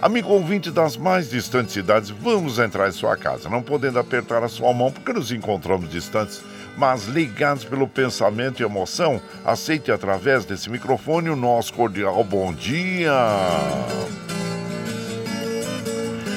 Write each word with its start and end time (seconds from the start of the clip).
Amigo 0.00 0.30
ouvinte 0.30 0.70
das 0.70 0.96
mais 0.96 1.30
distantes 1.30 1.72
cidades, 1.72 2.10
vamos 2.10 2.58
entrar 2.58 2.88
em 2.88 2.92
sua 2.92 3.16
casa, 3.16 3.48
não 3.48 3.62
podendo 3.62 3.98
apertar 3.98 4.42
a 4.42 4.48
sua 4.48 4.72
mão 4.72 4.90
porque 4.92 5.12
nos 5.12 5.32
encontramos 5.32 5.90
distantes 5.90 6.42
mas 6.78 7.06
ligados 7.06 7.64
pelo 7.64 7.88
pensamento 7.88 8.62
e 8.62 8.64
emoção, 8.64 9.20
aceite 9.44 9.90
através 9.90 10.44
desse 10.44 10.70
microfone 10.70 11.28
o 11.28 11.34
nosso 11.34 11.74
cordial 11.74 12.22
bom 12.22 12.52
dia. 12.52 13.12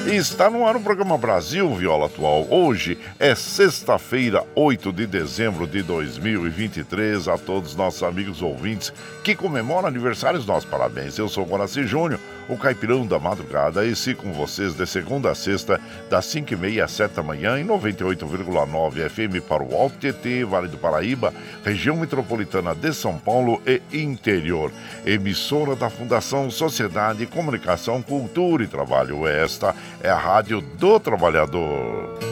Está 0.04 0.50
no 0.50 0.66
ar 0.66 0.74
o 0.74 0.80
programa 0.80 1.16
Brasil 1.16 1.72
Viola 1.76 2.06
Atual. 2.06 2.44
Hoje 2.50 2.98
é 3.20 3.36
sexta-feira, 3.36 4.44
8 4.56 4.92
de 4.92 5.06
dezembro 5.06 5.64
de 5.64 5.80
2023. 5.80 7.28
A 7.28 7.38
todos 7.38 7.70
os 7.70 7.76
nossos 7.76 8.02
amigos 8.02 8.42
ouvintes 8.42 8.92
que 9.22 9.36
comemoram 9.36 9.86
aniversários, 9.86 10.44
nossos 10.44 10.68
parabéns. 10.68 11.16
Eu 11.16 11.28
sou 11.28 11.44
o 11.44 11.46
Guaraci 11.46 11.86
Júnior 11.86 12.18
o 12.48 12.56
Caipirão 12.56 13.06
da 13.06 13.18
Madrugada, 13.18 13.86
esse 13.86 14.14
com 14.14 14.32
vocês 14.32 14.74
de 14.74 14.86
segunda 14.86 15.30
a 15.30 15.34
sexta, 15.34 15.80
das 16.10 16.26
5h30 16.26 16.82
às 16.82 16.90
7 16.92 17.12
da 17.12 17.22
manhã, 17.22 17.58
em 17.58 17.64
98,9 17.64 19.08
FM 19.08 19.46
para 19.46 19.62
o 19.62 19.74
Alto 19.74 19.96
TT, 19.98 20.44
Vale 20.44 20.68
do 20.68 20.78
Paraíba, 20.78 21.32
região 21.64 21.96
metropolitana 21.96 22.74
de 22.74 22.92
São 22.92 23.18
Paulo 23.18 23.62
e 23.66 23.80
interior. 23.92 24.72
Emissora 25.04 25.76
da 25.76 25.88
Fundação 25.88 26.50
Sociedade, 26.50 27.26
Comunicação, 27.26 28.02
Cultura 28.02 28.64
e 28.64 28.66
Trabalho. 28.66 29.26
Esta 29.26 29.74
é 30.02 30.10
a 30.10 30.18
Rádio 30.18 30.60
do 30.60 30.98
Trabalhador. 30.98 32.31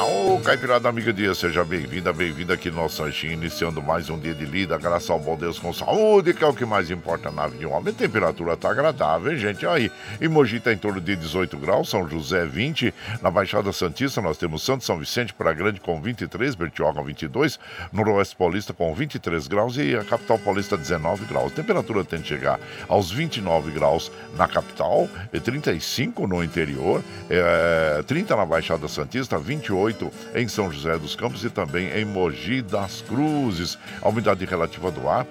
Ô, 0.00 0.38
Caipirada 0.38 0.88
Amiga 0.88 1.12
Dia, 1.12 1.34
seja 1.34 1.64
bem-vinda, 1.64 2.12
bem-vinda 2.12 2.54
aqui 2.54 2.70
no 2.70 2.76
nosso 2.76 3.02
ranchinho, 3.02 3.32
iniciando 3.32 3.82
mais 3.82 4.08
um 4.08 4.16
dia 4.16 4.32
de 4.32 4.44
lida, 4.44 4.78
graças 4.78 5.10
ao 5.10 5.18
bom 5.18 5.36
Deus 5.36 5.58
com 5.58 5.72
saúde, 5.72 6.32
que 6.32 6.44
é 6.44 6.46
o 6.46 6.54
que 6.54 6.64
mais 6.64 6.88
importa 6.88 7.32
na 7.32 7.48
vida 7.48 7.58
de 7.58 7.66
um 7.66 7.72
homem. 7.72 7.92
A 7.92 7.96
temperatura 7.96 8.56
tá 8.56 8.70
agradável, 8.70 9.32
hein, 9.32 9.38
gente? 9.38 9.66
Aí, 9.66 9.90
em 10.20 10.28
Mogi 10.28 10.60
tá 10.60 10.72
em 10.72 10.76
torno 10.76 11.00
de 11.00 11.16
18 11.16 11.56
graus, 11.56 11.90
São 11.90 12.08
José 12.08 12.46
20, 12.46 12.94
na 13.20 13.28
Baixada 13.28 13.72
Santista 13.72 14.20
nós 14.20 14.38
temos 14.38 14.62
Santo 14.62 14.84
São 14.84 14.98
Vicente 14.98 15.34
para 15.34 15.52
Grande 15.52 15.80
com 15.80 16.00
23, 16.00 16.54
Bertioga 16.54 17.02
22, 17.02 17.58
Noroeste 17.92 18.36
Paulista 18.36 18.72
com 18.72 18.94
23 18.94 19.48
graus 19.48 19.76
e 19.76 19.96
a 19.96 20.04
capital 20.04 20.38
paulista 20.38 20.76
19 20.76 21.24
graus. 21.24 21.52
A 21.52 21.56
temperatura 21.56 22.04
tende 22.04 22.22
a 22.22 22.26
chegar 22.26 22.60
aos 22.88 23.10
29 23.10 23.72
graus 23.72 24.12
na 24.36 24.46
capital, 24.46 25.08
e 25.32 25.40
35 25.40 26.26
no 26.28 26.44
interior, 26.44 27.02
é, 27.28 28.04
30 28.06 28.36
na 28.36 28.46
Baixada 28.46 28.86
Santista, 28.86 29.36
28 29.38 29.87
em 30.34 30.48
São 30.48 30.70
José 30.70 30.98
dos 30.98 31.14
Campos 31.14 31.44
e 31.44 31.50
também 31.50 31.90
em 31.90 32.04
Mogi 32.04 32.62
das 32.62 33.02
Cruzes. 33.02 33.78
A 34.02 34.08
umidade 34.08 34.44
relativa 34.44 34.90
do 34.90 35.08
ar 35.08 35.26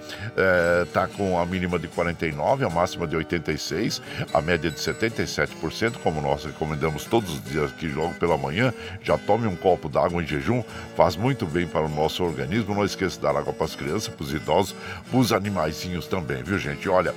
está 0.83 1.04
eh, 1.04 1.09
com 1.15 1.39
a 1.39 1.45
mínima 1.45 1.77
de 1.80 1.88
49, 1.88 2.65
a 2.65 2.69
máxima 2.69 3.07
de 3.07 3.15
86, 3.15 4.01
a 4.33 4.42
média 4.42 4.69
de 4.69 4.77
77%, 4.77 5.98
como 6.04 6.21
nós 6.21 6.45
recomendamos 6.45 7.06
todos 7.06 7.33
os 7.33 7.44
dias 7.44 7.71
aqui 7.71 7.88
logo 7.88 8.13
pela 8.15 8.38
manhã. 8.38 8.74
Já 9.04 9.18
tome 9.18 9.48
um 9.48 9.56
copo 9.56 9.89
d'água 9.89 10.21
em 10.21 10.27
jejum, 10.27 10.63
faz 10.95 11.15
muito 11.15 11.45
bem 11.45 11.68
para 11.68 11.86
o 11.86 11.89
nosso 11.89 12.24
organismo. 12.24 12.75
Não 12.75 12.86
esqueça 12.86 13.15
de 13.15 13.21
dar 13.21 13.36
água 13.36 13.53
para 13.53 13.65
as 13.65 13.75
crianças, 13.75 14.07
para 14.07 14.24
os 14.24 14.33
idosos, 14.33 14.75
para 15.10 15.19
os 15.19 15.33
animaizinhos 15.33 16.07
também, 16.07 16.44
viu 16.44 16.57
gente? 16.57 16.88
Olha, 16.89 17.13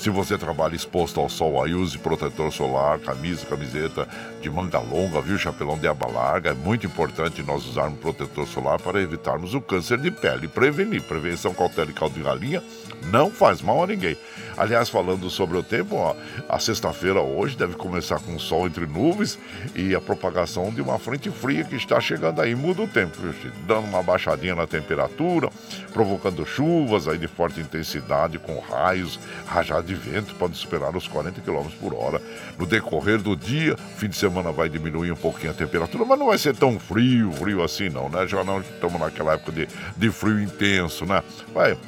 Se 0.00 0.08
você 0.08 0.38
trabalha 0.38 0.74
exposto 0.74 1.20
ao 1.20 1.28
sol, 1.28 1.62
aí 1.62 1.74
use 1.74 1.98
protetor 1.98 2.50
solar, 2.50 2.98
camisa, 3.00 3.44
camiseta 3.44 4.08
de 4.40 4.48
manga 4.48 4.78
longa, 4.78 5.20
viu? 5.20 5.36
Chapelão 5.36 5.76
de 5.76 5.86
aba 5.86 6.06
larga. 6.06 6.52
É 6.52 6.54
muito 6.54 6.86
importante 6.86 7.42
nós 7.42 7.66
usarmos 7.66 8.00
protetor 8.00 8.48
solar 8.48 8.80
para 8.80 9.02
evitarmos 9.02 9.52
o 9.52 9.60
câncer 9.60 9.98
de 9.98 10.10
pele. 10.10 10.48
Prevenir. 10.48 11.02
Prevenção, 11.02 11.52
cautela 11.52 11.90
e 11.90 11.92
caldo 11.92 12.14
de 12.14 12.22
galinha 12.22 12.62
não 13.06 13.30
faz 13.30 13.62
mal 13.62 13.82
a 13.82 13.86
ninguém. 13.86 14.16
Aliás, 14.56 14.88
falando 14.88 15.30
sobre 15.30 15.56
o 15.56 15.62
tempo, 15.62 15.96
ó, 15.96 16.14
a 16.48 16.58
sexta-feira 16.58 17.20
hoje 17.20 17.56
deve 17.56 17.74
começar 17.74 18.20
com 18.20 18.38
sol 18.38 18.66
entre 18.66 18.86
nuvens 18.86 19.38
e 19.74 19.94
a 19.94 20.00
propagação 20.00 20.70
de 20.70 20.82
uma 20.82 20.98
frente 20.98 21.30
fria 21.30 21.64
que 21.64 21.76
está 21.76 22.00
chegando 22.00 22.40
aí. 22.42 22.54
Muda 22.54 22.82
o 22.82 22.88
tempo, 22.88 23.16
dando 23.66 23.86
uma 23.86 24.02
baixadinha 24.02 24.54
na 24.54 24.66
temperatura, 24.66 25.48
provocando 25.92 26.44
chuvas 26.44 27.08
aí 27.08 27.16
de 27.16 27.26
forte 27.26 27.60
intensidade 27.60 28.38
com 28.38 28.58
raios, 28.58 29.18
rajadas 29.46 29.86
de 29.86 29.94
vento, 29.94 30.34
pode 30.34 30.56
superar 30.56 30.94
os 30.94 31.08
40 31.08 31.40
km 31.40 31.68
por 31.80 31.94
hora. 31.94 32.20
No 32.58 32.66
decorrer 32.66 33.18
do 33.18 33.34
dia, 33.34 33.76
fim 33.96 34.08
de 34.08 34.16
semana 34.16 34.52
vai 34.52 34.68
diminuir 34.68 35.12
um 35.12 35.16
pouquinho 35.16 35.52
a 35.52 35.54
temperatura, 35.54 36.04
mas 36.04 36.18
não 36.18 36.26
vai 36.26 36.38
ser 36.38 36.54
tão 36.54 36.78
frio, 36.78 37.32
frio 37.32 37.62
assim 37.62 37.88
não, 37.88 38.08
né? 38.08 38.26
Já 38.26 38.44
não 38.44 38.60
estamos 38.60 39.00
naquela 39.00 39.34
época 39.34 39.52
de, 39.52 39.68
de 39.96 40.10
frio 40.10 40.40
intenso, 40.40 41.06
né? 41.06 41.22
Vai 41.54 41.78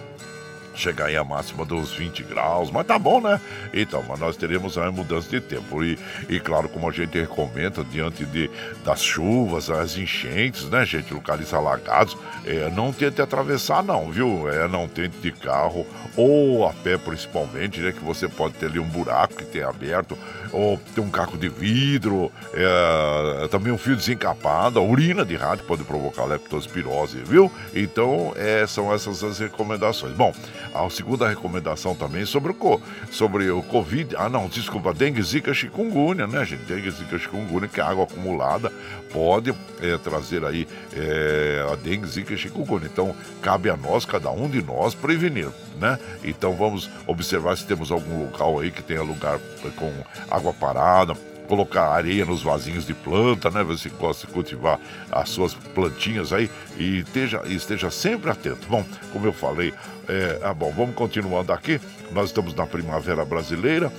chegar 0.74 1.06
aí 1.06 1.16
a 1.16 1.24
máxima 1.24 1.64
dos 1.64 1.92
20 1.92 2.22
graus, 2.24 2.70
mas 2.70 2.86
tá 2.86 2.98
bom, 2.98 3.20
né? 3.20 3.40
Então, 3.72 4.04
mas 4.08 4.18
nós 4.18 4.36
teremos 4.36 4.76
aí 4.78 4.90
mudança 4.90 5.28
de 5.28 5.40
tempo. 5.40 5.82
E, 5.84 5.98
e 6.28 6.40
claro, 6.40 6.68
como 6.68 6.88
a 6.88 6.92
gente 6.92 7.18
recomenda, 7.18 7.84
diante 7.84 8.24
de, 8.24 8.50
das 8.84 9.02
chuvas, 9.02 9.70
as 9.70 9.96
enchentes, 9.96 10.68
né, 10.68 10.84
gente? 10.84 11.12
Locais 11.12 11.52
alagados, 11.52 12.16
é, 12.44 12.70
não 12.70 12.92
tente 12.92 13.20
atravessar, 13.20 13.82
não, 13.82 14.10
viu? 14.10 14.48
É, 14.48 14.68
não 14.68 14.88
tente 14.88 15.16
de 15.18 15.32
carro 15.32 15.86
ou 16.16 16.66
a 16.66 16.72
pé, 16.72 16.96
principalmente, 16.98 17.80
né? 17.80 17.92
Que 17.92 18.04
você 18.04 18.28
pode 18.28 18.54
ter 18.54 18.66
ali 18.66 18.78
um 18.78 18.88
buraco 18.88 19.34
que 19.34 19.44
tem 19.44 19.62
aberto, 19.62 20.16
ou 20.52 20.78
tem 20.94 21.02
um 21.02 21.10
caco 21.10 21.38
de 21.38 21.48
vidro, 21.48 22.30
é, 22.52 23.48
também 23.48 23.72
um 23.72 23.78
fio 23.78 23.96
desencapado, 23.96 24.78
a 24.78 24.82
urina 24.82 25.24
de 25.24 25.36
rádio 25.36 25.64
pode 25.64 25.82
provocar 25.84 26.24
leptospirose, 26.24 27.18
viu? 27.18 27.50
Então, 27.74 28.32
é, 28.36 28.66
são 28.66 28.92
essas 28.92 29.22
as 29.22 29.38
recomendações. 29.38 30.14
Bom, 30.14 30.32
a 30.74 30.88
segunda 30.90 31.28
recomendação 31.28 31.94
também 31.94 32.24
sobre 32.24 32.52
o, 32.52 32.80
sobre 33.10 33.50
o 33.50 33.62
Covid. 33.62 34.16
Ah, 34.16 34.28
não, 34.28 34.48
desculpa, 34.48 34.92
dengue, 34.94 35.22
zika, 35.22 35.52
chikungunya, 35.52 36.26
né, 36.26 36.44
gente? 36.44 36.62
Dengue, 36.64 36.90
zika, 36.90 37.18
chikungunya, 37.18 37.68
que 37.68 37.80
a 37.80 37.86
água 37.86 38.04
acumulada 38.04 38.72
pode 39.12 39.54
é, 39.80 39.98
trazer 39.98 40.44
aí 40.44 40.66
é, 40.94 41.66
a 41.70 41.76
dengue, 41.76 42.06
zika, 42.06 42.36
chikungunya. 42.36 42.88
Então, 42.92 43.14
cabe 43.40 43.68
a 43.70 43.76
nós, 43.76 44.04
cada 44.04 44.30
um 44.30 44.48
de 44.48 44.62
nós, 44.62 44.94
prevenir, 44.94 45.50
né? 45.78 45.98
Então, 46.24 46.54
vamos 46.54 46.90
observar 47.06 47.56
se 47.56 47.66
temos 47.66 47.90
algum 47.90 48.24
local 48.24 48.58
aí 48.60 48.70
que 48.70 48.82
tenha 48.82 49.02
lugar 49.02 49.38
com 49.76 49.92
água 50.30 50.52
parada 50.52 51.14
colocar 51.52 51.88
areia 51.88 52.24
nos 52.24 52.42
vasinhos 52.42 52.86
de 52.86 52.94
planta, 52.94 53.50
né? 53.50 53.62
Você 53.62 53.90
gosta 53.90 54.26
de 54.26 54.32
cultivar 54.32 54.80
as 55.10 55.28
suas 55.28 55.52
plantinhas 55.52 56.32
aí 56.32 56.50
e 56.78 57.00
esteja, 57.00 57.42
esteja 57.44 57.90
sempre 57.90 58.30
atento. 58.30 58.66
Bom, 58.68 58.82
como 59.12 59.26
eu 59.26 59.34
falei, 59.34 59.74
é, 60.08 60.40
ah, 60.42 60.54
bom, 60.54 60.72
vamos 60.72 60.94
continuando 60.94 61.52
aqui. 61.52 61.80
Nós 62.12 62.26
estamos 62.26 62.54
na 62.54 62.66
primavera 62.66 63.24
brasileira. 63.24 63.92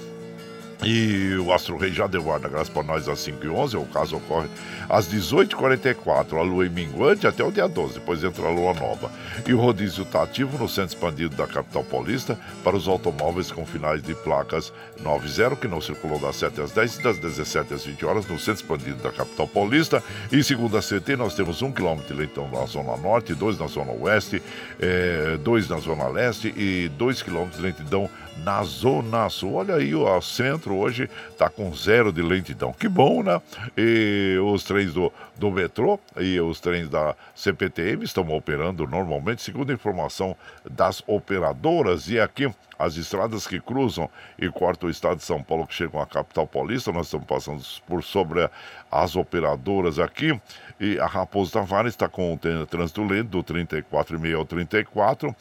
E 0.85 1.35
o 1.37 1.53
Astro 1.53 1.77
Rei 1.77 1.93
já 1.93 2.07
deu 2.07 2.21
guarda-graça 2.21 2.71
para 2.71 2.83
nós 2.83 3.07
às 3.07 3.19
5h11, 3.19 3.81
o 3.81 3.85
caso 3.85 4.17
ocorre 4.17 4.47
às 4.89 5.07
18h44, 5.07 6.37
a 6.37 6.41
lua 6.41 6.65
em 6.65 6.69
minguante 6.69 7.25
até 7.25 7.43
o 7.43 7.51
dia 7.51 7.67
12, 7.67 7.95
depois 7.95 8.23
entra 8.23 8.47
a 8.47 8.51
lua 8.51 8.73
nova. 8.73 9.09
E 9.47 9.53
o 9.53 9.59
rodízio 9.59 10.03
está 10.03 10.23
ativo 10.23 10.57
no 10.57 10.67
centro 10.67 10.95
expandido 10.95 11.35
da 11.35 11.47
capital 11.47 11.83
paulista 11.83 12.37
para 12.63 12.75
os 12.75 12.87
automóveis 12.87 13.51
com 13.51 13.65
finais 13.65 14.01
de 14.03 14.13
placas 14.13 14.73
90, 15.01 15.55
que 15.55 15.67
não 15.67 15.79
circulou 15.79 16.19
das 16.19 16.35
7 16.35 16.61
às 16.61 16.71
10 16.71 16.95
e 16.95 17.03
das 17.03 17.17
17 17.17 17.73
às 17.73 17.85
20 17.85 18.05
horas 18.05 18.27
no 18.27 18.37
centro 18.37 18.61
expandido 18.63 19.01
da 19.01 19.11
capital 19.11 19.47
paulista. 19.47 20.03
E 20.31 20.43
segundo 20.43 20.77
a 20.77 20.81
CT, 20.81 21.15
nós 21.15 21.33
temos 21.33 21.61
um 21.61 21.71
quilômetro 21.71 22.13
de 22.13 22.19
leitão 22.19 22.49
na 22.51 22.65
zona 22.65 22.97
norte, 22.97 23.33
dois 23.33 23.57
na 23.57 23.67
zona 23.67 23.91
oeste, 23.91 24.41
é, 24.79 25.37
dois 25.41 25.69
na 25.69 25.77
zona 25.77 26.07
leste 26.07 26.53
e 26.57 26.89
dois 26.97 27.21
quilômetros 27.21 27.57
de 27.57 27.63
lentidão 27.65 28.09
na 28.37 28.63
Zona 28.63 29.29
Sul. 29.29 29.53
Olha 29.53 29.75
aí, 29.75 29.93
o 29.93 30.21
centro 30.21 30.75
hoje 30.75 31.09
está 31.29 31.49
com 31.49 31.73
zero 31.75 32.11
de 32.11 32.21
lentidão. 32.21 32.73
Que 32.73 32.87
bom, 32.87 33.23
né? 33.23 33.41
E 33.77 34.37
os 34.43 34.63
trens 34.63 34.93
do, 34.93 35.11
do 35.37 35.51
metrô 35.51 35.99
e 36.17 36.39
os 36.39 36.59
trens 36.59 36.89
da 36.89 37.15
CPTM 37.35 38.03
estão 38.03 38.27
operando 38.29 38.87
normalmente, 38.87 39.41
segundo 39.41 39.71
a 39.71 39.73
informação 39.73 40.35
das 40.69 41.03
operadoras. 41.07 42.09
E 42.09 42.19
aqui 42.19 42.51
as 42.77 42.97
estradas 42.97 43.47
que 43.47 43.59
cruzam 43.59 44.09
e 44.37 44.49
cortam 44.49 44.87
o 44.87 44.91
estado 44.91 45.17
de 45.17 45.23
São 45.23 45.41
Paulo, 45.41 45.67
que 45.67 45.73
chegam 45.73 46.01
à 46.01 46.05
capital 46.05 46.47
paulista, 46.47 46.91
nós 46.91 47.07
estamos 47.07 47.25
passando 47.25 47.63
por 47.87 48.03
sobre 48.03 48.49
as 48.91 49.15
operadoras 49.15 49.99
aqui. 49.99 50.39
E 50.83 50.99
a 50.99 51.05
Raposo 51.05 51.49
Tavares 51.49 51.93
está 51.93 52.09
com 52.09 52.33
o 52.33 52.65
trânsito 52.67 53.05
lento 53.05 53.29
do 53.29 53.41
34,5 53.41 54.35
ao 54.35 54.43
34. 54.43 55.33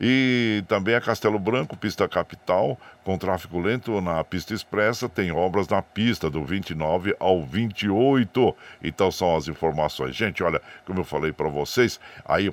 E 0.00 0.64
também 0.66 0.94
a 0.94 1.02
Castelo 1.02 1.38
Branco, 1.38 1.76
pista 1.76 2.08
capital, 2.08 2.78
com 3.04 3.18
tráfego 3.18 3.60
lento 3.60 4.00
na 4.00 4.24
pista 4.24 4.54
expressa, 4.54 5.06
tem 5.06 5.30
obras 5.30 5.68
na 5.68 5.82
pista 5.82 6.30
do 6.30 6.42
29 6.42 7.14
ao 7.20 7.44
28. 7.44 8.56
Então 8.82 9.10
são 9.10 9.36
as 9.36 9.48
informações. 9.48 10.16
Gente, 10.16 10.42
olha, 10.42 10.62
como 10.86 11.00
eu 11.00 11.04
falei 11.04 11.30
para 11.30 11.50
vocês, 11.50 12.00
aí 12.24 12.50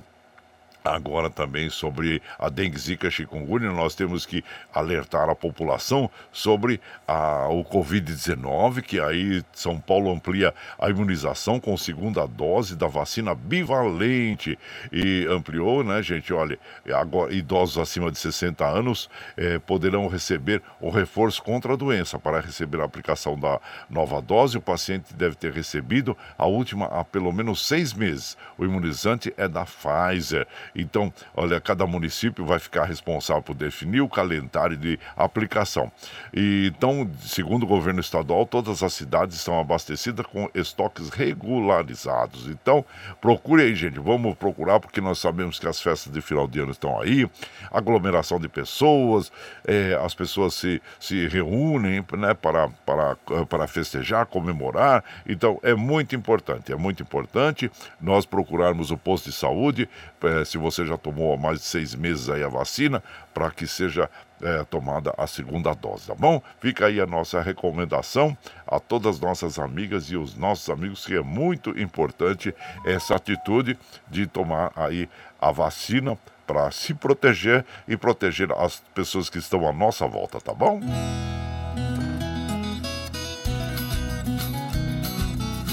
Agora 0.84 1.30
também 1.30 1.70
sobre 1.70 2.22
a 2.38 2.50
dengue, 2.50 2.78
zika, 2.78 3.10
chikungunya, 3.10 3.72
nós 3.72 3.96
temos 3.96 4.26
que 4.26 4.44
alertar 4.74 5.30
a 5.30 5.36
população 5.36 6.10
sobre 6.32 6.82
a, 7.08 7.48
o 7.48 7.64
Covid-19, 7.64 8.82
que 8.82 9.00
aí 9.00 9.44
São 9.54 9.80
Paulo 9.80 10.12
amplia 10.12 10.54
a 10.78 10.90
imunização 10.90 11.60
com 11.60 11.78
segunda 11.78 12.28
dose 12.28 12.76
da 12.76 12.88
vacina 12.88 13.34
bivalente 13.34 14.58
e 14.92 15.26
ampliou, 15.30 15.84
né, 15.84 16.02
gente? 16.02 16.34
Olha, 16.34 16.60
agora 16.94 17.34
idosos 17.34 17.78
acima 17.78 18.12
de 18.12 18.18
60 18.18 18.66
anos 18.66 19.10
eh, 19.38 19.60
poderão 19.60 20.08
receber 20.08 20.62
o 20.80 20.90
reforço 20.90 21.42
contra 21.42 21.74
a 21.74 21.76
doença. 21.76 22.20
Para 22.20 22.40
receber 22.40 22.82
a 22.82 22.86
aplicação 22.86 23.40
da 23.40 23.60
nova 23.90 24.22
dose, 24.22 24.58
o 24.58 24.62
paciente 24.62 25.14
deve 25.14 25.36
ter 25.36 25.52
recebido 25.52 26.18
a 26.38 26.46
última 26.46 26.86
há 26.88 27.04
pelo 27.04 27.32
menos 27.32 27.66
seis 27.66 27.94
meses. 27.94 28.38
O 28.58 28.66
imunizante 28.66 29.34
é 29.38 29.48
da 29.48 29.66
Pfizer. 29.66 30.48
Então, 30.76 31.14
olha, 31.36 31.60
cada 31.60 31.86
município 31.86 32.46
vai 32.46 32.60
ficar 32.60 32.86
responsável 32.86 33.42
por 33.42 33.56
definir 33.56 34.02
o 34.02 34.10
calendário 34.10 34.78
de 34.78 35.00
aplicação. 35.16 35.92
E, 36.34 36.72
então, 36.76 37.10
segundo 37.22 37.64
o 37.64 37.68
governo 37.68 38.00
estadual, 38.00 38.46
todas 38.46 38.84
as 38.84 38.94
cidades 38.94 39.38
estão 39.38 39.60
abastecidas 39.60 40.26
com 40.26 40.50
estoques 40.54 41.10
regularizados. 41.10 42.48
Então, 42.48 42.86
procure 43.22 43.64
aí, 43.64 43.76
gente. 43.76 44.00
Vamos 44.00 44.36
procurar, 44.36 44.80
porque 44.80 45.02
nós 45.02 45.20
sabemos 45.20 45.60
que 45.60 45.68
as 45.68 45.82
festas 45.82 46.12
de 46.12 46.22
final 46.22 46.48
de 46.48 46.60
ano 46.60 46.72
estão 46.72 47.00
aí, 47.00 47.30
aglomeração 47.72 48.40
de 48.40 48.48
pessoas, 48.48 49.32
é, 49.66 49.98
as 50.04 50.14
pessoas 50.14 50.54
se, 50.54 50.82
se 51.00 51.28
reúnem 51.28 52.04
né, 52.14 52.34
para, 52.34 52.70
para, 52.86 53.16
para 53.48 53.68
festejar, 53.68 54.26
comemorar. 54.26 55.04
Então, 55.26 55.60
é 55.64 55.74
muito 55.74 56.16
importante, 56.16 56.72
é 56.72 56.76
muito 56.76 57.04
importante 57.04 57.72
nós 58.02 58.26
procurarmos 58.26 58.92
o 58.92 58.98
posto 58.98 59.30
de 59.30 59.36
saúde, 59.36 59.90
é, 60.24 60.46
se 60.46 60.58
você 60.58 60.86
já 60.86 60.98
tomou 60.98 61.34
há 61.34 61.38
mais 61.38 61.60
de 61.60 61.66
seis 61.66 61.96
meses 61.96 62.30
aí 62.30 62.44
a 62.44 62.48
vacina, 62.48 63.04
para 63.34 63.52
que 63.52 63.68
seja 63.68 64.10
é, 64.42 64.64
tomada 64.64 65.14
a 65.18 65.26
segunda 65.26 65.74
dose, 65.74 66.08
tá 66.08 66.16
bom? 66.16 66.42
Fica 66.60 66.88
aí 66.88 67.00
a 67.00 67.06
nossa 67.06 67.42
recomendação 67.42 68.38
a 68.68 68.80
todas 68.80 69.16
as 69.16 69.22
nossas 69.22 69.60
amigas 69.60 70.06
e 70.06 70.18
os 70.18 70.36
nossos 70.36 70.70
amigos, 70.70 71.06
que 71.06 71.16
é 71.16 71.22
muito 71.22 71.70
importante 71.80 72.54
essa 72.86 73.16
atitude 73.16 73.78
de 74.10 74.28
tomar 74.28 74.72
aí 74.76 75.10
a 75.40 75.52
vacina 75.52 76.18
para 76.46 76.70
se 76.72 76.94
proteger 76.94 77.66
e 77.88 77.96
proteger 77.96 78.52
as 78.52 78.82
pessoas 78.94 79.30
que 79.30 79.38
estão 79.38 79.68
à 79.68 79.72
nossa 79.72 80.06
volta, 80.08 80.40
tá 80.42 80.54
bom? 80.54 80.82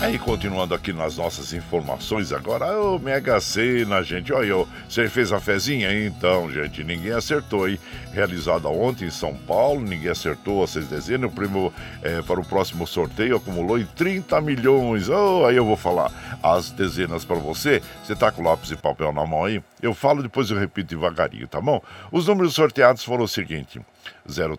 Aí, 0.01 0.19
continuando 0.19 0.75
aqui 0.75 0.95
nas 0.95 1.19
nossas 1.19 1.53
informações 1.53 2.33
agora, 2.33 2.81
o 2.81 2.99
Mega 2.99 3.39
Sena, 3.39 4.03
gente, 4.03 4.33
olha, 4.33 4.67
você 4.89 5.11
fez 5.11 5.31
a 5.31 5.39
fezinha? 5.39 5.93
Então, 6.07 6.51
gente, 6.51 6.83
ninguém 6.83 7.13
acertou, 7.13 7.69
hein? 7.69 7.79
Realizada 8.11 8.67
ontem 8.69 9.05
em 9.05 9.11
São 9.11 9.37
Paulo, 9.37 9.83
ninguém 9.83 10.09
acertou 10.09 10.65
as 10.65 10.71
seis 10.71 10.87
dezenas, 10.87 11.31
o 11.31 11.73
é, 12.03 12.23
para 12.23 12.41
o 12.41 12.45
próximo 12.45 12.87
sorteio 12.87 13.37
acumulou 13.37 13.79
em 13.79 13.85
30 13.85 14.41
milhões. 14.41 15.11
Oh, 15.11 15.45
aí 15.45 15.57
eu 15.57 15.67
vou 15.67 15.77
falar 15.77 16.11
as 16.43 16.71
dezenas 16.71 17.23
para 17.23 17.37
você, 17.37 17.83
você 18.03 18.17
tá 18.17 18.33
com 18.33 18.43
lápis 18.43 18.71
e 18.71 18.77
papel 18.77 19.13
na 19.13 19.27
mão 19.27 19.45
aí? 19.45 19.63
Eu 19.83 19.93
falo, 19.93 20.23
depois 20.23 20.51
eu 20.51 20.59
repito 20.59 20.95
devagarinho, 20.95 21.47
tá 21.47 21.61
bom? 21.61 21.79
Os 22.11 22.27
números 22.27 22.55
sorteados 22.55 23.05
foram 23.05 23.25
o 23.25 23.29
seguinte, 23.29 23.79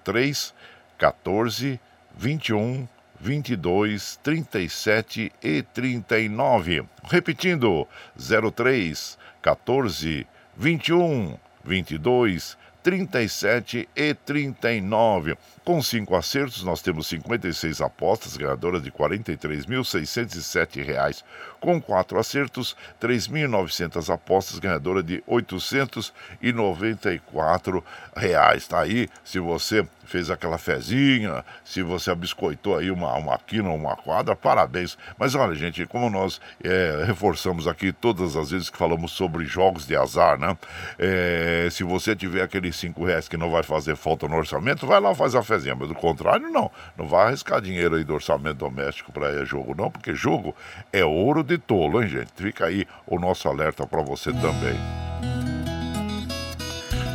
03, 0.03 0.53
14, 0.99 1.79
21, 2.15 2.87
22, 3.21 3.97
37 4.23 5.31
e 5.41 5.63
39. 5.71 6.85
Repetindo, 7.03 7.87
03 8.17 9.17
14 9.41 10.27
21 10.55 11.39
22 11.63 12.39
37 12.81 13.87
e 13.93 14.15
39. 14.15 15.37
Com 15.63 15.79
cinco 15.79 16.15
acertos, 16.15 16.63
nós 16.63 16.81
temos 16.81 17.05
56 17.05 17.81
apostas, 17.81 18.35
ganhadoras 18.35 18.81
de 18.81 18.89
R$ 18.89 18.95
43.607. 18.97 21.23
Com 21.59 21.79
quatro 21.79 22.17
acertos, 22.17 22.75
3.900 22.99 24.11
apostas, 24.11 24.57
ganhadora 24.57 25.03
de 25.03 25.23
894 25.27 27.85
reais. 28.15 28.67
Tá 28.67 28.79
aí, 28.79 29.07
se 29.23 29.37
você 29.37 29.85
fez 30.11 30.29
aquela 30.29 30.57
fezinha, 30.57 31.43
se 31.63 31.81
você 31.81 32.11
abiscoitou 32.11 32.77
aí 32.77 32.91
uma, 32.91 33.13
uma 33.13 33.37
quina 33.37 33.69
ou 33.69 33.75
uma 33.75 33.95
quadra, 33.95 34.35
parabéns. 34.35 34.97
Mas 35.17 35.33
olha, 35.35 35.55
gente, 35.55 35.85
como 35.85 36.09
nós 36.09 36.41
é, 36.63 37.03
reforçamos 37.05 37.67
aqui 37.67 37.93
todas 37.93 38.35
as 38.35 38.51
vezes 38.51 38.69
que 38.69 38.77
falamos 38.77 39.11
sobre 39.11 39.45
jogos 39.45 39.85
de 39.85 39.95
azar, 39.95 40.37
né? 40.37 40.57
É, 40.99 41.69
se 41.71 41.83
você 41.83 42.15
tiver 42.15 42.41
aqueles 42.41 42.75
cinco 42.75 43.05
reais 43.05 43.29
que 43.29 43.37
não 43.37 43.49
vai 43.49 43.63
fazer 43.63 43.95
falta 43.95 44.27
no 44.27 44.35
orçamento, 44.35 44.85
vai 44.85 44.99
lá 44.99 45.15
faz 45.15 45.33
a 45.33 45.41
fezinha. 45.51 45.75
Mas 45.75 45.89
do 45.89 45.95
contrário, 45.95 46.49
não. 46.49 46.71
Não 46.97 47.07
vai 47.07 47.27
arriscar 47.27 47.61
dinheiro 47.61 47.95
aí 47.95 48.03
do 48.03 48.13
orçamento 48.13 48.57
doméstico 48.57 49.11
para 49.11 49.43
jogo, 49.43 49.75
não, 49.77 49.91
porque 49.91 50.13
jogo 50.15 50.55
é 50.93 51.03
ouro 51.03 51.43
de 51.43 51.57
tolo, 51.57 52.01
hein, 52.01 52.07
gente? 52.07 52.31
Fica 52.35 52.65
aí 52.65 52.85
o 53.05 53.19
nosso 53.19 53.47
alerta 53.47 53.85
para 53.85 54.01
você 54.01 54.31
também. 54.31 54.75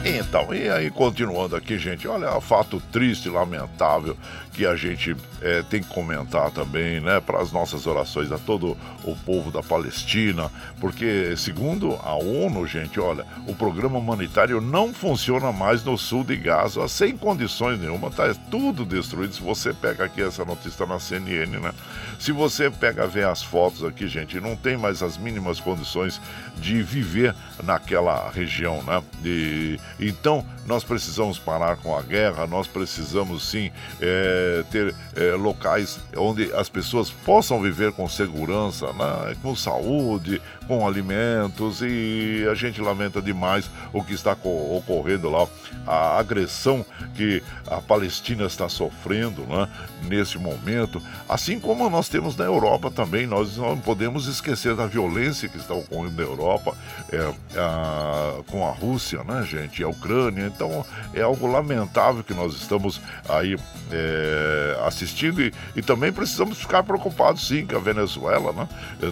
Então, 0.05 0.55
e 0.55 0.69
aí 0.69 0.89
continuando 0.89 1.57
aqui, 1.57 1.79
gente, 1.79 2.07
olha, 2.07 2.41
fato 2.41 2.81
triste, 2.93 3.29
lamentável 3.29 4.17
que 4.57 4.65
a 4.65 4.75
gente 4.75 5.15
é, 5.43 5.63
tem 5.63 5.83
que 5.83 5.89
comentar 5.91 6.51
também, 6.51 6.99
né, 6.99 7.21
para 7.21 7.43
as 7.43 7.53
nossas 7.53 7.87
orações 7.87 8.33
a 8.33 8.39
todo 8.39 8.75
o 9.05 9.15
povo 9.15 9.51
da 9.51 9.63
Palestina, 9.63 10.51
porque 10.81 11.37
segundo 11.37 11.93
a 12.03 12.15
ONU, 12.15 12.67
gente, 12.67 12.99
olha, 12.99 13.27
o 13.47 13.55
programa 13.55 13.99
humanitário 13.99 14.59
não 14.59 14.95
funciona 14.95 15.53
mais 15.53 15.85
no 15.85 15.99
sul 15.99 16.25
de 16.25 16.37
Gaza 16.37 16.89
sem 16.89 17.19
condições 17.19 17.79
nenhuma, 17.79 18.11
tá 18.11 18.35
tudo 18.51 18.87
destruído. 18.87 19.35
Se 19.35 19.43
você 19.43 19.75
pega 19.75 20.05
aqui 20.05 20.23
essa 20.23 20.43
notícia 20.43 20.87
na 20.87 20.99
CNN, 20.99 21.59
né? 21.59 21.75
Se 22.19 22.33
você 22.33 22.71
pega 22.71 23.07
ver 23.07 23.27
as 23.27 23.43
fotos 23.43 23.85
aqui, 23.85 24.09
gente, 24.09 24.41
não 24.41 24.57
tem 24.57 24.77
mais 24.79 25.03
as 25.03 25.19
mínimas 25.19 25.61
condições 25.61 26.19
de 26.57 26.83
viver 26.83 27.35
naquela 27.63 28.31
região, 28.31 28.83
né? 28.83 29.03
De, 29.21 29.79
então, 30.01 30.47
nós 30.67 30.85
precisamos 30.85 31.39
parar 31.39 31.77
com 31.77 31.97
a 31.97 32.03
guerra, 32.03 32.47
nós 32.47 32.67
precisamos 32.67 33.49
sim 33.49 33.71
é, 34.01 34.65
ter 34.71 34.95
é, 35.15 35.33
locais 35.33 35.99
onde 36.17 36.53
as 36.55 36.69
pessoas 36.69 37.11
possam 37.11 37.61
viver 37.61 37.93
com 37.93 38.09
segurança, 38.09 38.93
né? 38.93 39.37
com 39.43 39.55
saúde, 39.55 40.41
com 40.67 40.87
alimentos 40.87 41.81
e 41.83 42.47
a 42.51 42.55
gente 42.55 42.81
lamenta 42.81 43.23
demais 43.23 43.71
o 43.93 44.03
que 44.03 44.13
está 44.13 44.37
ocorrendo 44.43 45.31
lá, 45.31 45.47
a 45.87 46.19
agressão 46.19 46.85
que 47.15 47.43
a 47.67 47.81
Palestina 47.81 48.45
está 48.45 48.69
sofrendo 48.69 49.43
né? 49.43 49.69
nesse 50.03 50.39
momento, 50.39 51.01
assim 51.29 51.59
como 51.61 51.89
nós 51.89 52.09
temos 52.09 52.37
na 52.37 52.45
Europa 52.45 52.91
também, 52.91 53.27
nós 53.27 53.57
não 53.57 53.79
podemos 53.79 54.27
esquecer 54.27 54.75
da 54.75 54.87
violência 54.87 55.49
que 55.49 55.57
está 55.57 55.75
ocorrendo 55.75 56.17
na 56.17 56.23
Europa 56.23 56.77
é, 57.13 57.35
a, 57.57 58.43
com 58.47 58.67
a 58.67 58.71
Rússia, 58.71 59.23
né, 59.25 59.43
gente, 59.45 59.83
a 59.83 59.89
Ucrânia, 59.89 60.47
então 60.57 60.85
é 61.13 61.21
algo 61.21 61.47
lamentável 61.47 62.25
que 62.25 62.33
nós 62.33 62.55
estamos 62.55 63.01
aí 63.29 63.57
é, 63.93 64.79
assistindo 64.87 65.43
e, 65.43 65.53
e, 65.77 65.83
também 65.83 66.11
precisamos 66.11 66.59
ficar 66.59 66.83
preocupados 66.83 67.47
sim 67.47 67.67
com 67.67 67.77
a 67.77 67.81
Venezuela, 67.81 68.53
né? 68.53 68.69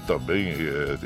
também 0.06 0.48
é, 0.48 0.98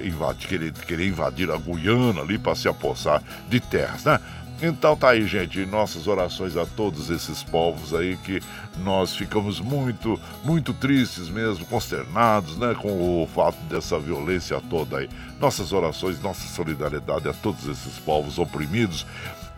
querer, 0.46 0.72
querer 0.72 1.08
invadir 1.08 1.50
a 1.50 1.56
Guiana 1.56 2.20
ali 2.20 2.38
para 2.38 2.54
se 2.54 2.68
apossar 2.68 3.22
de 3.48 3.60
terras, 3.60 4.04
né? 4.04 4.20
Então 4.60 4.96
tá 4.96 5.10
aí, 5.10 5.24
gente, 5.24 5.64
nossas 5.66 6.08
orações 6.08 6.56
a 6.56 6.66
todos 6.66 7.10
esses 7.10 7.44
povos 7.44 7.94
aí 7.94 8.16
que 8.16 8.42
nós 8.78 9.14
ficamos 9.14 9.60
muito, 9.60 10.20
muito 10.42 10.74
tristes 10.74 11.28
mesmo, 11.28 11.64
consternados, 11.66 12.56
né, 12.56 12.74
com 12.74 13.22
o 13.22 13.28
fato 13.28 13.56
dessa 13.68 14.00
violência 14.00 14.60
toda 14.68 14.98
aí. 14.98 15.08
Nossas 15.40 15.72
orações, 15.72 16.20
nossa 16.20 16.48
solidariedade 16.48 17.28
a 17.28 17.32
todos 17.32 17.68
esses 17.68 18.00
povos 18.00 18.36
oprimidos 18.36 19.06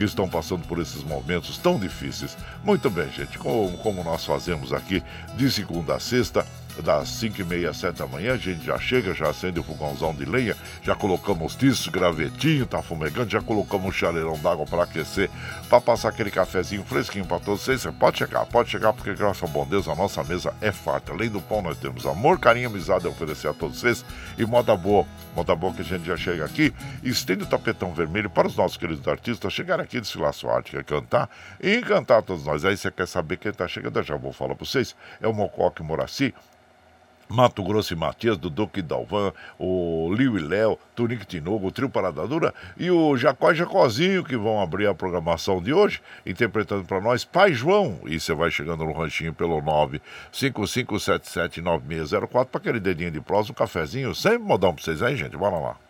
que 0.00 0.04
estão 0.06 0.26
passando 0.26 0.66
por 0.66 0.78
esses 0.78 1.04
momentos 1.04 1.58
tão 1.58 1.78
difíceis. 1.78 2.34
Muito 2.64 2.88
bem, 2.88 3.12
gente, 3.12 3.36
como, 3.36 3.76
como 3.78 4.02
nós 4.02 4.24
fazemos 4.24 4.72
aqui 4.72 5.02
de 5.36 5.50
segunda 5.50 5.94
a 5.96 6.00
sexta, 6.00 6.46
das 6.80 7.08
5 7.08 7.40
e 7.40 7.44
meia, 7.44 7.72
7 7.72 7.98
da 7.98 8.06
manhã, 8.06 8.34
a 8.34 8.36
gente 8.36 8.64
já 8.64 8.78
chega, 8.78 9.14
já 9.14 9.28
acende 9.28 9.60
o 9.60 9.62
fogãozão 9.62 10.14
de 10.14 10.24
lenha, 10.24 10.56
já 10.82 10.94
colocamos 10.94 11.54
tiço, 11.54 11.90
gravetinho, 11.90 12.66
tá 12.66 12.82
fumegando, 12.82 13.30
já 13.30 13.40
colocamos 13.40 13.86
um 13.86 13.92
chaleirão 13.92 14.38
d'água 14.38 14.66
para 14.66 14.84
aquecer, 14.84 15.30
para 15.68 15.80
passar 15.80 16.08
aquele 16.08 16.30
cafezinho 16.30 16.84
fresquinho 16.84 17.24
para 17.24 17.38
todos 17.38 17.62
vocês. 17.62 17.82
Você 17.82 17.92
pode 17.92 18.18
chegar, 18.18 18.44
pode 18.46 18.70
chegar, 18.70 18.92
porque 18.92 19.14
graças 19.14 19.42
ao 19.42 19.48
bom 19.48 19.66
Deus 19.66 19.86
a 19.86 19.94
nossa 19.94 20.24
mesa 20.24 20.54
é 20.60 20.72
farta. 20.72 21.12
Além 21.12 21.28
do 21.28 21.40
pão, 21.40 21.62
nós 21.62 21.78
temos 21.78 22.06
amor, 22.06 22.38
carinho, 22.38 22.68
amizade 22.68 23.06
a 23.06 23.10
oferecer 23.10 23.48
a 23.48 23.52
todos 23.52 23.80
vocês 23.80 24.04
e 24.36 24.44
moda 24.44 24.76
boa. 24.76 25.06
Moda 25.36 25.54
boa 25.54 25.72
que 25.72 25.82
a 25.82 25.84
gente 25.84 26.04
já 26.04 26.16
chega 26.16 26.44
aqui, 26.44 26.74
estende 27.04 27.44
o 27.44 27.46
tapetão 27.46 27.94
vermelho 27.94 28.28
para 28.28 28.48
os 28.48 28.56
nossos 28.56 28.76
queridos 28.76 29.06
artistas 29.06 29.52
chegarem 29.52 29.84
aqui, 29.84 30.00
desfilar 30.00 30.32
sua 30.32 30.56
arte, 30.56 30.70
quer 30.72 30.84
cantar 30.84 31.28
e 31.60 31.76
encantar 31.76 32.22
todos 32.22 32.44
nós. 32.44 32.64
Aí 32.64 32.76
você 32.76 32.90
quer 32.90 33.06
saber 33.06 33.36
quem 33.36 33.50
está 33.50 33.68
chegando, 33.68 33.98
eu 33.98 34.02
já 34.02 34.16
vou 34.16 34.32
falar 34.32 34.54
para 34.54 34.64
vocês. 34.64 34.96
É 35.20 35.28
o 35.28 35.34
Mocoque 35.34 35.82
Moraci 35.82 36.34
Mato 37.30 37.62
Grosso 37.62 37.92
e 37.92 37.96
Matias, 37.96 38.36
do 38.36 38.50
Duque 38.50 38.82
Dalvan, 38.82 39.32
o 39.58 40.12
Liu 40.12 40.36
e 40.36 40.42
Léo, 40.42 40.76
Tunique 40.96 41.24
Tinogo, 41.24 41.68
o 41.68 41.70
Trio 41.70 41.88
Parada 41.88 42.26
Dura 42.26 42.52
e 42.76 42.90
o 42.90 43.16
Jacó 43.16 43.52
e 43.52 43.54
Jacozinho, 43.54 44.24
que 44.24 44.36
vão 44.36 44.60
abrir 44.60 44.88
a 44.88 44.94
programação 44.94 45.62
de 45.62 45.72
hoje, 45.72 46.02
interpretando 46.26 46.84
para 46.84 47.00
nós 47.00 47.24
Pai 47.24 47.54
João. 47.54 48.00
E 48.04 48.18
você 48.18 48.34
vai 48.34 48.50
chegando 48.50 48.84
no 48.84 48.92
ranchinho 48.92 49.32
pelo 49.32 49.62
955779604 50.32 52.46
para 52.46 52.60
aquele 52.60 52.80
dedinho 52.80 53.12
de 53.12 53.20
prosa, 53.20 53.52
um 53.52 53.54
cafezinho, 53.54 54.12
sempre 54.14 54.40
modão 54.40 54.74
para 54.74 54.84
vocês 54.84 55.02
aí, 55.02 55.16
gente. 55.16 55.36
Bora 55.36 55.56
lá. 55.56 55.89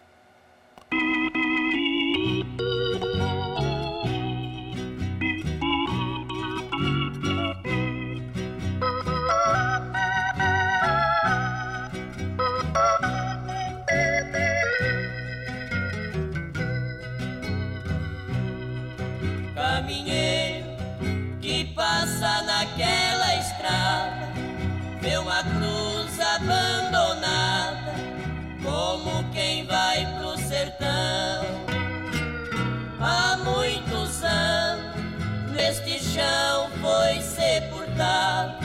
love. 38.01 38.60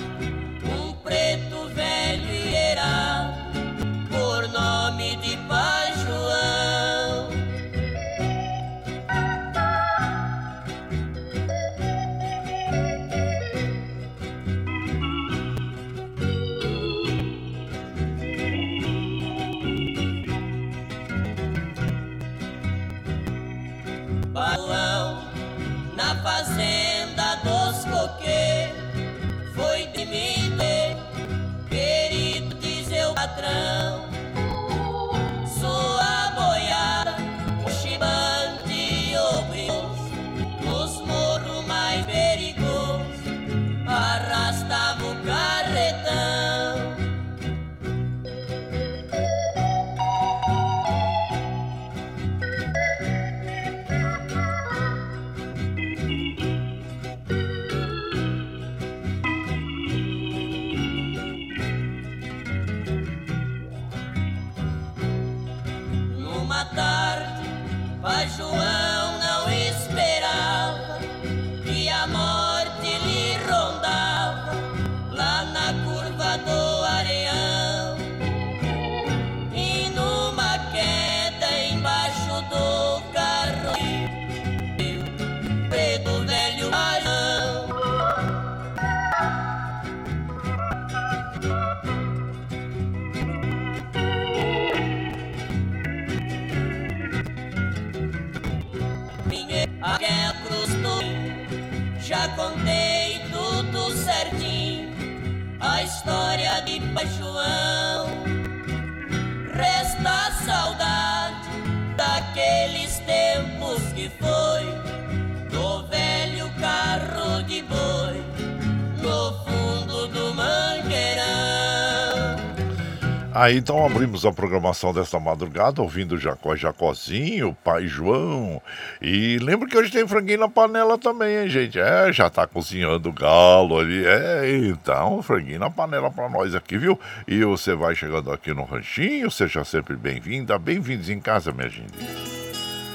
Aí 123.46 123.58
então 123.60 123.86
abrimos 123.86 124.26
a 124.26 124.32
programação 124.32 124.92
desta 124.92 125.20
madrugada, 125.20 125.80
ouvindo 125.80 126.18
Jacó 126.18 126.56
Jacozinho, 126.56 127.56
Pai 127.64 127.86
João. 127.86 128.60
E 129.00 129.38
lembra 129.38 129.70
que 129.70 129.78
hoje 129.78 129.92
tem 129.92 130.08
franguinho 130.08 130.40
na 130.40 130.50
panela 130.50 130.98
também, 130.98 131.44
hein, 131.44 131.48
gente? 131.48 131.80
É, 131.80 132.12
já 132.12 132.28
tá 132.28 132.48
cozinhando 132.48 133.14
galo 133.14 133.78
ali. 133.78 134.04
É, 134.04 134.50
então, 134.66 135.22
franguinho 135.22 135.60
na 135.60 135.70
panela 135.70 136.10
pra 136.10 136.28
nós 136.28 136.56
aqui, 136.56 136.76
viu? 136.76 137.00
E 137.28 137.44
você 137.44 137.76
vai 137.76 137.94
chegando 137.94 138.32
aqui 138.32 138.52
no 138.52 138.64
ranchinho, 138.64 139.30
seja 139.30 139.64
sempre 139.64 139.96
bem-vinda. 139.96 140.58
Bem-vindos 140.58 141.08
em 141.08 141.20
casa, 141.20 141.52
minha 141.52 141.70
gente. 141.70 141.94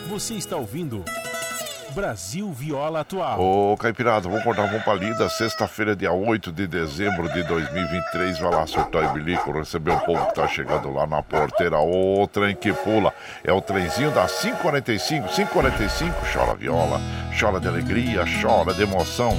Você 0.09 0.35
está 0.35 0.57
ouvindo 0.57 1.05
Brasil 1.91 2.51
Viola 2.53 3.01
Atual. 3.01 3.41
Ô, 3.41 3.77
Caipirada, 3.77 4.29
vamos 4.29 4.45
cortar 4.45 4.65
uma 4.65 4.81
palida. 4.81 5.29
Sexta-feira, 5.29 5.97
dia 5.97 6.13
8 6.13 6.53
de 6.53 6.67
dezembro 6.67 7.33
de 7.33 7.43
2023. 7.43 8.39
Vai 8.39 8.51
lá 8.51 8.67
surtar 8.67 9.05
e 9.05 9.09
bilico, 9.09 9.51
receber 9.53 9.93
um 9.93 9.99
povo 9.99 10.27
que 10.27 10.35
tá 10.35 10.47
chegando 10.47 10.93
lá 10.93 11.07
na 11.07 11.23
porteira. 11.23 11.79
O 11.79 12.27
trem 12.29 12.55
que 12.55 12.73
pula. 12.73 13.13
É 13.45 13.53
o 13.53 13.61
trenzinho 13.61 14.11
da 14.13 14.27
545. 14.27 15.29
545, 15.29 16.15
chora 16.33 16.55
viola, 16.55 17.01
chora 17.39 17.61
de 17.61 17.69
alegria, 17.69 18.25
chora 18.41 18.73
de 18.73 18.83
emoção. 18.83 19.37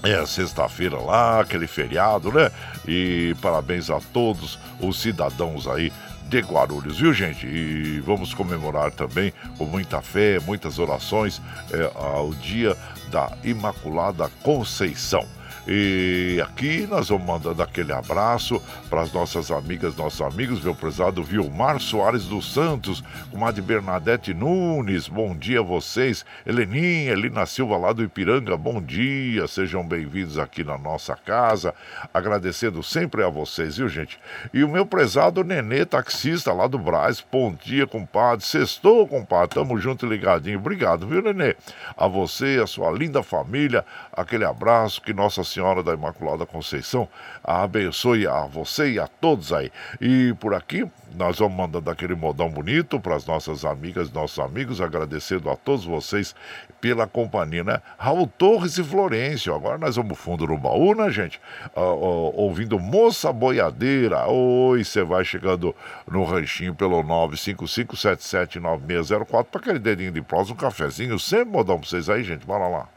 é 0.04 0.26
sexta-feira 0.26 0.98
lá, 0.98 1.42
aquele 1.42 1.68
feriado, 1.68 2.32
né? 2.32 2.52
E 2.88 3.36
parabéns 3.42 3.90
a 3.90 4.00
todos 4.14 4.60
os 4.80 5.02
cidadãos 5.02 5.68
aí 5.68 5.92
de 6.30 6.40
Guarulhos, 6.40 7.00
viu 7.00 7.14
gente? 7.14 7.46
E 7.46 8.00
vamos 8.02 8.34
comemorar 8.34 8.92
também 8.92 9.34
com 9.58 9.66
muita 9.66 10.02
fé, 10.02 10.40
muitas 10.40 10.80
orações, 10.80 11.42
é, 11.72 11.92
ao 11.96 12.34
dia 12.34 12.78
da 13.10 13.32
Imaculada 13.44 14.30
Conceição. 14.44 15.26
E 15.68 16.40
aqui 16.44 16.86
nós 16.86 17.10
vamos 17.10 17.26
mandando 17.26 17.64
aquele 17.64 17.92
abraço 17.92 18.62
para 18.88 19.02
as 19.02 19.12
nossas 19.12 19.50
amigas, 19.50 19.96
nossos 19.96 20.22
amigos, 20.22 20.62
meu 20.62 20.76
prezado 20.76 21.24
Vilmar 21.24 21.80
Soares 21.80 22.26
dos 22.26 22.54
Santos, 22.54 23.04
comadre 23.32 23.64
Bernadette 23.64 24.32
Nunes, 24.32 25.08
bom 25.08 25.36
dia 25.36 25.62
a 25.62 25.64
vocês. 25.64 26.24
Heleninha, 26.46 27.14
Elina 27.14 27.48
Silva 27.48 27.78
lá 27.78 27.94
do 27.94 28.04
Ipiranga, 28.04 28.56
bom 28.56 28.80
dia, 28.80 29.48
sejam 29.48 29.84
bem-vindos 29.84 30.38
aqui 30.38 30.64
na 30.64 30.78
nossa 30.78 31.16
casa. 31.16 31.74
Agradecendo 32.14 32.84
sempre 32.84 33.24
a 33.24 33.30
vocês, 33.30 33.78
viu, 33.78 33.90
gente? 33.90 34.20
E 34.54 34.64
o 34.64 34.70
meu 34.70 34.86
prezado 34.86 35.44
Nenê, 35.44 35.84
taxista 35.84 36.54
lá 36.54 36.68
do 36.68 36.78
Braz, 36.78 37.26
bom 37.32 37.52
dia, 37.52 37.88
compadre. 37.88 38.46
Sextou, 38.46 39.08
compadre, 39.08 39.56
tamo 39.56 39.80
junto 39.80 40.06
e 40.06 40.10
ligadinho. 40.10 40.60
Obrigado, 40.60 41.08
viu, 41.08 41.24
Nenê? 41.24 41.56
A 41.98 42.08
você, 42.08 42.60
a 42.62 42.68
sua 42.68 42.92
linda 42.92 43.24
família, 43.24 43.84
aquele 44.14 44.46
abraço 44.46 45.02
que 45.02 45.12
Nossa 45.12 45.44
Senhora 45.56 45.82
da 45.82 45.94
Imaculada 45.94 46.46
Conceição 46.46 47.08
abençoe 47.42 48.28
a 48.28 48.42
você 48.42 48.92
e 48.92 49.00
a 49.00 49.08
todos 49.08 49.54
aí. 49.54 49.72
E 50.02 50.36
por 50.38 50.54
aqui, 50.54 50.86
nós 51.16 51.40
vamos 51.40 51.56
mandando 51.56 51.90
aquele 51.90 52.14
modão 52.14 52.50
bonito 52.50 53.00
para 53.00 53.16
as 53.16 53.26
nossas 53.26 53.64
amigas, 53.64 54.12
nossos 54.12 54.40
amigos, 54.40 54.82
agradecendo 54.82 55.50
a 55.50 55.56
todos 55.56 55.86
vocês 55.86 56.36
pela 56.82 57.08
companhia, 57.08 57.64
né? 57.64 57.82
Raul 57.98 58.28
Torres 58.28 58.78
e 58.78 58.84
Florencio. 58.84 59.56
Agora 59.56 59.78
nós 59.78 59.96
vamos 59.96 60.20
fundo 60.20 60.46
no 60.46 60.58
baú, 60.58 60.94
né, 60.94 61.10
gente? 61.10 61.40
Ah, 61.68 61.80
ó, 61.80 62.34
ouvindo 62.36 62.78
Moça 62.78 63.32
Boiadeira. 63.32 64.28
Oi, 64.28 64.84
você 64.84 65.06
vai 65.06 65.24
chegando 65.24 65.74
no 66.06 66.26
ranchinho 66.26 66.76
pelo 66.76 67.02
955779604 67.02 69.46
para 69.46 69.62
aquele 69.62 69.80
dedinho 69.80 70.12
de 70.12 70.22
prosa, 70.22 70.52
um 70.52 70.58
cafezinho. 70.58 71.18
Sempre 71.18 71.54
modão 71.54 71.80
para 71.80 71.88
vocês 71.88 72.10
aí, 72.10 72.26
gente. 72.26 72.46
Bora 72.46 72.68
lá. 72.68 72.90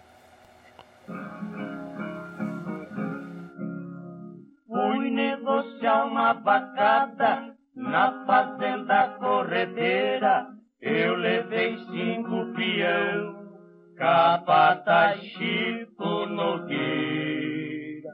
Negociar 5.48 6.04
uma 6.04 6.34
vacada 6.34 7.54
na 7.74 8.26
fazenda 8.26 9.16
corredeira. 9.18 10.46
Eu 10.82 11.16
levei 11.16 11.78
cinco 11.86 12.52
peão, 12.54 13.48
capata 13.96 15.16
Chico 15.16 16.26
Nogueira. 16.26 18.10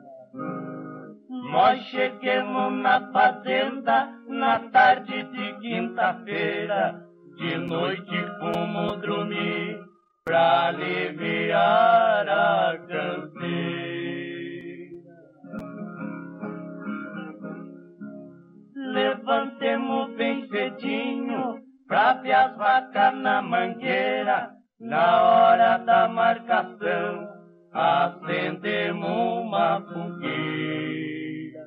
Nós 1.51 1.81
chegamos 1.87 2.73
na 2.81 3.11
fazenda 3.12 4.16
na 4.29 4.61
tarde 4.70 5.25
de 5.25 5.55
quinta-feira. 5.59 7.03
De 7.37 7.59
noite 7.59 8.16
fomos 8.38 9.01
dormir 9.01 9.81
pra 10.25 10.68
aliviar 10.68 12.29
a 12.29 12.79
canseira. 12.79 14.13
Levantemos 19.05 20.17
bem 20.17 20.49
cedinho 20.49 21.59
pra 21.87 22.14
ver 22.14 22.33
as 22.33 22.57
vacas 22.57 23.14
na 23.19 23.43
mangueira. 23.43 24.51
Na 24.81 25.23
hora 25.23 25.77
da 25.79 26.09
marcação, 26.09 27.29
acendemos 27.71 29.07
uma 29.07 29.83
fogueira. 29.83 31.64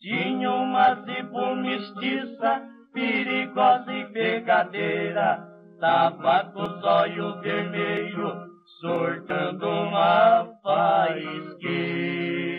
Tinha 0.00 0.50
uma 0.50 0.94
zibo 0.94 1.56
mestiça, 1.56 2.62
perigosa 2.94 3.92
e 3.92 4.06
pegadeira. 4.12 5.46
Tava 5.78 6.44
com 6.52 6.62
os 6.62 6.84
olhos 6.84 7.38
vermelhos, 7.42 8.34
sortando 8.80 9.68
uma 9.68 10.48
faísqueira. 10.62 12.51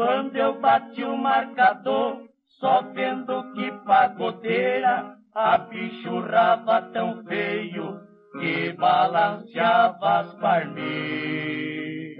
Quando 0.00 0.34
eu 0.34 0.58
bati 0.58 1.04
o 1.04 1.14
marcador, 1.14 2.22
só 2.58 2.80
vendo 2.94 3.52
que 3.52 3.70
pagodeira, 3.84 5.14
a 5.34 5.58
bichurrava 5.58 6.80
tão 6.90 7.22
feio 7.24 8.00
que 8.40 8.72
balanceava 8.78 10.20
as 10.20 10.34
palmeiras. 10.36 12.16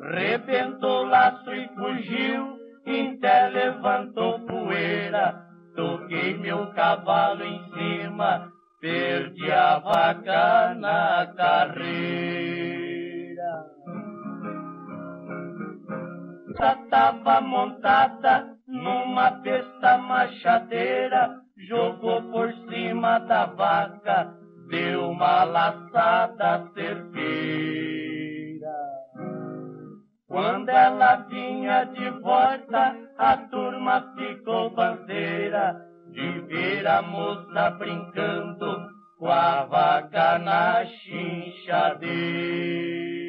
Rebentou 0.00 1.04
laço 1.04 1.52
e 1.52 1.68
fugiu, 1.74 2.56
até 2.86 3.48
levantou 3.48 4.40
poeira, 4.46 5.46
toquei 5.76 6.38
meu 6.38 6.72
cavalo 6.72 7.44
em 7.44 7.64
cima, 7.64 8.50
perdi 8.80 9.52
a 9.52 9.78
vaca 9.78 10.74
na 10.74 11.26
carreira. 11.36 12.63
Tava 16.56 17.40
montada 17.40 18.46
numa 18.68 19.30
besta 19.30 19.98
machadeira, 19.98 21.40
jogou 21.68 22.22
por 22.30 22.52
cima 22.68 23.18
da 23.20 23.46
vaca, 23.46 24.32
deu 24.68 25.10
uma 25.10 25.44
laçada 25.44 26.68
certeira. 26.72 28.72
Quando 30.28 30.68
ela 30.68 31.16
vinha 31.28 31.84
de 31.84 32.10
volta, 32.20 32.96
a 33.18 33.36
turma 33.36 34.12
ficou 34.16 34.70
bandeira 34.70 35.74
de 36.12 36.40
ver 36.42 36.86
a 36.86 37.02
moça 37.02 37.70
brincando 37.78 38.94
com 39.18 39.28
a 39.28 39.64
vaca 39.64 40.38
na 40.38 40.86
chinchadeira. 40.86 43.23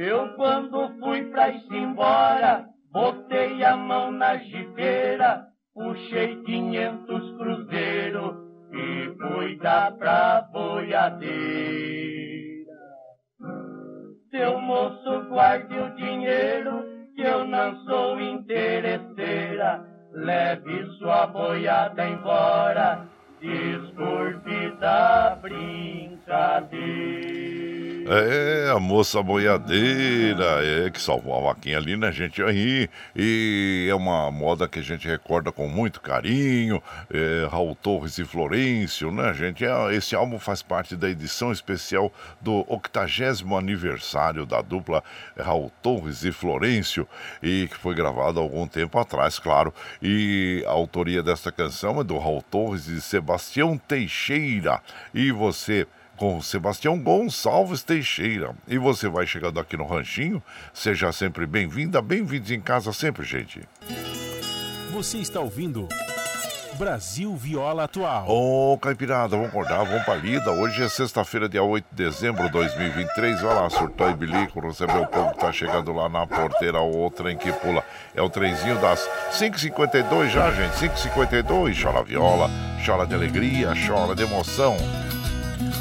Eu 0.00 0.28
quando 0.36 0.96
fui 1.00 1.24
pra 1.32 1.48
ir 1.48 1.72
embora, 1.72 2.64
botei 2.92 3.64
a 3.64 3.76
mão 3.76 4.12
na 4.12 4.36
jipeira, 4.36 5.44
puxei 5.74 6.40
quinhentos 6.44 7.36
cruzeiros 7.36 8.36
e 8.72 9.12
fui 9.18 9.56
dar 9.56 9.90
pra 9.96 10.42
boiadeira. 10.52 11.34
Seu 14.30 14.60
moço 14.60 15.20
guarde 15.30 15.76
o 15.76 15.90
dinheiro, 15.96 16.84
que 17.16 17.22
eu 17.22 17.44
não 17.44 17.74
sou 17.84 18.20
interesseira, 18.20 19.84
leve 20.12 20.86
sua 20.98 21.26
boiada 21.26 22.06
embora, 22.06 23.04
desculpe 23.40 24.70
da 24.78 25.36
brincadeira. 25.42 27.57
É, 28.10 28.70
a 28.74 28.80
moça 28.80 29.22
boiadeira, 29.22 30.64
é, 30.64 30.88
que 30.88 30.98
salvou 30.98 31.36
a 31.36 31.52
vaquinha 31.52 31.76
ali, 31.76 31.94
né, 31.94 32.10
gente? 32.10 32.42
Aí, 32.42 32.88
e 33.14 33.86
é 33.90 33.94
uma 33.94 34.30
moda 34.30 34.66
que 34.66 34.78
a 34.78 34.82
gente 34.82 35.06
recorda 35.06 35.52
com 35.52 35.68
muito 35.68 36.00
carinho. 36.00 36.82
É, 37.12 37.46
Raul 37.50 37.74
Torres 37.74 38.16
e 38.16 38.24
Florencio, 38.24 39.12
né, 39.12 39.34
gente? 39.34 39.62
É, 39.62 39.94
esse 39.94 40.14
álbum 40.14 40.38
faz 40.38 40.62
parte 40.62 40.96
da 40.96 41.06
edição 41.10 41.52
especial 41.52 42.10
do 42.40 42.64
80 42.66 43.54
aniversário 43.54 44.46
da 44.46 44.62
dupla 44.62 45.04
Raul 45.38 45.70
Torres 45.82 46.24
e 46.24 46.32
Florencio, 46.32 47.06
e 47.42 47.68
que 47.68 47.76
foi 47.76 47.94
gravado 47.94 48.40
algum 48.40 48.66
tempo 48.66 48.98
atrás, 48.98 49.38
claro. 49.38 49.72
E 50.00 50.64
a 50.66 50.70
autoria 50.70 51.22
desta 51.22 51.52
canção 51.52 52.00
é 52.00 52.04
do 52.04 52.16
Raul 52.16 52.40
Torres 52.40 52.86
e 52.86 53.02
Sebastião 53.02 53.76
Teixeira. 53.76 54.80
E 55.12 55.30
você 55.30 55.86
com 56.18 56.42
Sebastião 56.42 56.98
Gonçalves 56.98 57.82
Teixeira. 57.82 58.54
E 58.66 58.76
você 58.76 59.08
vai 59.08 59.26
chegando 59.26 59.58
aqui 59.60 59.76
no 59.76 59.86
Ranchinho, 59.86 60.42
seja 60.74 61.12
sempre 61.12 61.46
bem-vinda, 61.46 62.02
bem-vindos 62.02 62.50
em 62.50 62.60
casa 62.60 62.92
sempre, 62.92 63.24
gente. 63.24 63.62
Você 64.92 65.18
está 65.18 65.40
ouvindo 65.40 65.88
Brasil 66.76 67.34
Viola 67.36 67.84
Atual. 67.84 68.28
Ô, 68.28 68.72
oh, 68.72 68.78
Caipirada, 68.78 69.36
vamos 69.36 69.48
acordar, 69.48 69.84
vamos 69.84 70.04
pra 70.04 70.14
lida. 70.16 70.50
Hoje 70.50 70.82
é 70.82 70.88
sexta-feira, 70.88 71.48
dia 71.48 71.62
8 71.62 71.86
de 71.90 72.04
dezembro 72.04 72.44
de 72.44 72.50
2023. 72.50 73.40
Vai 73.40 73.54
lá, 73.54 73.70
surtou 73.70 74.10
e 74.10 74.14
bilico, 74.14 74.60
recebeu 74.60 75.02
o 75.02 75.06
povo 75.06 75.32
que 75.32 75.38
tá 75.38 75.52
chegando 75.52 75.92
lá 75.92 76.08
na 76.08 76.26
porteira, 76.26 76.80
o 76.80 77.10
trem 77.10 77.36
que 77.36 77.52
pula. 77.52 77.84
É 78.14 78.22
o 78.22 78.30
trenzinho 78.30 78.80
das 78.80 79.08
5h52 79.32 80.30
já, 80.30 80.50
gente, 80.50 80.74
5h52. 80.74 81.80
Chora 81.80 82.02
viola, 82.02 82.50
chora 82.84 83.06
de 83.06 83.14
alegria, 83.14 83.72
chora 83.86 84.14
de 84.14 84.22
emoção. 84.22 84.76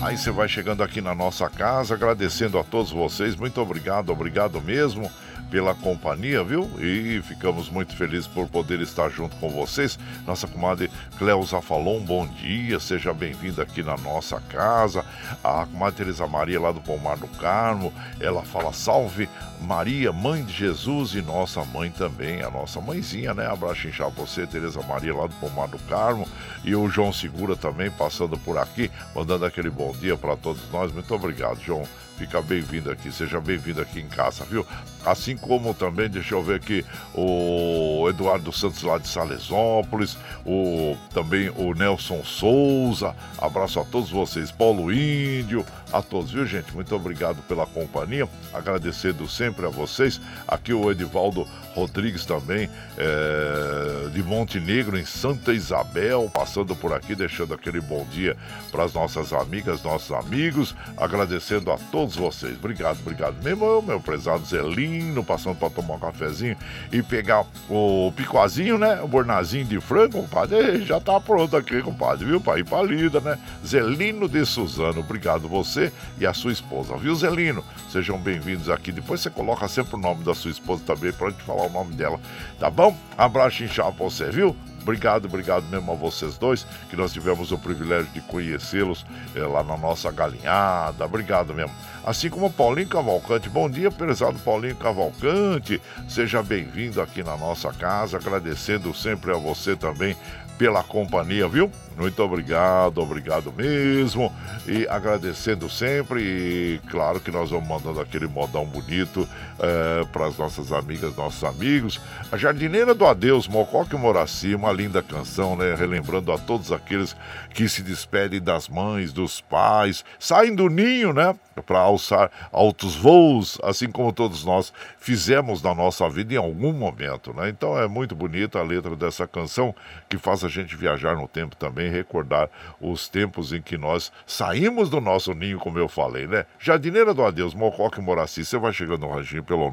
Aí 0.02 0.16
você 0.16 0.30
vai 0.30 0.48
chegando 0.48 0.84
aqui 0.84 1.02
na 1.02 1.16
nossa 1.16 1.50
casa, 1.50 1.96
agradecendo 1.96 2.60
a 2.60 2.64
todos 2.64 2.92
vocês. 2.92 3.36
Muito 3.36 3.60
obrigado, 3.60 4.12
obrigado 4.12 4.62
mesmo 4.62 5.12
pela 5.50 5.74
companhia, 5.74 6.44
viu? 6.44 6.70
E 6.80 7.22
ficamos 7.24 7.70
muito 7.70 7.96
felizes 7.96 8.28
por 8.28 8.48
poder 8.48 8.80
estar 8.82 9.10
junto 9.10 9.36
com 9.38 9.50
vocês. 9.50 9.98
Nossa 10.26 10.46
comadre 10.48 10.92
Cleusa 11.18 11.62
falou 11.62 11.98
um 11.98 12.04
bom 12.04 12.28
dia, 12.28 12.80
seja 12.80 13.12
bem-vinda 13.12 13.64
aqui 13.64 13.82
na 13.82 13.98
nossa 13.98 14.40
casa. 14.42 15.04
A 15.44 15.66
comadre 15.66 15.98
Teresa 15.98 16.28
Maria 16.28 16.60
lá 16.60 16.72
do 16.72 16.82
Pomar 16.82 17.18
do 17.18 17.28
Carmo, 17.28 17.92
ela 18.20 18.44
fala 18.44 18.74
salve 18.74 19.28
Maria, 19.62 20.12
mãe 20.13 20.43
de 20.43 20.54
Jesus 20.54 21.13
e 21.13 21.22
nossa 21.22 21.63
mãe 21.65 21.89
também, 21.89 22.41
a 22.41 22.50
nossa 22.50 22.80
mãezinha, 22.80 23.34
né? 23.34 23.48
Abraço 23.48 23.88
inchado 23.88 24.12
você, 24.12 24.46
Teresa 24.46 24.82
Maria 24.84 25.15
lá 25.15 25.28
do 25.28 25.36
Pomar 25.36 25.67
do 25.67 25.80
Carmo 25.80 26.28
e 26.63 26.76
o 26.76 26.88
João 26.88 27.12
Segura 27.12 27.56
também 27.56 27.89
passando 27.89 28.38
por 28.38 28.58
aqui, 28.58 28.91
mandando 29.15 29.46
aquele 29.46 29.70
bom 29.70 29.91
dia 29.93 30.17
para 30.17 30.38
todos 30.38 30.62
nós. 30.72 30.91
Muito 30.91 31.13
obrigado, 31.13 31.60
João 31.62 31.84
fica 32.17 32.41
bem-vindo 32.41 32.89
aqui, 32.89 33.12
seja 33.12 33.39
bem-vindo 33.39 33.80
aqui 33.80 34.00
em 34.00 34.08
casa, 34.08 34.43
viu? 34.43 34.65
Assim 35.06 35.38
como 35.38 35.74
também, 35.74 36.10
deixa 36.10 36.34
eu 36.34 36.43
ver 36.43 36.56
aqui, 36.56 36.84
o 37.13 38.08
Eduardo 38.10 38.52
Santos 38.52 38.82
lá 38.82 38.98
de 38.98 39.08
Salesópolis, 39.08 40.17
o, 40.43 40.98
também 41.13 41.50
o 41.56 41.74
Nelson 41.76 42.24
Souza, 42.24 43.15
abraço 43.38 43.80
a 43.80 43.86
todos 43.86 44.10
vocês, 44.10 44.52
Paulo 44.52 44.91
Índio, 44.91 45.63
a 45.91 46.02
todos, 46.02 46.32
viu 46.32 46.45
gente? 46.45 46.73
Muito 46.73 46.93
obrigado 46.95 47.38
pela 47.47 47.65
companhia, 47.65 48.28
agradecendo 48.54 49.28
sempre 49.28 49.65
a 49.65 49.69
vocês. 49.69 50.19
Aqui 50.47 50.73
o 50.73 50.91
Edivaldo 50.91 51.47
Rodrigues 51.73 52.26
também, 52.26 52.69
é, 52.97 54.10
de 54.10 54.23
Montenegro, 54.23 54.97
em 54.97 55.06
Santa 55.06 55.54
Isabel, 55.54 56.30
passando 56.34 56.76
por 56.76 56.93
aqui, 56.93 57.15
deixando 57.15 57.54
aquele 57.54 57.80
bom 57.80 58.06
dia 58.12 58.36
para 58.71 58.84
as 58.84 58.93
nossas 58.93 59.32
amigas, 59.32 59.84
nossos 59.84 60.12
amigos, 60.12 60.76
agradecendo 60.97 61.71
a 61.71 61.78
todos 61.91 62.15
vocês. 62.15 62.56
Obrigado, 62.58 63.00
obrigado 63.00 63.41
mesmo, 63.43 63.82
meu 63.82 64.00
prezado 64.00 64.43
Zelino, 64.45 65.23
passando 65.23 65.58
para 65.58 65.69
tomar 65.69 65.95
um 65.95 66.00
cafezinho 66.00 66.58
e 66.91 67.04
pegar 67.04 67.45
o 67.69 68.12
picoazinho, 68.15 68.78
né? 68.78 69.02
O 69.02 69.08
bornazinho 69.08 69.65
de 69.65 69.80
frango, 69.80 70.23
compadre, 70.23 70.84
já 70.84 71.00
tá 71.00 71.19
pronto 71.19 71.56
aqui, 71.56 71.82
compadre, 71.82 72.26
viu? 72.26 72.41
Para 72.41 72.60
ir 72.60 72.65
para 72.65 72.84
lida, 72.84 73.19
né? 73.21 73.38
Zelino 73.65 74.28
de 74.28 74.45
Suzano, 74.45 75.00
obrigado 75.00 75.47
você 75.47 75.77
e 76.20 76.26
a 76.26 76.34
sua 76.34 76.52
esposa, 76.52 76.98
viu, 76.98 77.16
Zelino? 77.16 77.63
Sejam 77.92 78.18
bem-vindos 78.18 78.70
aqui. 78.70 78.92
Depois 78.92 79.22
você 79.22 79.30
coloca 79.30 79.68
sempre 79.68 79.96
o 79.96 80.00
nome 80.00 80.24
da 80.24 80.34
sua 80.34 80.52
esposa 80.52 80.84
também 80.86 81.12
para 81.12 81.30
gente 81.30 81.44
falar 81.44 81.66
o 81.66 81.70
nome 81.70 81.94
dela, 81.94 82.20
tá 82.60 82.70
bom? 82.70 82.98
Abraço 83.18 83.63
inchado 83.63 83.94
pra 83.94 84.06
você, 84.06 84.30
viu? 84.30 84.56
Obrigado, 84.82 85.26
obrigado 85.26 85.66
mesmo 85.70 85.92
a 85.92 85.96
vocês 85.96 86.38
dois, 86.38 86.66
que 86.90 86.96
nós 86.96 87.12
tivemos 87.12 87.52
o 87.52 87.58
privilégio 87.58 88.08
de 88.13 88.22
conhecê-los 88.22 89.06
é, 89.36 89.42
lá 89.42 89.62
na 89.62 89.76
nossa 89.76 90.10
galinhada. 90.12 91.04
Obrigado 91.04 91.54
mesmo. 91.54 91.74
Assim 92.06 92.30
como 92.30 92.50
Paulinho 92.50 92.88
Cavalcante. 92.88 93.50
Bom 93.50 93.70
dia, 93.70 93.92
prezado 93.92 94.40
Paulinho 94.40 94.78
Cavalcante. 94.78 95.82
Seja 96.08 96.42
bem-vindo 96.42 97.02
aqui 97.02 97.22
na 97.22 97.36
nossa 97.36 97.74
casa, 97.74 98.16
agradecendo 98.16 98.94
sempre 98.94 99.32
a 99.32 99.38
você 99.38 99.76
também 99.76 100.16
pela 100.58 100.84
companhia, 100.84 101.48
viu? 101.48 101.72
Muito 101.98 102.22
obrigado, 102.22 103.00
obrigado 103.00 103.52
mesmo. 103.52 104.32
E 104.67 104.88
agradecendo 104.88 105.67
sempre. 105.67 106.22
E 106.22 106.82
claro 106.89 107.20
que 107.20 107.32
nós 107.32 107.50
vamos 107.50 107.67
mandando 107.67 108.00
aquele 108.00 108.28
modão 108.28 108.65
bonito 108.65 109.28
é, 109.60 110.06
para 110.12 110.28
as 110.28 110.38
nossas 110.38 110.72
amigas, 110.72 111.15
nossos 111.15 111.43
amigos. 111.43 112.00
A 112.32 112.38
Jardineira 112.38 112.93
do 112.93 113.06
Adeus, 113.06 113.48
Mocoque 113.48 113.96
Moraci, 113.96 114.54
uma 114.54 114.72
linda 114.72 115.02
canção, 115.02 115.56
né? 115.56 115.74
Relembrando 115.74 116.32
a 116.32 116.38
todos 116.38 116.72
aqueles 116.72 117.15
que 117.54 117.67
se 117.67 117.82
despedem 117.82 118.41
das 118.41 118.70
mães, 118.70 119.12
dos 119.12 119.41
pais, 119.41 120.06
saem 120.20 120.54
do 120.54 120.70
ninho, 120.70 121.13
né? 121.13 121.36
Para 121.65 121.80
alçar 121.80 122.30
altos 122.52 122.96
voos, 122.96 123.58
assim 123.63 123.89
como 123.89 124.13
todos 124.13 124.46
nós 124.46 124.72
fizemos 125.08 125.62
na 125.62 125.74
nossa 125.74 126.10
vida 126.10 126.34
em 126.34 126.38
algum 126.38 126.74
momento, 126.74 127.34
né? 127.34 127.48
Então 127.48 127.80
é 127.80 127.88
muito 127.88 128.13
bonita 128.13 128.60
a 128.60 128.62
letra 128.62 128.93
dessa 128.93 129.26
canção 129.26 129.74
que 130.10 130.17
faz 130.17 130.43
a 130.43 130.50
gente 130.50 130.76
viajar 130.76 131.15
no 131.15 131.30
tempo 131.30 131.56
também, 131.56 131.89
recordar 131.89 132.50
os 132.82 133.08
tempos 133.08 133.54
em 133.54 133.62
que 133.62 133.78
nós 133.78 134.12
saímos 134.26 134.89
do 134.89 135.00
nosso 135.00 135.34
ninho, 135.34 135.60
como 135.60 135.80
eu 135.80 135.88
falei, 135.88 136.28
né? 136.28 136.46
Jardineira 136.60 137.13
do 137.13 137.24
Adeus, 137.24 137.54
Mocoque 137.54 138.02
Moraci, 138.02 138.43
você 138.43 138.58
vai 138.58 138.74
chegando 138.74 139.08
no 139.08 139.13
ranchinho 139.13 139.46
pelo 139.46 139.72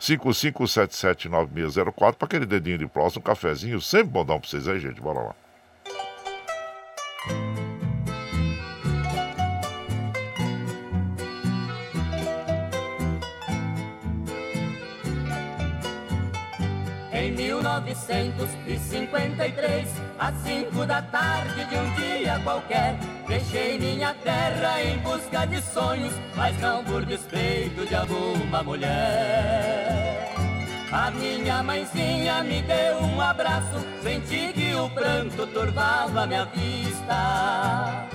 955779604 0.00 2.14
para 2.14 2.26
aquele 2.26 2.44
dedinho 2.44 2.78
de 2.78 2.88
próximo, 2.88 3.20
um 3.20 3.24
cafezinho, 3.24 3.80
sempre 3.80 4.08
bom 4.08 4.24
dar 4.24 4.40
para 4.40 4.48
vocês 4.48 4.66
aí, 4.66 4.80
gente. 4.80 5.00
Bora 5.00 5.20
lá. 5.20 5.36
1953, 17.36 19.88
às 20.18 20.34
cinco 20.42 20.84
da 20.86 21.02
tarde 21.02 21.66
de 21.66 21.76
um 21.76 21.94
dia 21.94 22.40
qualquer, 22.42 22.98
deixei 23.28 23.78
minha 23.78 24.14
terra 24.14 24.82
em 24.82 24.96
busca 24.98 25.46
de 25.46 25.60
sonhos, 25.60 26.14
mas 26.34 26.58
não 26.60 26.82
por 26.82 27.04
despeito 27.04 27.86
de 27.86 27.94
alguma 27.94 28.62
mulher. 28.62 30.32
A 30.90 31.10
minha 31.10 31.62
mãezinha 31.62 32.42
me 32.42 32.62
deu 32.62 33.00
um 33.00 33.20
abraço, 33.20 33.84
senti 34.02 34.54
que 34.54 34.74
o 34.74 34.88
pranto 34.88 35.46
turvava 35.48 36.26
minha 36.26 36.46
vista. 36.46 38.06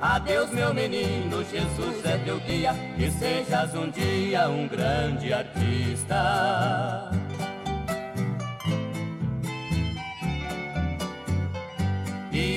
Adeus, 0.00 0.50
meu 0.50 0.72
menino, 0.72 1.44
Jesus 1.44 2.02
é 2.04 2.16
teu 2.18 2.38
guia, 2.40 2.74
que 2.96 3.10
sejas 3.10 3.74
um 3.74 3.90
dia 3.90 4.48
um 4.48 4.66
grande 4.66 5.30
artista. 5.32 7.21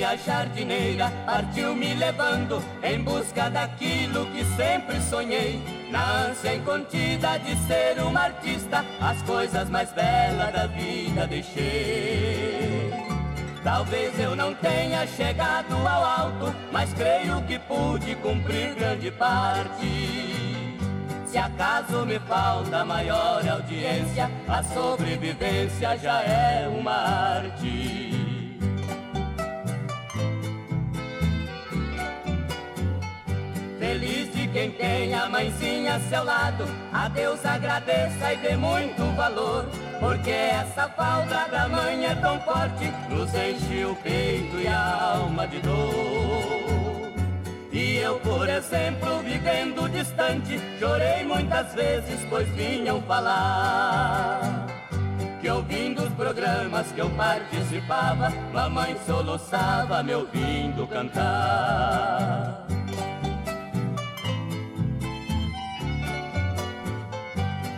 A 0.04 0.16
jardineira 0.16 1.12
partiu 1.26 1.76
me 1.76 1.94
levando 1.94 2.64
em 2.84 3.02
busca 3.02 3.50
daquilo 3.50 4.26
que 4.28 4.44
sempre 4.56 5.02
sonhei. 5.02 5.60
Na 5.90 6.28
ânsia 6.28 6.56
incontida 6.56 7.38
de 7.40 7.56
ser 7.68 8.02
um 8.02 8.16
artista, 8.16 8.86
as 9.02 9.22
coisas 9.24 9.70
mais 9.70 9.92
belas 9.94 10.54
da 10.54 10.68
vida 10.68 11.26
deixei. 11.28 12.94
Talvez 13.64 14.20
eu 14.20 14.36
não 14.36 14.54
tenha 14.54 15.08
chegado 15.08 15.74
ao 15.76 16.06
alto, 16.06 16.56
mas 16.72 16.94
creio 16.94 17.42
que 17.44 17.58
pude 17.58 18.16
cumprir 18.16 18.76
grande 18.76 19.10
parte. 19.12 20.46
Se 21.26 21.38
acaso 21.38 22.06
me 22.06 22.20
falta 22.20 22.86
maior 22.86 23.42
audiência, 23.48 24.30
a 24.48 24.64
sobrevivência 24.64 25.98
já 25.98 26.22
é 26.22 26.68
uma 26.68 26.94
arte. 26.94 28.15
Feliz 33.86 34.34
de 34.34 34.48
quem 34.48 34.72
tem 34.72 35.14
a 35.14 35.30
mãezinha 35.30 35.94
a 35.94 36.00
seu 36.00 36.24
lado, 36.24 36.66
a 36.92 37.08
Deus 37.08 37.46
agradeça 37.46 38.34
e 38.34 38.38
dê 38.38 38.56
muito 38.56 39.16
valor. 39.16 39.64
Porque 40.00 40.32
essa 40.32 40.90
falta 40.90 41.48
da 41.52 41.68
mãe 41.68 42.04
é 42.04 42.16
tão 42.16 42.42
forte, 42.42 42.92
nos 43.12 43.32
enche 43.36 43.86
o 43.86 43.96
peito 43.98 44.60
e 44.60 44.68
a 44.68 45.18
alma 45.18 45.48
de 45.48 45.62
dor. 45.62 47.14
E 47.72 47.98
eu, 47.98 48.20
por 48.22 48.50
exemplo, 48.50 49.20
vivendo 49.20 49.88
distante, 49.88 50.60
chorei 50.80 51.24
muitas 51.24 51.72
vezes, 51.76 52.26
pois 52.28 52.50
vinham 52.56 53.00
falar. 53.04 54.66
Que 55.40 55.48
ouvindo 55.48 56.02
os 56.02 56.14
programas 56.16 56.92
que 56.92 57.02
eu 57.02 57.10
participava, 57.12 58.34
mamãe 58.52 58.98
soluçava 59.06 60.02
me 60.02 60.16
ouvindo 60.16 60.88
cantar. 60.88 62.65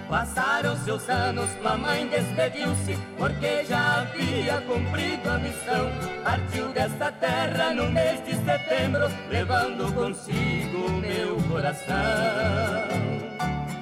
Passaram-se 0.09 0.89
os 0.89 1.09
anos, 1.09 1.49
mamãe 1.61 2.07
despediu-se, 2.07 2.97
porque 3.17 3.65
já 3.65 4.01
havia 4.01 4.61
cumprido 4.61 5.29
a 5.29 5.37
missão. 5.37 5.91
Partiu 6.23 6.69
desta 6.69 7.11
terra 7.11 7.73
no 7.73 7.91
mês 7.91 8.23
de 8.25 8.35
setembro, 8.45 9.11
levando 9.29 9.93
consigo 9.93 10.89
meu 11.01 11.35
coração. 11.49 12.87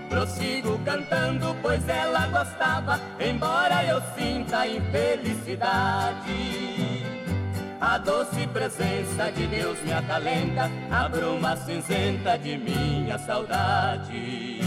Prossigo 0.09 0.79
cantando, 0.83 1.55
pois 1.61 1.87
ela 1.87 2.25
gostava, 2.27 2.99
embora 3.19 3.83
eu 3.83 4.01
sinta 4.17 4.65
infelicidade. 4.65 7.05
A 7.79 7.99
doce 7.99 8.47
presença 8.47 9.31
de 9.31 9.45
Deus 9.45 9.79
me 9.83 9.93
acalenta, 9.93 10.71
a 10.89 11.07
bruma 11.07 11.55
cinzenta 11.55 12.35
de 12.35 12.57
minha 12.57 13.19
saudade. 13.19 14.61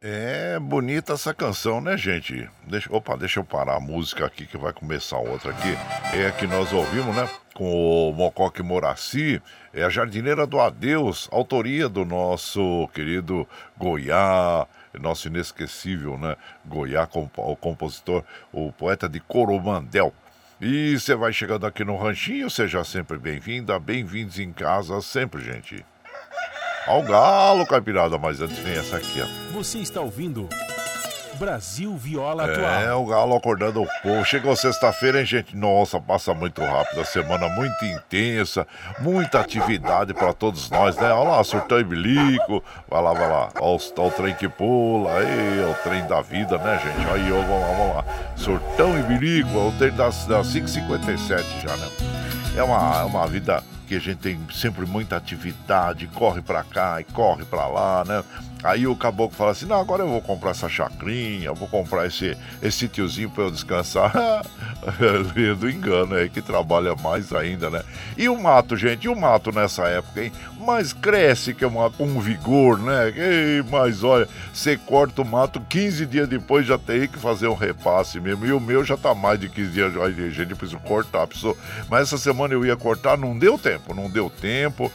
É 0.00 0.60
bonita 0.60 1.14
essa 1.14 1.34
canção, 1.34 1.80
né, 1.80 1.96
gente? 1.96 2.48
Deixa, 2.68 2.88
opa, 2.94 3.16
deixa 3.16 3.40
eu 3.40 3.44
parar 3.44 3.78
a 3.78 3.80
música 3.80 4.24
aqui 4.24 4.46
que 4.46 4.56
vai 4.56 4.72
começar 4.72 5.18
outra 5.18 5.50
aqui. 5.50 5.76
É 6.16 6.28
a 6.28 6.30
que 6.30 6.46
nós 6.46 6.72
ouvimos, 6.72 7.16
né? 7.16 7.28
Com 7.52 8.08
o 8.08 8.12
Mocoque 8.12 8.62
Moraci, 8.62 9.42
é 9.74 9.82
a 9.82 9.90
Jardineira 9.90 10.46
do 10.46 10.60
Adeus, 10.60 11.28
autoria 11.32 11.88
do 11.88 12.04
nosso 12.04 12.88
querido 12.94 13.44
Goiá, 13.76 14.68
nosso 15.00 15.26
inesquecível, 15.26 16.16
né? 16.16 16.36
Goiá, 16.64 17.08
o 17.36 17.56
compositor, 17.56 18.22
o 18.52 18.70
poeta 18.70 19.08
de 19.08 19.18
Coromandel. 19.18 20.14
E 20.60 20.96
você 20.96 21.16
vai 21.16 21.32
chegando 21.32 21.66
aqui 21.66 21.82
no 21.84 21.96
Ranchinho, 21.96 22.48
seja 22.48 22.84
sempre 22.84 23.18
bem-vinda, 23.18 23.76
bem-vindos 23.80 24.38
em 24.38 24.52
casa 24.52 25.00
sempre, 25.00 25.42
gente. 25.42 25.84
Ao 26.88 27.02
galo, 27.02 27.66
caipirada, 27.66 28.16
mas 28.16 28.40
antes 28.40 28.58
vem 28.58 28.78
essa 28.78 28.96
aqui, 28.96 29.20
ó. 29.20 29.52
Você 29.52 29.78
está 29.78 30.00
ouvindo 30.00 30.48
Brasil 31.38 31.94
Viola 31.96 32.48
é, 32.48 32.52
Atual. 32.52 32.80
É, 32.80 32.94
o 32.94 33.04
galo 33.04 33.36
acordando 33.36 33.82
o 33.82 33.86
povo. 34.02 34.24
Chegou 34.24 34.56
sexta-feira, 34.56 35.20
hein, 35.20 35.26
gente? 35.26 35.54
Nossa, 35.54 36.00
passa 36.00 36.32
muito 36.32 36.62
rápido. 36.62 37.00
A 37.00 37.04
semana 37.04 37.46
muito 37.50 37.84
intensa, 37.84 38.66
muita 39.00 39.38
atividade 39.40 40.12
para 40.12 40.32
todos 40.32 40.70
nós, 40.70 40.96
né? 40.96 41.12
Olha 41.12 41.30
lá, 41.30 41.44
surtão 41.44 41.78
e 41.78 41.84
bilico. 41.84 42.64
Vai 42.88 43.02
lá, 43.02 43.12
vai 43.12 43.28
lá. 43.28 43.48
Olha 43.60 43.78
o, 43.96 44.06
o 44.06 44.10
trem 44.10 44.34
que 44.34 44.48
pula. 44.48 45.12
Aí, 45.12 45.70
o 45.70 45.74
trem 45.82 46.06
da 46.06 46.20
vida, 46.22 46.58
né, 46.58 46.80
gente? 46.82 47.10
Aí, 47.10 47.32
ó, 47.32 47.40
vamos 47.42 47.60
lá, 47.60 47.72
vamos 47.76 47.96
lá. 47.96 48.04
Surtão 48.34 48.98
e 48.98 49.02
bilico, 49.02 49.58
o 49.58 49.72
trem 49.78 49.92
das, 49.92 50.26
das 50.26 50.46
5h57 50.48 51.44
já, 51.62 51.76
né? 51.76 51.88
É 52.56 52.62
uma, 52.62 53.00
é 53.02 53.04
uma 53.04 53.26
vida 53.26 53.62
que 53.88 53.96
a 53.96 53.98
gente 53.98 54.18
tem 54.18 54.38
sempre 54.52 54.84
muita 54.84 55.16
atividade, 55.16 56.06
corre 56.08 56.42
para 56.42 56.62
cá 56.62 57.00
e 57.00 57.04
corre 57.04 57.44
para 57.44 57.66
lá, 57.66 58.04
né? 58.04 58.22
Aí 58.62 58.86
o 58.86 58.96
caboclo 58.96 59.36
fala 59.36 59.52
assim: 59.52 59.66
não, 59.66 59.80
agora 59.80 60.02
eu 60.02 60.08
vou 60.08 60.20
comprar 60.20 60.50
essa 60.50 60.68
chacrinha, 60.68 61.52
vou 61.52 61.68
comprar 61.68 62.06
esse, 62.06 62.36
esse 62.60 62.88
tiozinho 62.88 63.30
para 63.30 63.44
eu 63.44 63.50
descansar. 63.50 64.12
do 65.58 65.68
engano, 65.68 66.16
é 66.16 66.28
que 66.28 66.40
trabalha 66.40 66.94
mais 66.96 67.32
ainda, 67.32 67.70
né? 67.70 67.82
E 68.16 68.28
o 68.28 68.40
mato, 68.40 68.76
gente, 68.76 69.04
e 69.04 69.08
o 69.08 69.16
mato 69.16 69.52
nessa 69.52 69.84
época, 69.88 70.22
hein? 70.22 70.32
Mas 70.60 70.92
cresce 70.92 71.54
que 71.54 71.64
é 71.64 71.66
uma, 71.66 71.92
um 71.98 72.20
vigor, 72.20 72.78
né? 72.78 73.12
Ei, 73.16 73.62
mas 73.70 74.02
olha, 74.02 74.28
você 74.52 74.76
corta 74.76 75.22
o 75.22 75.24
mato 75.24 75.60
15 75.60 76.06
dias 76.06 76.28
depois 76.28 76.66
já 76.66 76.78
tem 76.78 77.08
que 77.08 77.18
fazer 77.18 77.48
um 77.48 77.54
repasse 77.54 78.20
mesmo. 78.20 78.46
E 78.46 78.52
o 78.52 78.60
meu 78.60 78.84
já 78.84 78.96
tá 78.96 79.14
mais 79.14 79.38
de 79.40 79.48
15 79.48 79.70
dias. 79.70 79.92
Gente, 80.32 80.54
preciso 80.54 80.80
cortar. 80.80 81.26
Preciso... 81.26 81.56
Mas 81.88 82.02
essa 82.02 82.18
semana 82.18 82.54
eu 82.54 82.64
ia 82.64 82.76
cortar, 82.76 83.16
não 83.16 83.38
deu 83.38 83.58
tempo, 83.58 83.94
não 83.94 84.10
deu 84.10 84.30
tempo 84.30 84.90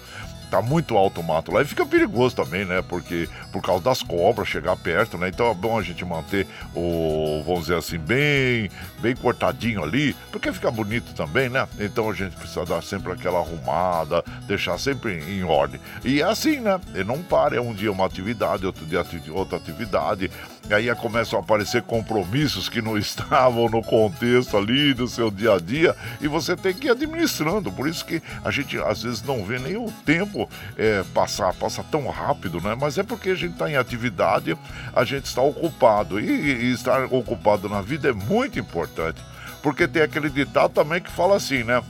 tá 0.53 0.61
muito 0.61 0.95
alto 0.95 1.19
o 1.19 1.23
mato 1.23 1.51
lá 1.51 1.63
e 1.63 1.65
fica 1.65 1.83
perigoso 1.83 2.35
também, 2.35 2.63
né? 2.63 2.83
Porque 2.83 3.27
por 3.51 3.59
causa 3.59 3.83
das 3.83 4.03
cobras 4.03 4.47
chegar 4.47 4.75
perto, 4.75 5.17
né? 5.17 5.29
Então 5.29 5.49
é 5.49 5.53
bom 5.55 5.79
a 5.79 5.81
gente 5.81 6.05
manter 6.05 6.45
o, 6.75 7.41
vamos 7.43 7.61
dizer 7.61 7.77
assim, 7.77 7.97
bem, 7.97 8.69
bem 8.99 9.15
cortadinho 9.15 9.83
ali, 9.83 10.15
porque 10.31 10.53
fica 10.53 10.69
bonito 10.69 11.11
também, 11.15 11.49
né? 11.49 11.67
Então 11.79 12.07
a 12.07 12.13
gente 12.13 12.35
precisa 12.35 12.63
dar 12.65 12.83
sempre 12.83 13.11
aquela 13.11 13.39
arrumada, 13.39 14.23
deixar 14.45 14.77
sempre 14.77 15.23
em 15.27 15.43
ordem. 15.43 15.81
E 16.05 16.21
é 16.21 16.25
assim, 16.25 16.59
né? 16.59 16.79
E 16.93 17.03
não 17.03 17.23
para, 17.23 17.55
é 17.55 17.61
um 17.61 17.73
dia 17.73 17.91
uma 17.91 18.05
atividade, 18.05 18.63
outro 18.63 18.85
dia 18.85 19.03
outra 19.31 19.57
atividade. 19.57 20.29
E 20.69 20.73
aí 20.73 20.93
começam 20.95 21.37
a 21.37 21.41
aparecer 21.41 21.81
compromissos 21.81 22.69
que 22.69 22.81
não 22.81 22.97
estavam 22.99 23.67
no 23.67 23.83
contexto 23.83 24.55
ali 24.55 24.93
do 24.93 25.07
seu 25.07 25.29
dia 25.29 25.55
a 25.55 25.59
dia 25.59 25.95
e 26.21 26.27
você 26.27 26.55
tem 26.55 26.73
que 26.73 26.87
ir 26.87 26.91
administrando. 26.91 27.71
Por 27.71 27.87
isso 27.87 28.05
que 28.05 28.21
a 28.43 28.49
gente 28.49 28.77
às 28.77 29.03
vezes 29.03 29.21
não 29.23 29.43
vê 29.43 29.59
nem 29.59 29.75
o 29.75 29.91
tempo 30.05 30.49
é, 30.77 31.03
passar, 31.13 31.53
passa 31.53 31.83
tão 31.83 32.07
rápido, 32.07 32.61
né? 32.61 32.77
Mas 32.79 32.97
é 32.97 33.03
porque 33.03 33.31
a 33.31 33.35
gente 33.35 33.53
está 33.53 33.69
em 33.69 33.75
atividade, 33.75 34.57
a 34.95 35.03
gente 35.03 35.25
está 35.25 35.41
ocupado. 35.41 36.19
E, 36.19 36.25
e 36.25 36.71
estar 36.73 37.05
ocupado 37.13 37.67
na 37.67 37.81
vida 37.81 38.09
é 38.09 38.13
muito 38.13 38.57
importante. 38.57 39.21
Porque 39.61 39.87
tem 39.87 40.01
aquele 40.01 40.29
ditado 40.29 40.71
também 40.71 41.01
que 41.01 41.11
fala 41.11 41.35
assim, 41.35 41.63
né? 41.63 41.81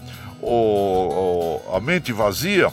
O, 0.42 1.62
o, 1.70 1.76
a 1.76 1.80
mente 1.80 2.12
vazia 2.12 2.72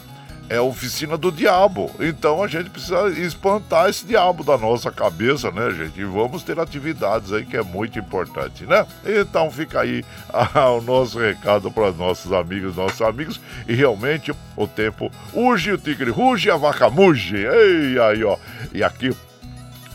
é 0.51 0.61
oficina 0.61 1.17
do 1.17 1.31
diabo. 1.31 1.89
Então 2.01 2.43
a 2.43 2.49
gente 2.49 2.69
precisa 2.69 3.09
espantar 3.11 3.89
esse 3.89 4.05
diabo 4.05 4.43
da 4.43 4.59
nossa 4.59 4.91
cabeça, 4.91 5.49
né, 5.53 5.71
gente? 5.71 6.01
E 6.01 6.05
vamos 6.05 6.43
ter 6.43 6.59
atividades 6.59 7.33
aí 7.33 7.47
que 7.47 7.57
é 7.57 7.63
muito 7.63 8.01
importante, 8.01 8.67
né? 8.67 8.85
Então 9.07 9.49
fica 9.49 9.81
aí 9.81 10.05
o 10.77 10.81
nosso 10.81 11.21
recado 11.21 11.71
para 11.71 11.93
nossos 11.93 12.33
amigos, 12.33 12.75
nossos 12.75 13.01
amigos. 13.01 13.41
E 13.69 13.75
realmente 13.75 14.35
o 14.57 14.67
tempo 14.67 15.11
urge, 15.33 15.71
o 15.71 15.79
tigre 15.79 16.11
ruge, 16.11 16.51
a 16.51 16.57
vaca 16.57 16.91
muge. 16.91 17.37
Ei, 17.37 17.97
aí, 18.01 18.25
ó. 18.25 18.37
E 18.75 18.83
aqui 18.83 19.15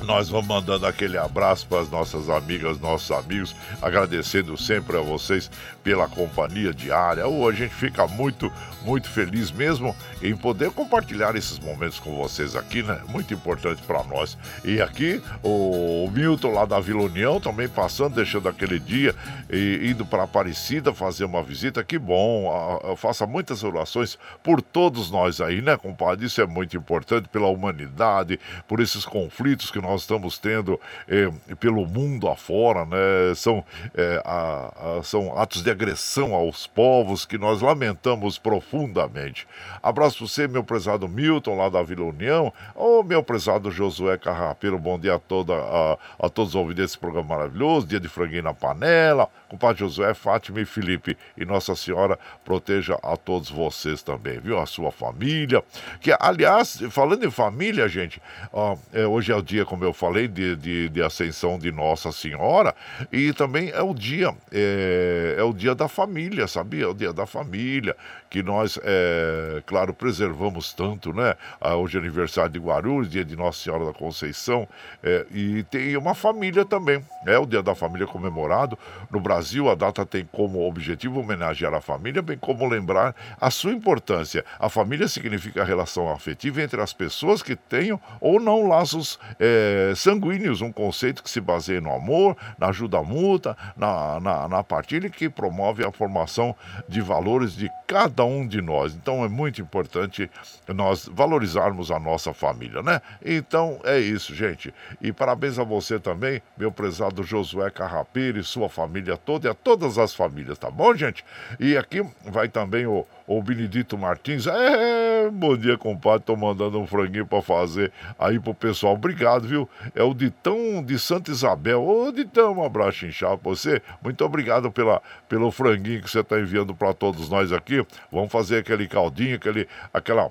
nós 0.02 0.30
vamos 0.30 0.48
mandando 0.48 0.86
aquele 0.86 1.18
abraço 1.18 1.68
para 1.68 1.82
as 1.82 1.90
nossas 1.90 2.30
amigas, 2.30 2.80
nossos 2.80 3.12
amigos, 3.12 3.56
agradecendo 3.82 4.58
sempre 4.58 4.98
a 4.98 5.02
vocês 5.02 5.50
pela 5.86 6.08
companhia 6.08 6.74
diária. 6.74 7.28
Hoje 7.28 7.64
a 7.64 7.68
gente 7.68 7.76
fica 7.76 8.08
muito, 8.08 8.52
muito 8.82 9.08
feliz 9.08 9.52
mesmo 9.52 9.96
em 10.20 10.36
poder 10.36 10.72
compartilhar 10.72 11.36
esses 11.36 11.60
momentos 11.60 12.00
com 12.00 12.16
vocês 12.16 12.56
aqui, 12.56 12.82
né? 12.82 13.00
Muito 13.08 13.36
importante 13.36 13.84
para 13.84 14.04
nós. 14.04 14.36
E 14.64 14.82
aqui 14.82 15.22
o 15.44 16.10
Milton 16.12 16.52
lá 16.54 16.66
da 16.66 16.80
Vila 16.80 17.04
União 17.04 17.40
também 17.40 17.70
passando, 17.70 18.16
deixando 18.16 18.50
aquele 18.50 18.80
dia 18.80 19.14
e 19.48 19.92
indo 19.92 20.04
para 20.04 20.24
Aparecida 20.24 20.92
fazer 20.92 21.24
uma 21.24 21.44
visita. 21.44 21.84
Que 21.84 22.00
bom, 22.00 22.96
faça 22.98 23.28
muitas 23.28 23.64
orações 23.64 24.18
por 24.42 24.64
todos 24.64 25.12
nós 25.12 25.40
aí, 25.40 25.62
né, 25.62 25.78
compadre? 25.78 26.26
Isso 26.26 26.42
é 26.42 26.48
muito 26.48 26.76
importante 26.76 27.30
pela 27.30 27.48
humanidade, 27.48 28.40
por 28.68 28.80
esses 28.80 29.06
conflitos 29.06 29.70
que 29.70 29.80
nós 29.80 30.02
estamos 30.02 30.40
tendo 30.40 30.82
eh, 31.08 31.30
pelo 31.60 31.86
mundo 31.86 32.28
afora, 32.28 32.86
né? 32.86 33.36
São, 33.36 33.64
eh, 33.94 34.20
a, 34.26 34.98
a, 34.98 35.04
são 35.04 35.38
atos 35.38 35.62
de 35.62 35.75
agressão 35.76 36.34
aos 36.34 36.66
povos 36.66 37.26
que 37.26 37.38
nós 37.38 37.62
lamentamos 37.62 38.38
profundamente. 38.40 39.46
Abraço 39.86 40.18
para 40.18 40.28
você, 40.28 40.48
meu 40.48 40.64
prezado 40.64 41.08
Milton, 41.08 41.56
lá 41.56 41.70
da 41.70 41.84
Vila 41.84 42.06
União, 42.06 42.52
ou 42.74 43.04
meu 43.04 43.22
prezado 43.22 43.70
Josué 43.70 44.18
Carrapeiro, 44.18 44.80
bom 44.80 44.98
dia 44.98 45.14
a, 45.14 45.20
toda, 45.20 45.54
a, 45.54 45.98
a 46.26 46.28
todos 46.28 46.50
os 46.50 46.56
ouvintes 46.56 46.86
desse 46.86 46.98
programa 46.98 47.36
maravilhoso, 47.36 47.86
dia 47.86 48.00
de 48.00 48.10
franguinho 48.10 48.42
na 48.42 48.52
panela, 48.52 49.30
compadre 49.48 49.82
Josué, 49.82 50.16
Fátima 50.16 50.60
e 50.60 50.66
Felipe, 50.66 51.16
e 51.38 51.46
Nossa 51.46 51.76
Senhora 51.76 52.18
proteja 52.44 52.98
a 53.04 53.16
todos 53.16 53.52
vocês 53.52 54.02
também, 54.02 54.40
viu? 54.40 54.58
A 54.60 54.66
sua 54.66 54.92
família, 54.92 55.64
que 56.02 56.12
aliás, 56.20 56.82
falando 56.90 57.24
em 57.24 57.30
família, 57.30 57.88
gente, 57.88 58.20
ó, 58.52 58.76
é, 58.92 59.06
hoje 59.06 59.32
é 59.32 59.36
o 59.36 59.42
dia, 59.44 59.66
como 59.66 59.84
eu 59.84 59.94
falei, 59.94 60.28
de, 60.28 60.56
de, 60.56 60.90
de, 60.90 61.04
ascensão 61.04 61.60
de 61.60 61.72
Nossa 61.72 62.12
Senhora, 62.12 62.74
e 63.12 63.34
também 63.34 63.70
é 63.70 63.84
o 63.84 63.94
dia, 63.94 64.36
é, 64.52 65.36
é 65.38 65.44
o 65.44 65.54
dia 65.54 65.76
da 65.76 65.88
família, 65.88 66.48
sabia? 66.48 66.86
É 66.86 66.88
o 66.88 66.94
dia 66.96 67.14
da 67.14 67.28
família, 67.28 67.96
que 68.32 68.42
nós, 68.42 68.80
é, 68.84 69.62
claro, 69.76 69.94
preservamos 69.94 70.72
tanto, 70.72 71.12
né? 71.12 71.36
Ah, 71.60 71.76
hoje 71.76 71.98
é 71.98 72.00
aniversário 72.00 72.50
de 72.50 72.58
Guarulhos, 72.58 73.10
dia 73.10 73.26
de 73.26 73.36
Nossa 73.36 73.62
Senhora 73.62 73.84
da 73.84 73.92
Conceição, 73.92 74.66
é, 75.04 75.26
e 75.30 75.64
tem 75.64 75.98
uma 75.98 76.16
família 76.16 76.64
também, 76.64 77.04
é 77.28 77.38
o 77.38 77.46
dia 77.46 77.62
da 77.62 77.76
família 77.76 78.08
comemorado. 78.08 78.80
No 79.12 79.20
Brasil, 79.20 79.70
a 79.70 79.76
data 79.76 80.06
tem 80.06 80.24
como 80.32 80.66
objetivo 80.66 81.20
homenagear 81.20 81.74
a 81.74 81.82
família, 81.82 82.22
bem 82.22 82.38
como 82.38 82.66
lembrar 82.66 83.14
a 83.42 83.52
sua 83.52 83.74
importância. 83.74 84.46
A 84.58 84.70
família 84.70 85.10
significa 85.10 85.62
a 85.62 85.66
relação 85.66 86.10
afetiva 86.10 86.62
entre 86.62 86.80
as 86.80 86.94
pessoas 86.94 87.44
que 87.44 87.58
tenham 87.58 88.00
ou 88.22 88.40
não 88.40 88.70
laços 88.70 89.20
é, 89.38 89.92
sanguíneos, 89.94 90.62
um 90.62 90.72
conceito 90.72 91.22
que 91.22 91.30
se 91.30 91.42
baseia 91.42 91.82
no 91.82 91.94
amor, 91.94 92.38
na 92.58 92.68
ajuda 92.68 93.04
mútua, 93.04 93.58
na, 93.76 94.22
na, 94.22 94.48
na 94.48 94.64
partilha 94.64 95.10
que 95.10 95.28
promove 95.28 95.84
a 95.84 95.92
formação 95.92 96.56
de 96.88 97.02
valores 97.02 97.54
de 97.54 97.70
cada 97.86 98.24
um 98.24 98.48
de 98.48 98.62
nós. 98.62 98.96
Então 98.96 99.22
é 99.26 99.28
muito 99.28 99.65
importante 99.66 100.30
nós 100.68 101.10
valorizarmos 101.12 101.92
a 101.92 102.00
nossa 102.00 102.34
família, 102.34 102.82
né? 102.82 103.02
Então 103.24 103.80
é 103.84 104.00
isso, 104.00 104.34
gente. 104.34 104.74
E 105.02 105.12
parabéns 105.12 105.60
a 105.60 105.64
você 105.64 106.00
também, 106.00 106.42
meu 106.58 106.72
prezado 106.72 107.24
Josué 107.24 107.70
Carrapira 107.70 108.40
e 108.40 108.44
sua 108.44 108.70
família 108.70 109.18
toda 109.18 109.48
e 109.48 109.52
a 109.52 109.54
todas 109.54 109.98
as 109.98 110.14
famílias, 110.14 110.58
tá 110.58 110.70
bom, 110.70 110.96
gente? 110.96 111.26
E 111.60 111.78
aqui 111.78 112.06
vai 112.24 112.48
também 112.48 112.86
o, 112.86 113.06
o 113.28 113.42
Benedito 113.42 113.98
Martins. 113.98 114.48
É, 114.48 115.30
bom 115.30 115.58
dia, 115.58 115.78
compadre. 115.78 116.26
Tô 116.26 116.36
mandando 116.36 116.80
um 116.80 116.88
franguinho 116.88 117.26
para 117.26 117.42
fazer 117.42 117.92
aí 118.18 118.40
pro 118.40 118.54
pessoal. 118.54 118.94
Obrigado, 118.94 119.48
viu? 119.48 119.70
É 119.96 120.04
o 120.04 120.14
Ditão 120.14 120.84
de 120.84 120.98
Santa 121.00 121.32
Isabel. 121.32 121.84
Ô, 121.84 122.12
Ditão, 122.12 122.60
um 122.60 122.64
abraço 122.64 123.06
inchado 123.06 123.38
pra 123.38 123.50
você. 123.50 123.82
Muito 124.04 124.24
obrigado 124.24 124.72
pela, 124.72 125.02
pelo 125.28 125.52
franguinho 125.52 126.02
que 126.02 126.10
você 126.10 126.24
tá 126.24 126.40
enviando 126.40 126.76
para 126.76 126.94
todos 126.94 127.30
nós 127.30 127.52
aqui. 127.52 127.86
Vamos 128.12 128.32
fazer 128.32 128.60
aquele 128.60 128.88
caldinho, 128.88 129.36
aquele, 129.36 129.68
aquela 129.94 130.30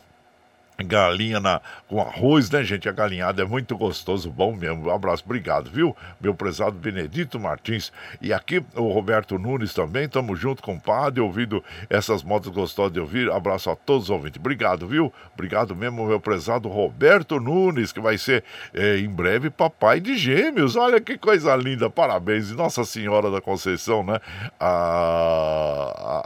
galinha 0.82 1.38
na, 1.38 1.60
com 1.88 2.00
arroz, 2.00 2.50
né, 2.50 2.64
gente? 2.64 2.88
A 2.88 2.92
galinhada 2.92 3.42
é 3.42 3.44
muito 3.44 3.76
gostoso, 3.76 4.30
bom 4.30 4.54
mesmo. 4.54 4.88
Um 4.88 4.90
abraço, 4.90 5.22
obrigado, 5.24 5.70
viu? 5.70 5.96
Meu 6.20 6.34
prezado 6.34 6.72
Benedito 6.72 7.38
Martins. 7.38 7.92
E 8.20 8.32
aqui 8.32 8.64
o 8.74 8.88
Roberto 8.88 9.38
Nunes 9.38 9.72
também, 9.72 10.08
tamo 10.08 10.34
junto, 10.34 10.62
compadre, 10.62 11.20
ouvindo 11.20 11.62
essas 11.88 12.22
motos 12.22 12.50
gostosas 12.50 12.92
de 12.92 13.00
ouvir. 13.00 13.30
Abraço 13.30 13.70
a 13.70 13.76
todos 13.76 14.04
os 14.04 14.10
ouvintes. 14.10 14.40
Obrigado, 14.40 14.88
viu? 14.88 15.12
Obrigado 15.32 15.76
mesmo, 15.76 16.06
meu 16.06 16.18
prezado 16.18 16.68
Roberto 16.68 17.38
Nunes, 17.38 17.92
que 17.92 18.00
vai 18.00 18.18
ser 18.18 18.42
é, 18.72 18.98
em 18.98 19.08
breve 19.08 19.50
papai 19.50 20.00
de 20.00 20.16
gêmeos. 20.16 20.74
Olha 20.74 21.00
que 21.00 21.16
coisa 21.16 21.54
linda, 21.54 21.88
parabéns. 21.88 22.50
Nossa 22.50 22.84
Senhora 22.84 23.30
da 23.30 23.40
Conceição, 23.40 24.02
né? 24.02 24.18
A, 24.58 26.22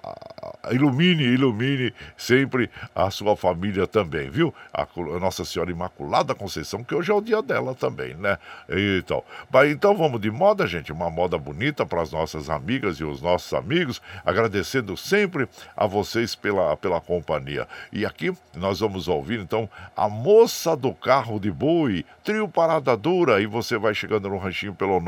a, 0.64 0.74
ilumine, 0.74 1.24
ilumine 1.24 1.92
sempre 2.16 2.70
a 2.94 3.10
sua 3.10 3.36
família 3.36 3.86
também, 3.86 4.30
viu? 4.30 4.37
Viu? 4.38 4.54
A, 4.72 4.86
Nossa 5.18 5.44
Senhora 5.44 5.70
Imaculada 5.70 6.34
Conceição, 6.34 6.82
que 6.84 6.94
hoje 6.94 7.10
é 7.10 7.14
o 7.14 7.20
dia 7.20 7.42
dela 7.42 7.74
também, 7.74 8.14
né? 8.14 8.38
Então, 8.98 9.24
então 9.68 9.96
vamos 9.96 10.20
de 10.20 10.30
moda, 10.30 10.64
gente, 10.66 10.92
uma 10.92 11.10
moda 11.10 11.36
bonita 11.36 11.84
para 11.84 12.02
as 12.02 12.12
nossas 12.12 12.48
amigas 12.48 12.98
e 12.98 13.04
os 13.04 13.20
nossos 13.20 13.52
amigos, 13.52 14.00
agradecendo 14.24 14.96
sempre 14.96 15.48
a 15.76 15.86
vocês 15.86 16.36
pela, 16.36 16.76
pela 16.76 17.00
companhia. 17.00 17.66
E 17.92 18.06
aqui 18.06 18.32
nós 18.54 18.78
vamos 18.78 19.08
ouvir 19.08 19.40
então 19.40 19.68
a 19.96 20.08
moça 20.08 20.76
do 20.76 20.94
carro 20.94 21.40
de 21.40 21.50
boi, 21.50 22.04
trio 22.22 22.48
Parada 22.48 22.96
Dura, 22.96 23.40
e 23.40 23.46
você 23.46 23.76
vai 23.76 23.92
chegando 23.92 24.28
no 24.28 24.38
ranchinho 24.38 24.74
pelo 24.74 25.00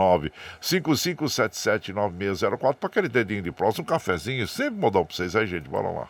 955779604 0.60 2.74
para 2.74 2.88
aquele 2.88 3.08
dedinho 3.08 3.42
de 3.42 3.52
próximo, 3.52 3.84
um 3.84 3.86
cafezinho, 3.86 4.48
sempre 4.48 4.80
modão 4.80 5.04
para 5.04 5.14
vocês 5.14 5.36
aí, 5.36 5.46
gente, 5.46 5.68
bora 5.68 5.88
lá. 5.88 6.08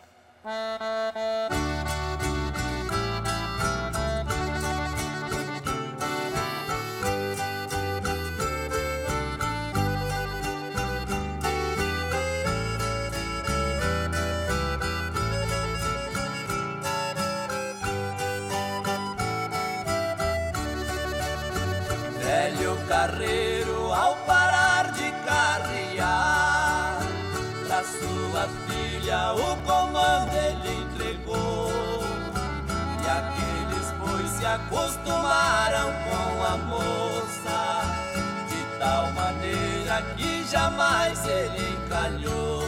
O 29.33 29.55
comando 29.65 30.33
ele 30.33 30.81
entregou. 30.83 31.71
E 33.03 33.07
aqueles 33.09 33.93
pois 33.99 34.29
se 34.29 34.45
acostumaram 34.45 35.91
com 36.03 36.43
a 36.43 36.57
moça 36.57 37.81
De 38.47 38.79
tal 38.79 39.11
maneira 39.11 40.01
que 40.15 40.43
jamais 40.45 41.25
ele 41.25 41.77
encalhou. 41.85 42.61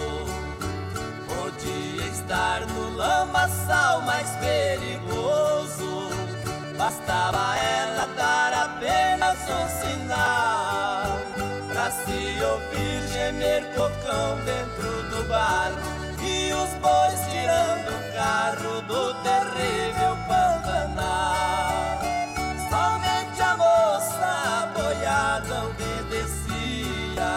Podia 1.27 2.05
estar 2.07 2.61
no 2.67 2.95
lamaçal 2.95 4.01
mais 4.01 4.29
perigoso 4.37 6.09
Bastava 6.77 7.57
ela 7.57 8.07
dar 8.15 8.53
apenas 8.53 9.37
um 9.49 9.67
sinal 9.79 11.19
Pra 11.71 11.91
se 11.91 12.43
ouvir 12.43 13.07
gemer 13.11 13.63
cocão 13.75 14.37
dentro 14.45 15.03
do 15.09 15.27
barco 15.27 16.02
bois 16.81 17.19
tirando 17.29 17.89
o 17.89 18.13
carro 18.13 18.81
do 18.81 19.13
terrível 19.23 20.17
Pantanal 20.27 21.99
Somente 22.69 23.41
a 23.41 23.57
moça 23.57 24.69
boiada 24.73 25.65
obedecia 25.65 27.31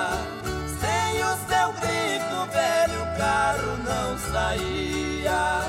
Sem 0.80 1.24
o 1.24 1.36
seu 1.48 1.72
grito 1.80 2.36
velho 2.52 3.06
carro 3.16 3.76
não 3.84 4.18
saía 4.18 5.60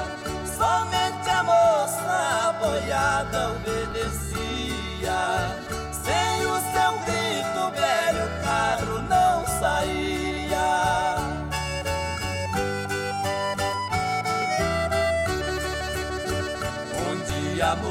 Somente 0.58 1.30
a 1.30 1.44
moça 1.44 2.56
boiada 2.60 3.50
obedecia. 3.52 3.87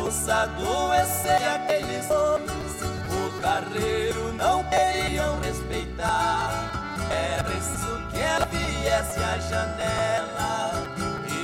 Moça 0.07 0.43
adoeceu 0.43 1.51
aqueles 1.57 2.09
homens, 2.13 2.77
o 3.11 3.41
carreiro 3.41 4.33
não 4.35 4.63
queriam 4.65 5.41
respeitar. 5.41 6.71
Era 7.11 7.43
preciso 7.43 8.01
que 8.11 8.19
ela 8.21 8.47
viesse 8.47 9.19
à 9.19 9.39
janela 9.39 10.73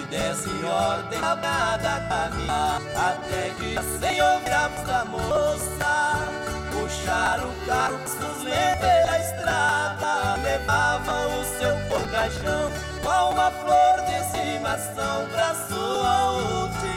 desse 0.09 0.65
ordem 0.65 1.19
a 1.19 1.35
nada 1.37 2.07
caminhar 2.07 2.83
Até 2.95 3.51
que 3.59 3.75
sem 3.99 4.21
ouvir 4.21 4.53
a 4.53 4.69
da 4.69 5.05
moça 5.07 5.63
deixar 6.71 7.41
o 7.41 7.67
carro 7.67 7.99
suspenso 8.07 8.79
pela 8.81 9.19
estrada. 9.19 10.37
Levava 10.43 11.29
o 11.29 11.45
seu 11.59 11.75
porcachão 11.89 12.71
com 13.03 13.33
uma 13.33 13.51
flor 13.51 14.05
de 14.07 14.13
estimação 14.21 15.27
pra 15.33 15.55
sua 15.55 16.33
última 16.33 16.92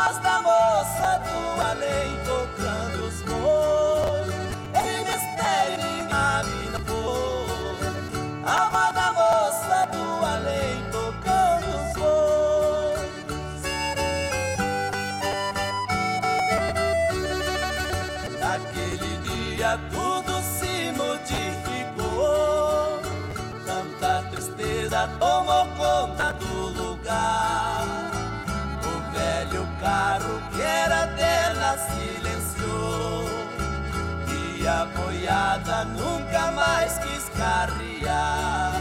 voz 0.00 0.18
da 0.20 0.40
moça 0.40 1.20
do 1.24 1.60
além 1.60 2.19
mais 36.50 36.98
quis 36.98 37.28
carrear. 37.36 38.79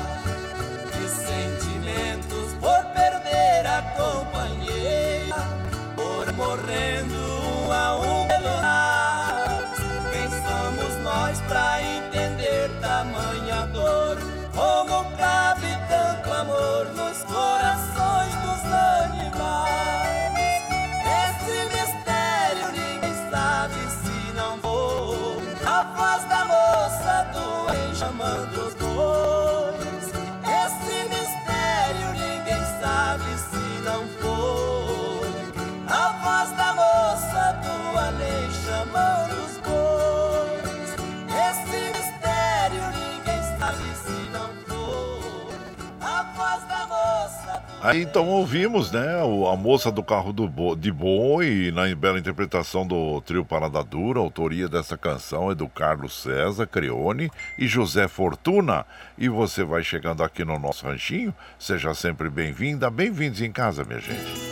Aí 47.82 48.02
então 48.02 48.28
ouvimos, 48.28 48.92
né, 48.92 49.24
o- 49.24 49.48
a 49.48 49.56
moça 49.56 49.90
do 49.90 50.04
carro 50.04 50.34
do 50.34 50.50
bo, 50.50 50.76
de 50.76 50.92
boi, 50.92 51.72
na 51.74 51.94
bela 51.96 52.20
interpretação 52.20 52.86
do 52.86 53.22
trio 53.22 53.46
Parada 53.46 53.82
Dura, 53.82 54.20
autoria 54.20 54.68
dessa 54.68 54.98
canção 54.98 55.50
é 55.50 55.56
do 55.56 55.68
Carlos 55.70 56.22
César 56.22 56.68
Creone 56.68 57.32
e 57.58 57.68
José 57.68 58.10
Fortuna. 58.10 58.86
E 59.18 59.30
você 59.30 59.64
vai 59.64 59.82
chegando 59.82 60.22
aqui 60.24 60.44
no 60.44 60.60
nosso 60.60 60.86
ranchinho, 60.86 61.34
seja 61.58 61.94
sempre 61.94 62.30
bem-vinda, 62.30 62.90
bem-vindos 62.90 63.42
em 63.42 63.52
casa, 63.52 63.86
minha 63.86 64.02
gente. 64.02 64.50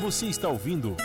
Você 0.00 0.26
está 0.26 0.48
ouvindo 0.48 0.96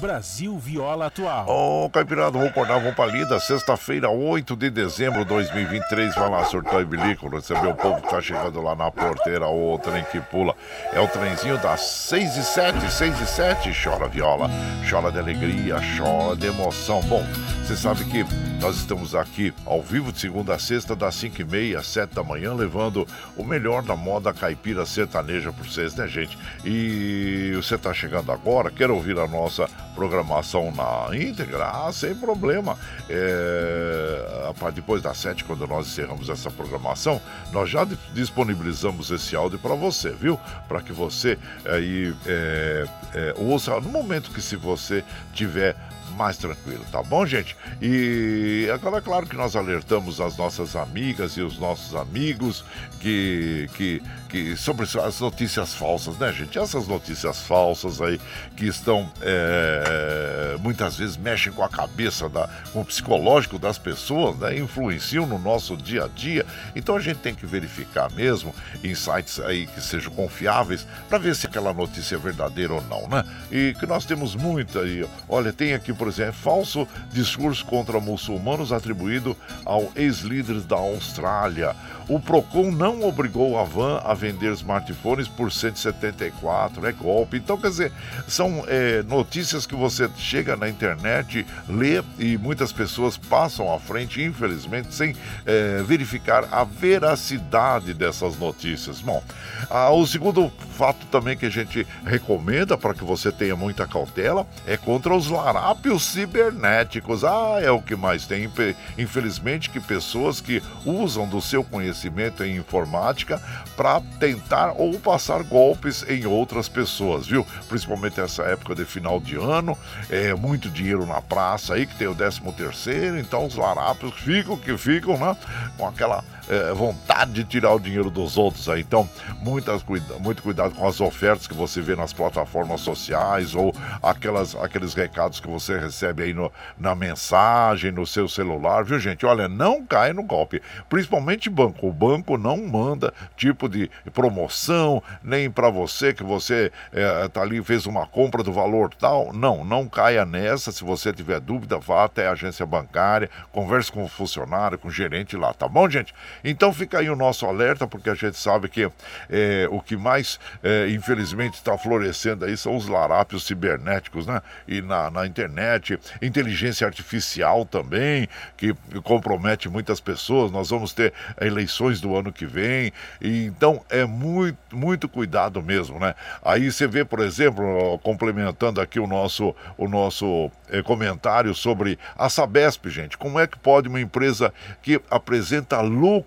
Brasil 0.00 0.58
Viola 0.58 1.06
Atual. 1.06 1.46
Ô, 1.46 1.90
Caipirada, 1.90 2.30
vamos 2.30 2.48
acordar, 2.48 2.78
vamos 2.78 2.94
pra 2.94 3.04
lida. 3.04 3.38
Sexta-feira, 3.38 4.08
8 4.08 4.56
de 4.56 4.70
dezembro 4.70 5.20
de 5.20 5.26
2023. 5.26 6.14
Vai 6.14 6.30
lá, 6.30 6.44
surtou 6.46 6.80
e 6.80 6.84
bilico. 6.86 7.28
Receber 7.28 7.68
o 7.68 7.74
povo 7.74 8.00
que 8.00 8.08
tá 8.08 8.20
chegando 8.20 8.62
lá 8.62 8.74
na 8.74 8.90
porteira. 8.90 9.46
O 9.46 9.78
trem 9.78 10.02
que 10.04 10.18
pula. 10.18 10.54
É 10.92 11.00
o 11.00 11.06
trenzinho 11.06 11.58
das 11.58 11.82
6 11.82 12.36
e 12.38 12.42
7, 12.42 12.90
6 12.90 13.20
e 13.20 13.26
7. 13.26 13.84
Chora 13.84 14.08
viola, 14.08 14.50
chora 14.88 15.12
de 15.12 15.18
alegria, 15.18 15.76
chora 15.98 16.34
de 16.34 16.46
emoção. 16.46 17.02
Bom, 17.02 17.24
você 17.62 17.76
sabe 17.76 18.04
que 18.06 18.24
nós 18.60 18.76
estamos 18.76 19.14
aqui 19.14 19.54
ao 19.64 19.80
vivo 19.80 20.12
de 20.12 20.18
segunda 20.18 20.54
a 20.54 20.58
sexta, 20.58 20.96
das 20.96 21.14
5 21.14 21.40
e 21.40 21.44
meia, 21.44 21.82
7 21.82 22.14
da 22.14 22.22
manhã, 22.22 22.52
levando 22.52 23.06
o 23.36 23.44
melhor 23.44 23.82
da 23.82 23.94
moda 23.94 24.32
caipira 24.32 24.84
sertaneja 24.84 25.52
por 25.52 25.66
vocês, 25.66 25.94
né, 25.94 26.08
gente? 26.08 26.36
E 26.64 27.52
você 27.54 27.78
tá 27.78 27.94
chegando 27.94 28.32
agora, 28.32 28.70
quer 28.70 28.90
ouvir 28.90 29.18
a 29.18 29.26
nossa 29.28 29.68
programação 29.94 30.72
na 30.72 31.16
íntegra? 31.16 31.66
Ah, 31.66 31.90
sem 31.92 32.14
problema. 32.14 32.76
É, 33.08 34.52
depois 34.74 35.02
das 35.02 35.16
7, 35.18 35.44
quando 35.44 35.66
nós 35.66 35.86
encerramos 35.88 36.28
essa 36.28 36.50
programação, 36.50 37.20
nós 37.52 37.68
já 37.70 37.84
di- 37.84 37.98
disponibilizamos 38.14 39.10
esse 39.10 39.34
áudio 39.34 39.58
para 39.58 39.74
você, 39.74 40.10
viu? 40.10 40.38
Para 40.68 40.80
que 40.80 40.92
você 40.92 41.38
aí 41.64 42.14
é, 42.26 42.86
é, 43.14 43.34
ouça 43.36 43.78
no 43.80 43.88
momento 43.88 44.30
que 44.30 44.40
se 44.40 44.56
você 44.56 45.04
tiver 45.32 45.76
mais 46.20 46.36
tranquilo, 46.36 46.84
tá 46.92 47.02
bom, 47.02 47.24
gente? 47.24 47.56
E 47.80 48.68
agora, 48.74 48.98
é 48.98 49.00
claro 49.00 49.26
que 49.26 49.34
nós 49.34 49.56
alertamos 49.56 50.20
as 50.20 50.36
nossas 50.36 50.76
amigas 50.76 51.32
e 51.32 51.40
os 51.40 51.58
nossos 51.58 51.96
amigos 51.96 52.62
que, 53.00 53.70
que, 53.72 54.02
que 54.28 54.54
sobre 54.54 54.84
as 54.84 55.18
notícias 55.18 55.72
falsas, 55.72 56.18
né, 56.18 56.30
gente? 56.30 56.58
Essas 56.58 56.86
notícias 56.86 57.40
falsas 57.40 58.02
aí 58.02 58.20
que 58.54 58.66
estão 58.66 59.10
é, 59.22 60.58
muitas 60.60 60.98
vezes 60.98 61.16
mexem 61.16 61.50
com 61.50 61.64
a 61.64 61.70
cabeça, 61.70 62.28
da, 62.28 62.50
com 62.70 62.82
o 62.82 62.84
psicológico 62.84 63.58
das 63.58 63.78
pessoas, 63.78 64.36
né? 64.36 64.58
Influenciam 64.58 65.26
no 65.26 65.38
nosso 65.38 65.74
dia 65.74 66.04
a 66.04 66.08
dia. 66.08 66.44
Então 66.76 66.96
a 66.96 67.00
gente 67.00 67.20
tem 67.20 67.34
que 67.34 67.46
verificar 67.46 68.12
mesmo 68.12 68.54
em 68.84 68.94
sites 68.94 69.40
aí 69.40 69.66
que 69.66 69.80
sejam 69.80 70.12
confiáveis 70.12 70.86
para 71.08 71.16
ver 71.16 71.34
se 71.34 71.46
aquela 71.46 71.72
notícia 71.72 72.16
é 72.16 72.18
verdadeira 72.18 72.74
ou 72.74 72.82
não, 72.82 73.08
né? 73.08 73.24
E 73.50 73.74
que 73.80 73.86
nós 73.86 74.04
temos 74.04 74.34
muita 74.34 74.80
aí. 74.80 75.08
Olha, 75.26 75.50
tem 75.50 75.72
aqui, 75.72 75.94
por 75.94 76.09
exemplo, 76.10 76.34
falso 76.34 76.86
discurso 77.12 77.64
contra 77.64 77.98
muçulmanos 77.98 78.72
atribuído 78.72 79.36
ao 79.64 79.90
ex-líder 79.96 80.60
da 80.60 80.76
Austrália. 80.76 81.74
O 82.10 82.18
Procon 82.18 82.72
não 82.72 83.04
obrigou 83.04 83.56
a 83.56 83.62
Van 83.62 83.98
a 84.04 84.12
vender 84.14 84.52
smartphones 84.54 85.28
por 85.28 85.52
174, 85.52 86.84
é 86.84 86.90
golpe. 86.90 87.36
Então, 87.36 87.56
quer 87.56 87.68
dizer, 87.68 87.92
são 88.26 88.64
é, 88.66 89.00
notícias 89.04 89.64
que 89.64 89.76
você 89.76 90.10
chega 90.16 90.56
na 90.56 90.68
internet, 90.68 91.46
lê 91.68 92.02
e 92.18 92.36
muitas 92.36 92.72
pessoas 92.72 93.16
passam 93.16 93.72
à 93.72 93.78
frente, 93.78 94.20
infelizmente, 94.20 94.92
sem 94.92 95.14
é, 95.46 95.84
verificar 95.84 96.48
a 96.50 96.64
veracidade 96.64 97.94
dessas 97.94 98.36
notícias. 98.36 99.00
Bom, 99.00 99.22
ah, 99.70 99.90
o 99.92 100.04
segundo 100.04 100.50
fato 100.76 101.06
também 101.12 101.36
que 101.36 101.46
a 101.46 101.50
gente 101.50 101.86
recomenda 102.04 102.76
para 102.76 102.92
que 102.92 103.04
você 103.04 103.30
tenha 103.30 103.54
muita 103.54 103.86
cautela 103.86 104.44
é 104.66 104.76
contra 104.76 105.14
os 105.14 105.28
larápios 105.28 106.02
cibernéticos. 106.06 107.22
Ah, 107.22 107.60
é 107.62 107.70
o 107.70 107.80
que 107.80 107.94
mais 107.94 108.26
tem. 108.26 108.46
Infe- 108.46 108.74
Infelizmente, 108.98 109.70
que 109.70 109.78
pessoas 109.78 110.40
que 110.40 110.60
usam 110.84 111.28
do 111.28 111.40
seu 111.40 111.62
conhecimento 111.62 111.99
em 112.08 112.56
informática 112.56 113.40
para 113.76 114.00
tentar 114.18 114.72
ou 114.76 114.98
passar 114.98 115.42
golpes 115.42 116.04
em 116.08 116.26
outras 116.26 116.68
pessoas, 116.68 117.26
viu? 117.26 117.46
Principalmente 117.68 118.20
essa 118.20 118.42
época 118.42 118.74
de 118.74 118.84
final 118.84 119.20
de 119.20 119.36
ano, 119.36 119.76
é 120.08 120.34
muito 120.34 120.70
dinheiro 120.70 121.06
na 121.06 121.20
praça 121.20 121.74
aí 121.74 121.86
que 121.86 121.96
tem 121.96 122.08
o 122.08 122.14
13 122.14 122.40
terceiro, 122.56 123.18
então 123.18 123.46
os 123.46 123.56
larápios 123.56 124.14
ficam 124.14 124.56
que 124.56 124.76
ficam, 124.76 125.16
né? 125.16 125.36
Com 125.76 125.86
aquela 125.86 126.24
é, 126.50 126.72
vontade 126.74 127.32
de 127.32 127.44
tirar 127.44 127.72
o 127.72 127.78
dinheiro 127.78 128.10
dos 128.10 128.36
outros 128.36 128.68
aí. 128.68 128.80
Então, 128.80 129.08
muitas, 129.40 129.84
muito 130.18 130.42
cuidado 130.42 130.74
com 130.74 130.86
as 130.86 131.00
ofertas 131.00 131.46
que 131.46 131.54
você 131.54 131.80
vê 131.80 131.94
nas 131.94 132.12
plataformas 132.12 132.80
sociais 132.80 133.54
ou 133.54 133.72
aquelas, 134.02 134.56
aqueles 134.56 134.92
recados 134.92 135.38
que 135.38 135.48
você 135.48 135.78
recebe 135.78 136.24
aí 136.24 136.34
no, 136.34 136.50
na 136.76 136.94
mensagem, 136.94 137.92
no 137.92 138.04
seu 138.04 138.28
celular, 138.28 138.84
viu, 138.84 138.98
gente? 138.98 139.24
Olha, 139.24 139.48
não 139.48 139.86
cai 139.86 140.12
no 140.12 140.24
golpe. 140.24 140.60
Principalmente 140.88 141.48
banco. 141.48 141.86
O 141.86 141.92
banco 141.92 142.36
não 142.36 142.56
manda 142.56 143.14
tipo 143.36 143.68
de 143.68 143.88
promoção, 144.12 145.00
nem 145.22 145.48
para 145.48 145.70
você 145.70 146.12
que 146.12 146.24
você 146.24 146.72
é, 146.92 147.28
tá 147.28 147.42
ali 147.42 147.62
fez 147.62 147.86
uma 147.86 148.06
compra 148.06 148.42
do 148.42 148.52
valor 148.52 148.92
tal. 148.94 149.32
Não, 149.32 149.64
não 149.64 149.88
caia 149.88 150.24
nessa. 150.24 150.72
Se 150.72 150.82
você 150.82 151.12
tiver 151.12 151.38
dúvida, 151.38 151.78
vá 151.78 152.04
até 152.04 152.26
a 152.26 152.32
agência 152.32 152.66
bancária, 152.66 153.30
converse 153.52 153.92
com 153.92 154.04
o 154.04 154.08
funcionário, 154.08 154.78
com 154.78 154.88
o 154.88 154.90
gerente 154.90 155.36
lá, 155.36 155.54
tá 155.54 155.68
bom, 155.68 155.88
gente? 155.88 156.12
Então 156.44 156.72
fica 156.72 156.98
aí 156.98 157.10
o 157.10 157.16
nosso 157.16 157.46
alerta, 157.46 157.86
porque 157.86 158.10
a 158.10 158.14
gente 158.14 158.36
sabe 158.36 158.68
que 158.68 158.90
é, 159.28 159.68
o 159.70 159.80
que 159.80 159.96
mais, 159.96 160.38
é, 160.62 160.88
infelizmente, 160.90 161.54
está 161.54 161.76
florescendo 161.76 162.44
aí 162.44 162.56
são 162.56 162.76
os 162.76 162.88
larápios 162.88 163.44
cibernéticos, 163.46 164.26
né? 164.26 164.40
E 164.66 164.80
na, 164.80 165.10
na 165.10 165.26
internet, 165.26 165.98
inteligência 166.20 166.86
artificial 166.86 167.64
também, 167.64 168.28
que 168.56 168.74
compromete 169.02 169.68
muitas 169.68 170.00
pessoas. 170.00 170.50
Nós 170.50 170.70
vamos 170.70 170.92
ter 170.92 171.12
eleições 171.40 172.00
do 172.00 172.16
ano 172.16 172.32
que 172.32 172.46
vem, 172.46 172.92
e 173.20 173.46
então 173.46 173.84
é 173.88 174.04
muito, 174.04 174.58
muito 174.72 175.08
cuidado 175.08 175.62
mesmo, 175.62 175.98
né? 175.98 176.14
Aí 176.42 176.70
você 176.70 176.86
vê, 176.86 177.04
por 177.04 177.20
exemplo, 177.20 177.98
complementando 178.02 178.80
aqui 178.80 178.98
o 178.98 179.06
nosso, 179.06 179.54
o 179.76 179.88
nosso 179.88 180.50
é, 180.68 180.82
comentário 180.82 181.54
sobre 181.54 181.98
a 182.16 182.28
Sabesp, 182.28 182.88
gente. 182.88 183.18
Como 183.18 183.38
é 183.38 183.46
que 183.46 183.58
pode 183.58 183.88
uma 183.88 184.00
empresa 184.00 184.52
que 184.82 185.00
apresenta 185.10 185.80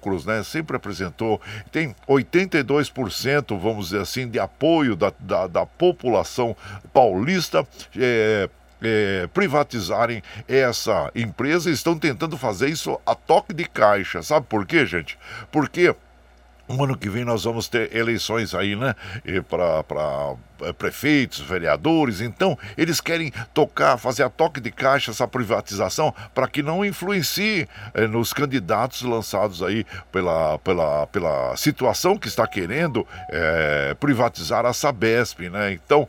lucros, 0.03 0.25
né? 0.25 0.43
Sempre 0.43 0.75
apresentou, 0.75 1.41
tem 1.71 1.95
82%, 2.07 3.57
vamos 3.57 3.85
dizer 3.85 4.01
assim, 4.01 4.27
de 4.27 4.39
apoio 4.39 4.95
da, 4.95 5.13
da, 5.19 5.47
da 5.47 5.65
população 5.65 6.55
paulista. 6.93 7.65
É, 7.97 8.49
é, 8.85 9.29
privatizarem 9.33 10.21
essa 10.45 11.09
empresa 11.15 11.71
estão 11.71 11.97
tentando 11.97 12.37
fazer 12.37 12.67
isso 12.67 12.99
a 13.05 13.15
toque 13.15 13.53
de 13.53 13.63
caixa. 13.63 14.21
Sabe 14.21 14.45
por 14.45 14.65
quê, 14.65 14.85
gente? 14.85 15.17
Porque 15.49 15.95
o 16.67 16.83
ano 16.83 16.97
que 16.97 17.09
vem 17.09 17.23
nós 17.23 17.45
vamos 17.45 17.69
ter 17.69 17.95
eleições 17.95 18.53
aí, 18.53 18.75
né? 18.75 18.93
Para 19.47 20.35
prefeitos, 20.71 21.39
vereadores, 21.39 22.21
então 22.21 22.57
eles 22.77 23.01
querem 23.01 23.31
tocar, 23.53 23.97
fazer 23.97 24.23
a 24.23 24.29
toque 24.29 24.61
de 24.61 24.71
caixa 24.71 25.11
essa 25.11 25.27
privatização 25.27 26.13
para 26.33 26.47
que 26.47 26.63
não 26.63 26.85
influencie 26.85 27.67
eh, 27.93 28.07
nos 28.07 28.31
candidatos 28.31 29.01
lançados 29.01 29.61
aí 29.61 29.85
pela, 30.11 30.57
pela, 30.59 31.07
pela 31.07 31.55
situação 31.57 32.17
que 32.17 32.27
está 32.27 32.47
querendo 32.47 33.05
eh, 33.29 33.95
privatizar 33.99 34.65
a 34.65 34.73
Sabesp, 34.73 35.49
né? 35.49 35.73
Então 35.73 36.07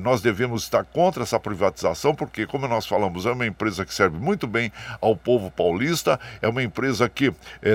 nós 0.00 0.20
devemos 0.20 0.62
estar 0.62 0.84
contra 0.84 1.22
essa 1.22 1.38
privatização 1.38 2.14
porque, 2.14 2.46
como 2.46 2.68
nós 2.68 2.86
falamos, 2.86 3.26
é 3.26 3.32
uma 3.32 3.46
empresa 3.46 3.84
que 3.84 3.94
serve 3.94 4.18
muito 4.18 4.46
bem 4.46 4.72
ao 5.00 5.16
povo 5.16 5.50
paulista, 5.50 6.18
é 6.40 6.48
uma 6.48 6.62
empresa 6.62 7.08
que 7.08 7.32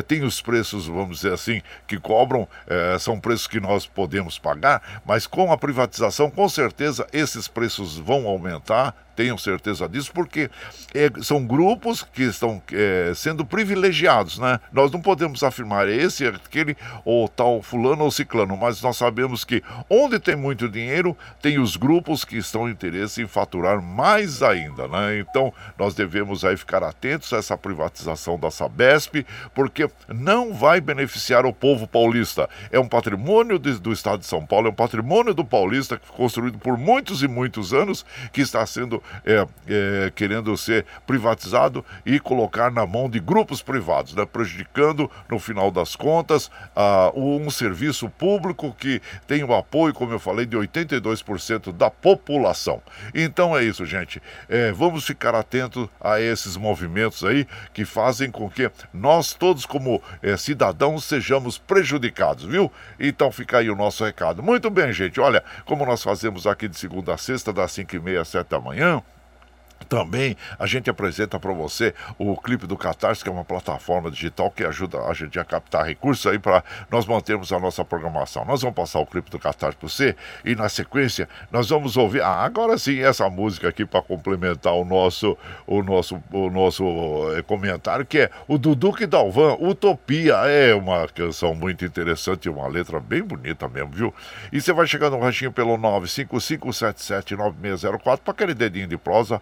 tem 0.07 0.23
os 0.23 0.41
preços, 0.41 0.87
vamos 0.87 1.17
dizer 1.17 1.33
assim, 1.33 1.61
que 1.87 1.99
cobram, 1.99 2.47
são 2.99 3.19
preços 3.19 3.47
que 3.47 3.59
nós 3.59 3.85
podemos 3.85 4.39
pagar, 4.39 5.01
mas 5.05 5.27
com 5.27 5.51
a 5.51 5.57
privatização 5.57 5.92
privatização, 5.93 6.29
com 6.29 6.49
certeza 6.49 7.07
esses 7.13 7.47
preços 7.47 7.97
vão 7.97 8.27
aumentar 8.27 8.95
tenham 9.15 9.37
certeza 9.37 9.87
disso, 9.87 10.11
porque 10.13 10.49
é, 10.93 11.09
são 11.21 11.45
grupos 11.45 12.03
que 12.03 12.23
estão 12.23 12.61
é, 12.71 13.11
sendo 13.15 13.45
privilegiados, 13.45 14.39
né? 14.39 14.59
Nós 14.71 14.91
não 14.91 15.01
podemos 15.01 15.43
afirmar 15.43 15.87
esse, 15.87 16.25
aquele, 16.25 16.75
ou 17.05 17.27
tal 17.27 17.61
fulano 17.61 18.03
ou 18.03 18.11
ciclano, 18.11 18.57
mas 18.57 18.81
nós 18.81 18.97
sabemos 18.97 19.43
que 19.43 19.63
onde 19.89 20.19
tem 20.19 20.35
muito 20.35 20.67
dinheiro, 20.67 21.15
tem 21.41 21.59
os 21.59 21.75
grupos 21.75 22.25
que 22.25 22.37
estão 22.37 22.69
interesse 22.69 23.21
em 23.21 23.27
faturar 23.27 23.81
mais 23.81 24.41
ainda, 24.41 24.87
né? 24.87 25.19
Então, 25.19 25.53
nós 25.77 25.93
devemos 25.93 26.43
aí 26.43 26.57
ficar 26.57 26.83
atentos 26.83 27.31
a 27.33 27.37
essa 27.37 27.57
privatização 27.57 28.39
da 28.39 28.49
Sabesp, 28.49 29.25
porque 29.53 29.89
não 30.07 30.53
vai 30.53 30.81
beneficiar 30.81 31.45
o 31.45 31.53
povo 31.53 31.87
paulista. 31.87 32.49
É 32.71 32.79
um 32.79 32.87
patrimônio 32.87 33.59
de, 33.59 33.79
do 33.79 33.91
Estado 33.91 34.19
de 34.19 34.25
São 34.25 34.45
Paulo, 34.45 34.67
é 34.67 34.71
um 34.71 34.75
patrimônio 34.75 35.33
do 35.33 35.45
paulista 35.45 35.99
construído 36.15 36.57
por 36.57 36.77
muitos 36.77 37.21
e 37.21 37.27
muitos 37.27 37.73
anos, 37.73 38.05
que 38.31 38.41
está 38.41 38.65
sendo 38.65 39.02
é, 39.25 39.47
é, 39.67 40.11
querendo 40.15 40.55
ser 40.57 40.85
privatizado 41.05 41.85
e 42.05 42.19
colocar 42.19 42.71
na 42.71 42.85
mão 42.85 43.09
de 43.09 43.19
grupos 43.19 43.61
privados, 43.61 44.13
né, 44.13 44.25
prejudicando, 44.25 45.09
no 45.29 45.39
final 45.39 45.71
das 45.71 45.95
contas, 45.95 46.49
um 47.15 47.49
serviço 47.49 48.09
público 48.09 48.75
que 48.77 49.01
tem 49.27 49.43
o 49.43 49.53
apoio, 49.53 49.93
como 49.93 50.11
eu 50.11 50.19
falei, 50.19 50.45
de 50.45 50.57
82% 50.57 51.71
da 51.71 51.89
população. 51.89 52.81
Então 53.13 53.55
é 53.57 53.63
isso, 53.63 53.85
gente. 53.85 54.21
É, 54.49 54.71
vamos 54.71 55.05
ficar 55.05 55.35
atentos 55.35 55.87
a 55.99 56.19
esses 56.19 56.57
movimentos 56.57 57.23
aí 57.23 57.47
que 57.73 57.85
fazem 57.85 58.31
com 58.31 58.49
que 58.49 58.69
nós 58.93 59.33
todos, 59.33 59.65
como 59.65 60.01
é, 60.21 60.35
cidadãos, 60.37 61.05
sejamos 61.05 61.57
prejudicados, 61.57 62.45
viu? 62.45 62.71
Então 62.99 63.31
fica 63.31 63.59
aí 63.59 63.69
o 63.69 63.75
nosso 63.75 64.03
recado. 64.03 64.41
Muito 64.41 64.69
bem, 64.69 64.91
gente. 64.91 65.19
Olha, 65.19 65.43
como 65.65 65.85
nós 65.85 66.03
fazemos 66.03 66.45
aqui 66.47 66.67
de 66.67 66.77
segunda 66.77 67.13
a 67.13 67.17
sexta, 67.17 67.53
das 67.53 67.71
5 67.71 67.95
e 67.95 67.99
meia 67.99 68.21
às 68.21 68.27
7 68.27 68.47
da 68.47 68.59
manhã. 68.59 68.92
Também 69.83 70.35
a 70.57 70.65
gente 70.65 70.89
apresenta 70.89 71.39
para 71.39 71.53
você 71.53 71.93
o 72.17 72.35
clipe 72.35 72.67
do 72.67 72.77
Catarse, 72.77 73.23
que 73.23 73.29
é 73.29 73.31
uma 73.31 73.45
plataforma 73.45 74.09
digital 74.09 74.51
que 74.51 74.63
ajuda 74.63 75.01
a 75.03 75.13
gente 75.13 75.39
a 75.39 75.45
captar 75.45 75.85
recursos 75.85 76.25
aí 76.25 76.39
para 76.39 76.63
nós 76.89 77.05
mantermos 77.05 77.51
a 77.51 77.59
nossa 77.59 77.83
programação. 77.83 78.45
Nós 78.45 78.61
vamos 78.61 78.75
passar 78.75 78.99
o 78.99 79.05
clipe 79.05 79.29
do 79.29 79.39
Catarse 79.39 79.77
para 79.77 79.87
você 79.87 80.15
e 80.43 80.55
na 80.55 80.69
sequência 80.69 81.27
nós 81.51 81.69
vamos 81.69 81.97
ouvir, 81.97 82.21
ah, 82.21 82.43
agora 82.43 82.77
sim, 82.77 82.99
essa 82.99 83.29
música 83.29 83.69
aqui 83.69 83.85
para 83.85 84.01
complementar 84.01 84.73
o 84.73 84.85
nosso 84.85 85.37
o 85.67 85.83
nosso 85.83 86.21
o 86.31 86.49
nosso 86.49 86.83
eh, 87.35 87.41
comentário 87.41 88.05
que 88.05 88.19
é 88.19 88.29
o 88.47 88.57
Duduque 88.57 89.05
Dalvan, 89.05 89.55
Utopia. 89.59 90.35
É 90.45 90.73
uma 90.73 91.07
canção 91.07 91.55
muito 91.55 91.85
interessante, 91.85 92.49
uma 92.49 92.67
letra 92.67 92.99
bem 92.99 93.21
bonita 93.21 93.67
mesmo, 93.67 93.91
viu? 93.91 94.13
E 94.51 94.61
você 94.61 94.73
vai 94.73 94.87
chegando 94.87 95.17
no 95.17 95.23
ranchinho 95.23 95.51
pelo 95.51 95.77
955779604 95.77 98.19
para 98.19 98.31
aquele 98.31 98.53
dedinho 98.53 98.87
de 98.87 98.97
prosa 98.97 99.41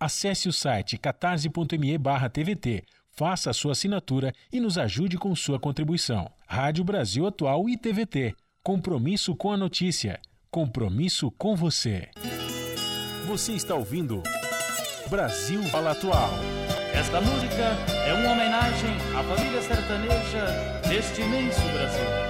Acesse 0.00 0.48
o 0.48 0.52
site 0.52 0.96
catarse.me 0.96 1.98
TVT, 2.32 2.84
faça 3.10 3.50
a 3.50 3.52
sua 3.52 3.72
assinatura 3.72 4.32
e 4.50 4.58
nos 4.58 4.78
ajude 4.78 5.18
com 5.18 5.36
sua 5.36 5.60
contribuição. 5.60 6.30
Rádio 6.46 6.82
Brasil 6.82 7.26
Atual 7.26 7.68
e 7.68 7.76
TVT. 7.76 8.34
Compromisso 8.62 9.36
com 9.36 9.52
a 9.52 9.58
notícia. 9.58 10.18
Compromisso 10.50 11.30
com 11.32 11.54
você. 11.54 12.08
Você 13.26 13.52
está 13.52 13.74
ouvindo 13.74 14.22
Brasil 15.10 15.62
Fala 15.64 15.90
Atual. 15.90 16.30
Esta 16.94 17.20
música 17.20 17.76
é 18.06 18.14
uma 18.14 18.32
homenagem 18.32 18.96
à 19.14 19.22
família 19.22 19.60
sertaneja 19.60 20.46
deste 20.88 21.20
imenso 21.20 21.60
Brasil. 21.74 22.29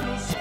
olhar 0.00 0.39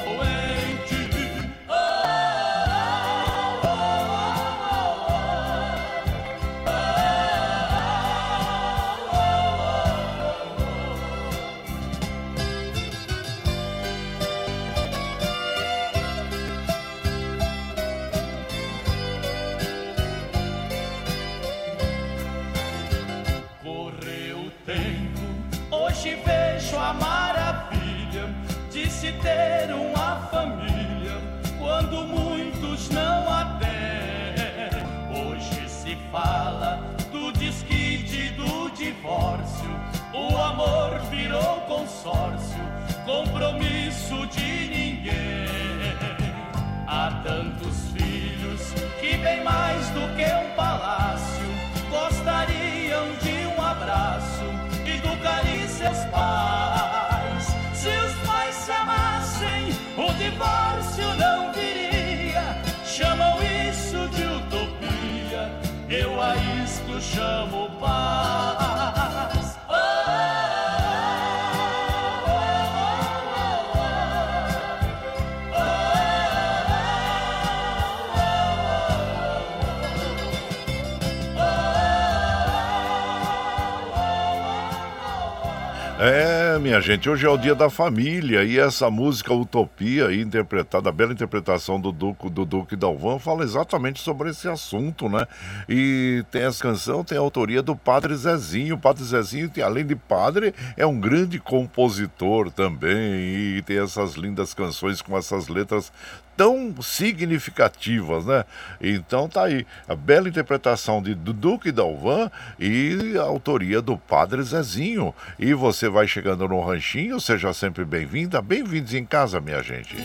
minha 86.70 86.82
gente, 86.82 87.10
hoje 87.10 87.26
é 87.26 87.30
o 87.30 87.36
dia 87.36 87.56
da 87.56 87.68
família 87.68 88.44
e 88.44 88.60
essa 88.60 88.92
música 88.92 89.34
Utopia, 89.34 90.14
interpretada, 90.14 90.90
a 90.90 90.92
bela 90.92 91.12
interpretação 91.12 91.82
do 91.82 91.92
Duque, 91.92 92.30
do 92.30 92.46
Duque 92.46 92.76
Dalvan, 92.76 93.18
fala 93.18 93.44
exatamente 93.44 94.00
sobre 94.00 94.30
esse 94.30 94.48
assunto, 94.48 95.10
né? 95.10 95.26
E 95.68 96.24
tem 96.30 96.44
essa 96.44 96.62
canção, 96.62 97.04
tem 97.04 97.18
a 97.18 97.22
autoria 97.22 97.64
do 97.64 97.76
Padre 97.76 98.16
Zezinho. 98.16 98.76
O 98.76 98.80
Padre 98.80 99.04
Zezinho, 99.04 99.52
além 99.66 99.84
de 99.84 99.96
padre, 99.96 100.54
é 100.78 100.86
um 100.86 101.00
grande 101.00 101.40
compositor 101.40 102.52
também 102.52 103.58
e 103.58 103.64
tem 103.66 103.80
essas 103.80 104.14
lindas 104.14 104.54
canções 104.54 105.02
com 105.02 105.18
essas 105.18 105.48
letras 105.48 105.92
tão 106.40 106.74
significativas, 106.82 108.26
né? 108.26 108.46
Então 108.80 109.28
tá 109.28 109.44
aí, 109.44 109.68
a 109.86 109.94
bela 109.94 110.30
interpretação 110.30 111.04
de 111.04 111.14
Duque 111.14 111.70
Dalvan 111.70 112.32
e 112.58 113.18
a 113.18 113.24
autoria 113.24 113.82
do 113.82 113.98
Padre 113.98 114.42
Zezinho. 114.42 115.14
E 115.38 115.54
você 115.54 115.90
vai 115.90 116.08
chegando 116.08 116.48
no 116.48 116.62
ranchinho, 116.62 117.20
seja 117.20 117.52
sempre 117.52 117.84
bem-vinda, 117.84 118.42
bem-vindos 118.42 118.94
em 118.94 119.04
casa, 119.04 119.42
minha 119.42 119.62
gente. 119.62 119.98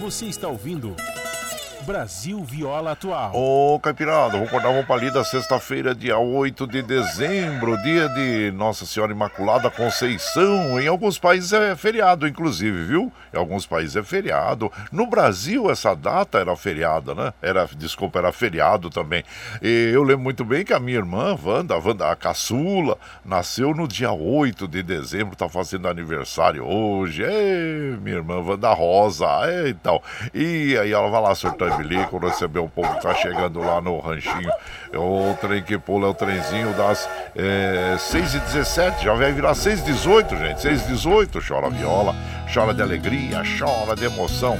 Você 0.00 0.26
está 0.26 0.48
ouvindo 0.48 0.96
Brasil 1.88 2.44
Viola 2.44 2.92
Atual. 2.92 3.32
Ô, 3.34 3.80
Caipirada, 3.80 4.36
vou 4.36 4.46
acordar 4.46 4.68
uma 4.68 4.82
palida 4.82 5.24
sexta-feira, 5.24 5.94
dia 5.94 6.18
8 6.18 6.66
de 6.66 6.82
dezembro, 6.82 7.82
dia 7.82 8.10
de 8.10 8.52
Nossa 8.54 8.84
Senhora 8.84 9.10
Imaculada 9.10 9.70
Conceição. 9.70 10.78
Em 10.78 10.86
alguns 10.86 11.18
países 11.18 11.50
é 11.50 11.74
feriado, 11.74 12.28
inclusive, 12.28 12.84
viu? 12.84 13.10
Em 13.32 13.38
alguns 13.38 13.64
países 13.64 13.96
é 13.96 14.02
feriado. 14.02 14.70
No 14.92 15.06
Brasil, 15.06 15.70
essa 15.70 15.94
data 15.94 16.38
era 16.38 16.54
feriada, 16.56 17.14
né? 17.14 17.32
Era, 17.40 17.66
desculpa, 17.74 18.18
era 18.18 18.32
feriado 18.32 18.90
também. 18.90 19.24
E 19.62 19.90
eu 19.90 20.02
lembro 20.02 20.24
muito 20.24 20.44
bem 20.44 20.66
que 20.66 20.74
a 20.74 20.78
minha 20.78 20.98
irmã, 20.98 21.38
Wanda, 21.42 21.74
a 21.74 21.78
Wanda, 21.78 22.12
a 22.12 22.16
caçula, 22.16 22.98
nasceu 23.24 23.72
no 23.72 23.88
dia 23.88 24.12
8 24.12 24.68
de 24.68 24.82
dezembro, 24.82 25.34
tá 25.34 25.48
fazendo 25.48 25.88
aniversário 25.88 26.66
hoje. 26.66 27.22
Ei, 27.22 27.96
minha 28.02 28.16
irmã 28.16 28.42
Wanda 28.42 28.74
Rosa, 28.74 29.26
e 29.66 29.72
tal. 29.72 30.02
E 30.34 30.76
aí 30.76 30.92
ela 30.92 31.08
vai 31.08 31.22
lá 31.22 31.34
surtando 31.34 31.77
bilico, 31.78 32.18
receber 32.18 32.58
o 32.58 32.68
povo 32.68 32.92
que 32.94 33.02
tá 33.02 33.14
chegando 33.14 33.60
lá 33.60 33.80
no 33.80 33.98
ranchinho. 33.98 34.50
É 34.92 34.98
o 34.98 35.34
trem 35.40 35.62
que 35.62 35.78
pula 35.78 36.08
é 36.08 36.10
o 36.10 36.14
trenzinho 36.14 36.74
das 36.74 37.08
é, 37.34 37.96
6h17, 37.96 39.02
já 39.02 39.14
vai 39.14 39.32
virar 39.32 39.52
6h18, 39.52 40.38
gente. 40.38 40.68
6h18, 40.68 41.46
chora 41.46 41.70
viola, 41.70 42.14
chora 42.52 42.74
de 42.74 42.82
alegria, 42.82 43.42
chora 43.58 43.94
de 43.94 44.04
emoção. 44.04 44.58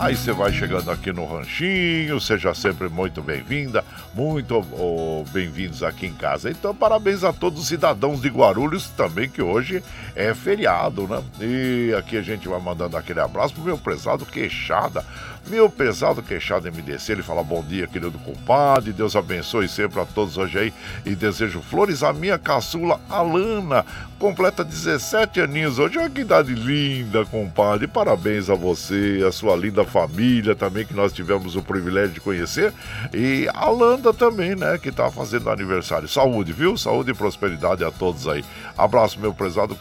Aí 0.00 0.16
você 0.16 0.32
vai 0.32 0.50
chegando 0.50 0.90
aqui 0.90 1.12
no 1.12 1.26
Ranchinho, 1.26 2.18
seja 2.18 2.54
sempre 2.54 2.88
muito 2.88 3.20
bem-vinda, 3.20 3.84
muito 4.14 4.56
oh, 4.72 5.26
bem-vindos 5.30 5.82
aqui 5.82 6.06
em 6.06 6.14
casa. 6.14 6.50
Então, 6.50 6.74
parabéns 6.74 7.22
a 7.22 7.34
todos 7.34 7.60
os 7.60 7.68
cidadãos 7.68 8.22
de 8.22 8.30
Guarulhos 8.30 8.88
também, 8.88 9.28
que 9.28 9.42
hoje 9.42 9.82
é 10.16 10.32
feriado, 10.32 11.06
né? 11.06 11.22
E 11.38 11.94
aqui 11.98 12.16
a 12.16 12.22
gente 12.22 12.48
vai 12.48 12.58
mandando 12.58 12.96
aquele 12.96 13.20
abraço 13.20 13.52
pro 13.52 13.62
meu 13.62 13.76
prezado 13.76 14.24
Queixada. 14.24 15.04
Meu 15.46 15.68
pesado 15.70 16.22
queixado 16.22 16.70
MDC, 16.70 17.12
ele 17.12 17.22
fala 17.22 17.42
bom 17.42 17.62
dia, 17.62 17.86
querido 17.86 18.18
compadre, 18.18 18.92
Deus 18.92 19.16
abençoe 19.16 19.68
sempre 19.68 19.98
a 19.98 20.04
todos 20.04 20.36
hoje 20.36 20.58
aí 20.58 20.74
e 21.04 21.14
desejo 21.14 21.60
flores 21.60 22.02
à 22.02 22.12
minha 22.12 22.38
caçula 22.38 23.00
Alana, 23.08 23.84
completa 24.18 24.62
17 24.62 25.40
aninhos 25.40 25.78
hoje, 25.78 25.98
olha 25.98 26.10
que 26.10 26.20
idade 26.20 26.54
linda, 26.54 27.24
compadre, 27.24 27.88
parabéns 27.88 28.50
a 28.50 28.54
você, 28.54 29.24
a 29.26 29.32
sua 29.32 29.56
linda 29.56 29.84
família 29.90 30.54
também, 30.54 30.86
que 30.86 30.94
nós 30.94 31.12
tivemos 31.12 31.56
o 31.56 31.62
privilégio 31.62 32.14
de 32.14 32.20
conhecer, 32.20 32.72
e 33.12 33.48
a 33.52 33.66
Alanda 33.66 34.12
também, 34.12 34.54
né, 34.54 34.78
que 34.78 34.90
tá 34.90 35.10
fazendo 35.10 35.50
aniversário, 35.50 36.08
saúde, 36.08 36.52
viu, 36.52 36.76
saúde 36.76 37.10
e 37.10 37.14
prosperidade 37.14 37.84
a 37.84 37.90
todos 37.90 38.26
aí, 38.28 38.44
abraço 38.76 39.20
meu 39.20 39.34
prezado 39.34 39.76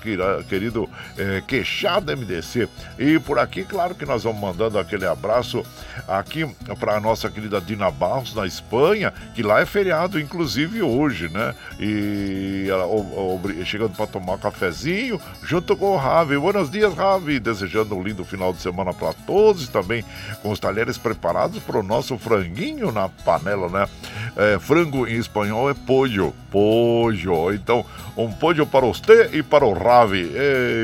querido 0.48 0.90
é, 1.18 1.42
queixado 1.48 2.16
MDC, 2.16 2.68
e 2.98 3.20
por 3.20 3.40
aqui, 3.40 3.64
claro 3.64 3.96
que 3.96 4.06
nós 4.06 4.24
vamos 4.24 4.42
mandando 4.42 4.78
aquele 4.78 5.06
abraço 5.06 5.64
aqui 6.08 6.46
para 6.80 6.98
a 6.98 7.00
nossa 7.00 7.30
querida 7.30 7.62
Dina 7.62 7.92
Barros, 7.92 8.34
na 8.34 8.46
Espanha, 8.46 9.14
que 9.36 9.44
lá 9.44 9.62
é 9.62 9.66
feriado, 9.66 10.20
inclusive 10.20 10.82
hoje, 10.82 11.30
né? 11.30 11.54
E 11.80 12.68
ela 12.70 12.86
chegando 13.66 13.96
para 13.96 14.08
tomar 14.08 14.34
um 14.34 14.38
cafezinho 14.38 15.20
junto 15.44 15.76
com 15.76 15.94
o 15.94 15.98
Ravi. 15.98 16.38
Buenos 16.38 16.70
dias, 16.70 16.94
Ravi! 16.94 17.40
Desejando 17.40 17.96
um 17.96 18.04
lindo 18.04 18.24
final 18.24 18.54
de 18.54 18.62
semana 18.62 18.94
para 18.94 19.14
todos 19.14 19.66
e 19.66 19.70
também 19.70 19.99
com 20.42 20.52
os 20.52 20.60
talheres 20.60 20.98
preparados 20.98 21.62
para 21.64 21.80
o 21.80 21.84
nosso 21.84 22.18
franguinho 22.18 22.92
na 22.92 23.10
panela, 23.10 23.70
né? 23.70 23.88
É, 24.36 24.60
frango 24.60 25.08
em 25.08 25.18
espanhol 25.18 25.70
é 25.70 25.74
pollo, 25.74 26.34
pollo. 26.52 27.54
Então, 27.54 27.86
um 28.16 28.32
pollo 28.32 28.66
para 28.66 28.86
você 28.86 29.30
e 29.34 29.44
para 29.44 29.66
o 29.66 29.74
Ravi. 29.74 30.32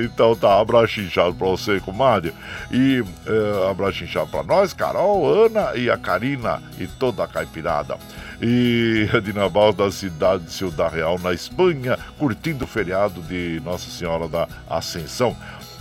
Então 0.05 0.35
tá, 0.35 0.59
abraço 0.59 0.99
inchado 1.01 1.33
para 1.35 1.47
você, 1.47 1.79
comadre. 1.79 2.33
E 2.71 3.03
é, 3.25 3.69
abraço 3.69 4.03
inchado 4.03 4.27
para 4.27 4.43
nós 4.43 4.73
Carol, 4.73 5.45
Ana 5.45 5.75
e 5.75 5.89
a 5.89 5.97
Karina 5.97 6.61
e 6.79 6.87
toda 6.87 7.23
a 7.23 7.27
caipirada. 7.27 7.97
E 8.41 9.09
a 9.13 9.19
Dinabal 9.19 9.71
da 9.71 9.89
cidade 9.89 10.43
de 10.43 10.51
Ciudad 10.51 10.91
Real, 10.91 11.17
na 11.19 11.33
Espanha, 11.33 11.97
curtindo 12.17 12.65
o 12.65 12.67
feriado 12.67 13.21
de 13.21 13.61
Nossa 13.63 13.89
Senhora 13.89 14.27
da 14.27 14.47
Ascensão. 14.69 15.35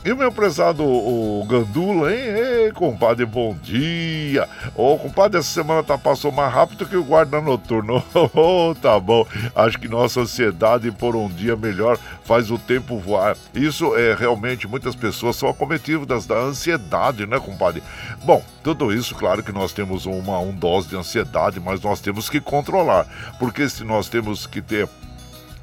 E 0.04 0.12
o 0.12 0.16
meu 0.18 0.30
prezado 0.30 0.84
o 0.84 1.42
Gandula, 1.48 2.14
hein? 2.14 2.20
Ei, 2.20 2.72
compadre, 2.72 3.24
bom 3.24 3.56
dia. 3.62 4.46
Ô, 4.74 4.98
compadre, 4.98 5.38
essa 5.38 5.48
semana 5.48 5.82
tá, 5.82 5.96
passou 5.96 6.30
mais 6.30 6.52
rápido 6.52 6.84
que 6.84 6.94
o 6.94 7.02
guarda 7.02 7.40
noturno. 7.40 8.04
Oh, 8.36 8.74
tá 8.74 9.00
bom. 9.00 9.26
Acho 9.54 9.78
que 9.78 9.88
nossa 9.88 10.20
ansiedade 10.20 10.90
por 10.90 11.16
um 11.16 11.28
dia 11.28 11.56
melhor 11.56 11.98
faz 12.22 12.50
o 12.50 12.58
tempo 12.58 12.98
voar. 12.98 13.34
Isso 13.54 13.96
é 13.96 14.14
realmente, 14.14 14.68
muitas 14.68 14.94
pessoas 14.94 15.36
são 15.36 15.48
acometidas 15.48 16.26
da 16.26 16.36
ansiedade, 16.36 17.26
né, 17.26 17.40
compadre? 17.40 17.82
Bom, 18.24 18.42
tudo 18.62 18.92
isso, 18.92 19.14
claro 19.14 19.42
que 19.42 19.52
nós 19.52 19.72
temos 19.72 20.04
uma 20.04 20.38
um 20.38 20.52
dose 20.52 20.88
de 20.88 20.96
ansiedade, 20.96 21.60
mas 21.60 21.80
nós 21.80 22.00
temos 22.00 22.28
que 22.28 22.40
controlar. 22.40 23.06
Porque 23.38 23.66
se 23.70 23.84
nós 23.84 24.08
temos 24.08 24.46
que 24.46 24.60
ter 24.60 24.86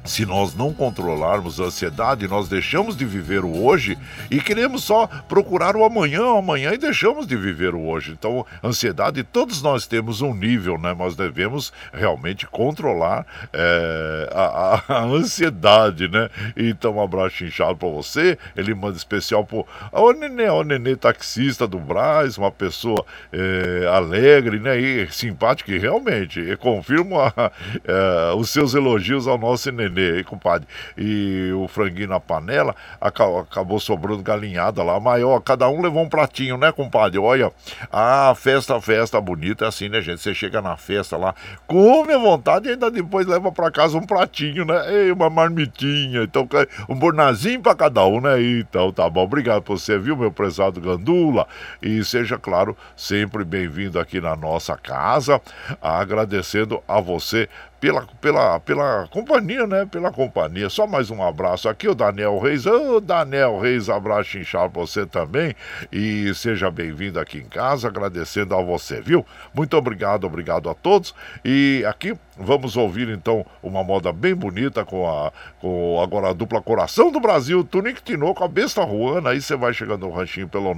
se 0.04 0.26
nós 0.26 0.54
não 0.54 0.72
controlarmos 0.72 1.60
a 1.60 1.64
ansiedade, 1.64 2.26
nós 2.26 2.48
deixamos 2.48 2.96
de 2.96 3.04
viver 3.04 3.44
o 3.44 3.64
hoje 3.64 3.96
e 4.30 4.40
queremos 4.40 4.82
só 4.82 5.06
procurar 5.28 5.76
o 5.76 5.84
amanhã, 5.84 6.24
o 6.24 6.38
amanhã 6.38 6.72
e 6.72 6.78
deixamos 6.78 7.26
de 7.26 7.36
viver 7.36 7.74
o 7.74 7.86
hoje. 7.86 8.12
Então, 8.12 8.44
ansiedade, 8.62 9.22
todos 9.22 9.62
nós 9.62 9.86
temos 9.86 10.20
um 10.20 10.34
nível, 10.34 10.76
né? 10.76 10.94
Nós 10.94 11.14
devemos 11.14 11.72
realmente 11.92 12.46
controlar 12.46 13.24
é, 13.52 14.28
a, 14.32 14.82
a, 14.88 15.04
ansiedade, 15.04 16.08
né? 16.08 16.28
Então, 16.56 16.96
um 16.96 17.02
abraço 17.02 17.44
inchado 17.44 17.76
para 17.76 17.88
você. 17.88 18.36
Ele 18.56 18.74
manda 18.74 18.96
especial 18.96 19.44
pro 19.44 19.66
o 19.92 20.12
Nenê, 20.12 20.48
o 20.48 20.64
Nenê 20.64 20.96
taxista 20.96 21.66
do 21.66 21.78
Braz, 21.78 22.36
uma 22.36 22.50
pessoa 22.50 23.04
é, 23.32 23.86
alegre, 23.86 24.58
né? 24.58 24.78
E 24.80 25.08
simpática 25.12 25.70
e 25.70 25.78
realmente, 25.78 26.56
confirmo 26.56 27.20
a, 27.20 27.52
é, 27.84 28.34
os 28.34 28.50
seus 28.50 28.74
elogios 28.74 29.28
ao 29.28 29.38
nosso 29.38 29.70
Nenê 29.70 29.91
Nenê 29.92 30.18
aí, 30.18 30.24
compadre. 30.24 30.66
E 30.96 31.52
o 31.52 31.68
franguinho 31.68 32.08
na 32.08 32.20
panela, 32.20 32.74
acabou 33.00 33.78
sobrando 33.78 34.22
galinhada 34.22 34.82
lá, 34.82 34.98
maior. 34.98 35.40
Cada 35.40 35.68
um 35.68 35.80
levou 35.80 36.02
um 36.02 36.08
pratinho, 36.08 36.56
né, 36.56 36.72
compadre? 36.72 37.18
Olha, 37.18 37.52
a 37.92 38.34
festa, 38.34 38.80
festa 38.80 39.20
bonita 39.20 39.64
é 39.64 39.68
assim, 39.68 39.88
né, 39.88 40.00
gente? 40.00 40.20
Você 40.20 40.34
chega 40.34 40.60
na 40.62 40.76
festa 40.76 41.16
lá, 41.16 41.34
come 41.66 42.12
à 42.12 42.18
vontade 42.18 42.68
e 42.68 42.72
ainda 42.72 42.90
depois 42.90 43.26
leva 43.26 43.52
para 43.52 43.70
casa 43.70 43.96
um 43.96 44.06
pratinho, 44.06 44.64
né? 44.64 45.06
E 45.06 45.12
uma 45.12 45.28
marmitinha. 45.28 46.22
Então, 46.22 46.48
um 46.88 46.94
bornazinho 46.94 47.60
para 47.60 47.74
cada 47.74 48.04
um, 48.04 48.20
né? 48.20 48.42
Então, 48.42 48.92
tá 48.92 49.08
bom. 49.08 49.22
Obrigado 49.22 49.62
por 49.62 49.78
você, 49.78 49.98
viu, 49.98 50.16
meu 50.16 50.32
prezado 50.32 50.80
Gandula? 50.80 51.46
E 51.80 52.02
seja, 52.04 52.38
claro, 52.38 52.76
sempre 52.96 53.44
bem-vindo 53.44 53.98
aqui 53.98 54.20
na 54.20 54.34
nossa 54.36 54.76
casa. 54.76 55.40
Agradecendo 55.80 56.82
a 56.86 57.00
você 57.00 57.48
pela, 57.82 58.06
pela, 58.20 58.60
pela 58.60 59.08
companhia, 59.08 59.66
né? 59.66 59.84
Pela 59.84 60.12
companhia. 60.12 60.70
Só 60.70 60.86
mais 60.86 61.10
um 61.10 61.20
abraço 61.20 61.68
aqui, 61.68 61.88
o 61.88 61.96
Daniel 61.96 62.38
Reis. 62.38 62.64
Ô, 62.64 63.00
Daniel 63.00 63.58
Reis, 63.58 63.90
abraço 63.90 64.38
inchado 64.38 64.70
pra 64.70 64.82
você 64.82 65.04
também. 65.04 65.52
E 65.90 66.32
seja 66.32 66.70
bem-vindo 66.70 67.18
aqui 67.18 67.38
em 67.38 67.48
casa, 67.48 67.88
agradecendo 67.88 68.54
a 68.54 68.62
você, 68.62 69.00
viu? 69.00 69.26
Muito 69.52 69.76
obrigado, 69.76 70.22
obrigado 70.24 70.70
a 70.70 70.74
todos. 70.74 71.12
E 71.44 71.84
aqui 71.84 72.16
vamos 72.38 72.76
ouvir 72.76 73.08
então 73.08 73.44
uma 73.60 73.82
moda 73.82 74.12
bem 74.12 74.32
bonita 74.32 74.84
com 74.84 75.10
a 75.10 75.32
com 75.60 76.00
agora 76.00 76.28
a 76.30 76.32
dupla 76.32 76.62
Coração 76.62 77.10
do 77.10 77.18
Brasil, 77.18 77.64
Tunic 77.64 78.00
Tinoco, 78.00 78.44
a 78.44 78.48
besta 78.48 78.84
Ruana. 78.84 79.30
Aí 79.30 79.42
você 79.42 79.56
vai 79.56 79.74
chegando 79.74 80.06
no 80.06 80.12
ranchinho 80.12 80.46
pelo 80.46 80.72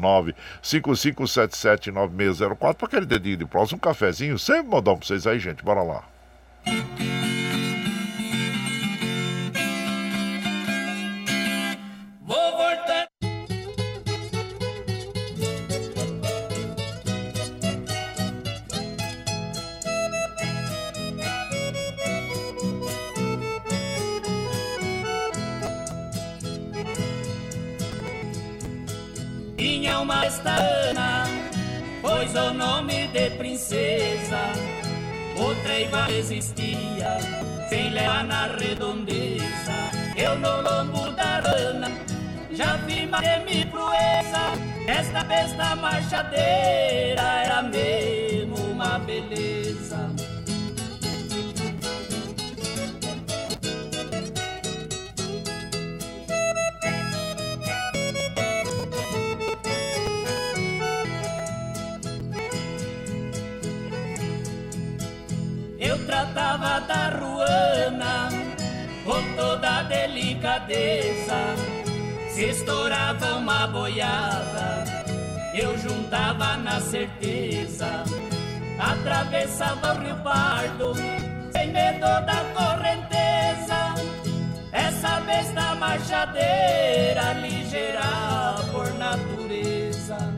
955779604 0.62 2.56
para 2.56 2.86
aquele 2.86 3.04
dedinho 3.04 3.36
de 3.36 3.44
próximo, 3.44 3.76
um 3.76 3.80
cafezinho. 3.80 4.38
Sempre 4.38 4.70
modão 4.70 4.96
pra 4.96 5.06
vocês 5.06 5.26
aí, 5.26 5.38
gente. 5.38 5.62
Bora 5.62 5.82
lá. 5.82 6.13
Tinha 29.56 30.00
uma 30.00 30.26
estana, 30.26 31.24
pois 32.02 32.34
o 32.34 32.52
nome 32.52 33.06
de 33.08 33.30
princesa 33.30 34.63
igual 35.68 36.10
existia, 36.10 37.18
sem 37.68 37.90
levar 37.90 38.24
na 38.24 38.46
redondeza. 38.46 39.74
Eu 40.16 40.38
no 40.38 40.60
lombo 40.62 41.10
da 41.12 41.40
rana 41.40 41.90
já 42.50 42.76
vi 42.86 43.06
mais 43.06 43.64
proeza. 43.70 44.44
Esta 44.86 45.24
besta 45.24 45.76
marchadeira 45.76 47.22
era 47.44 47.62
mesmo 47.62 48.56
uma 48.56 48.98
beleza. 48.98 49.73
Tratava 66.34 66.80
da 66.80 67.08
ruana 67.10 68.28
com 69.04 69.36
toda 69.36 69.84
delicadeza. 69.84 71.54
Se 72.28 72.46
estourava 72.46 73.36
uma 73.36 73.68
boiada, 73.68 74.84
eu 75.54 75.78
juntava 75.78 76.56
na 76.56 76.80
certeza. 76.80 78.02
Atravessava 78.80 79.94
o 79.94 80.02
rio 80.02 80.16
Pardo, 80.16 80.92
sem 81.52 81.70
medo 81.70 82.00
da 82.00 82.44
correnteza. 82.52 83.94
Essa 84.72 85.20
besta 85.20 85.76
marchadeira, 85.76 87.34
ligeira 87.34 88.56
por 88.72 88.92
natureza. 88.94 90.33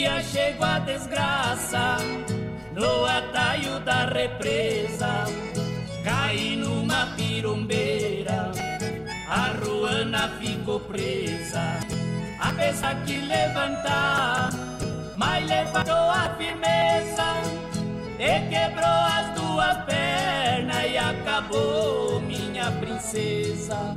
Dia 0.00 0.22
chegou 0.22 0.66
a 0.66 0.78
desgraça 0.78 1.98
no 2.72 3.04
atalho 3.04 3.78
da 3.80 4.06
represa. 4.06 5.26
Caí 6.02 6.56
numa 6.56 7.04
pirombeira, 7.16 8.50
a 9.28 9.52
ruana 9.60 10.26
ficou 10.40 10.80
presa. 10.80 11.80
A 12.40 12.50
peça 12.52 12.94
que 13.04 13.18
levantar, 13.18 14.48
mas 15.18 15.46
levantou 15.46 16.10
a 16.22 16.34
firmeza. 16.38 17.28
E 18.18 18.32
quebrou 18.48 19.00
as 19.18 19.26
duas 19.38 19.76
pernas 19.84 20.90
e 20.90 20.96
acabou 20.96 22.20
minha 22.22 22.72
princesa. 22.72 23.94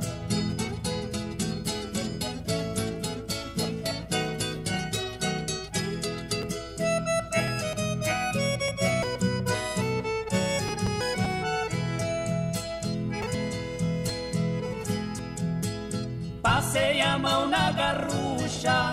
Passei 16.74 17.00
a 17.02 17.16
mão 17.16 17.46
na 17.48 17.70
garrucha, 17.70 18.90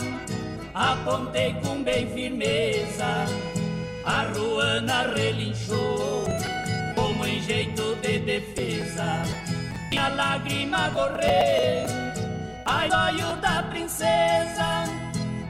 apontei 0.71 1.55
com 1.63 1.81
bem 1.81 2.05
firmeza. 2.13 3.25
A 4.05 4.21
ruana 4.25 5.11
relinchou, 5.15 6.25
como 6.93 7.25
em 7.25 7.41
jeito 7.41 7.95
de 8.03 8.19
defesa. 8.19 9.23
E 9.91 9.97
a 9.97 10.09
lágrima 10.09 10.91
correr, 10.91 11.87
ai 12.67 12.87
olho 12.87 13.35
da 13.37 13.63
princesa. 13.63 14.83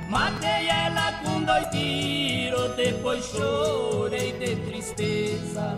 Matei 0.08 0.70
ela 0.70 1.12
com 1.26 1.44
dois 1.44 1.68
tiros, 1.68 2.78
depois 2.78 3.26
chorei 3.26 4.32
de 4.40 4.56
tristeza. 4.56 5.78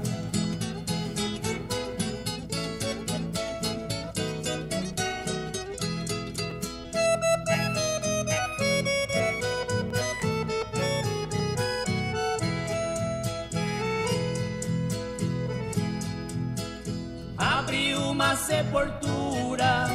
Sepultura, 18.64 19.86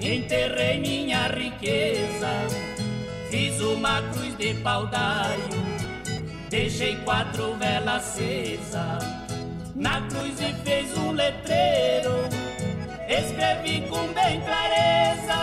enterrei 0.00 0.78
minha 0.78 1.28
riqueza, 1.28 2.28
fiz 3.30 3.60
uma 3.60 4.02
cruz 4.12 4.36
de 4.36 4.54
pau-daio, 4.54 5.48
deixei 6.50 6.96
quatro 6.96 7.54
velas 7.54 8.04
acesas. 8.04 9.16
Na 9.74 10.00
cruz 10.08 10.40
e 10.40 10.52
fez 10.64 10.96
um 10.96 11.12
letreiro, 11.12 12.24
escrevi 13.08 13.86
com 13.88 14.06
bem 14.12 14.40
clareza. 14.40 15.36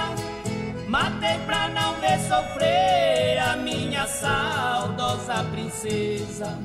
Matei 0.88 1.40
pra 1.46 1.68
não 1.70 1.94
ver 1.96 2.20
sofrer 2.20 3.40
a 3.40 3.56
minha 3.58 4.06
saudosa 4.08 5.44
princesa. 5.52 6.58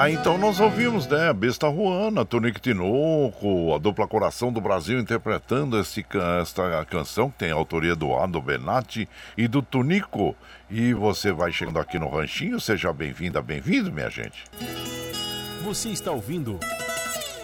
Ah, 0.00 0.08
então 0.08 0.38
nós 0.38 0.60
ouvimos, 0.60 1.08
né? 1.08 1.32
Besta 1.32 1.66
Ruana, 1.66 2.24
Tonico 2.24 2.60
Tinoco, 2.60 3.74
a 3.74 3.78
dupla 3.78 4.06
Coração 4.06 4.52
do 4.52 4.60
Brasil 4.60 5.00
interpretando 5.00 5.76
esse, 5.76 6.06
esta 6.40 6.84
canção 6.84 7.28
que 7.28 7.38
tem 7.38 7.50
a 7.50 7.56
autoria 7.56 7.96
do 7.96 8.14
Ado 8.14 8.40
Benatti 8.40 9.08
e 9.36 9.48
do 9.48 9.60
Tonico. 9.60 10.36
E 10.70 10.94
você 10.94 11.32
vai 11.32 11.50
chegando 11.50 11.80
aqui 11.80 11.98
no 11.98 12.08
Ranchinho, 12.08 12.60
seja 12.60 12.92
bem-vinda, 12.92 13.42
bem-vindo, 13.42 13.92
minha 13.92 14.08
gente. 14.08 14.44
Você 15.64 15.88
está 15.88 16.12
ouvindo 16.12 16.60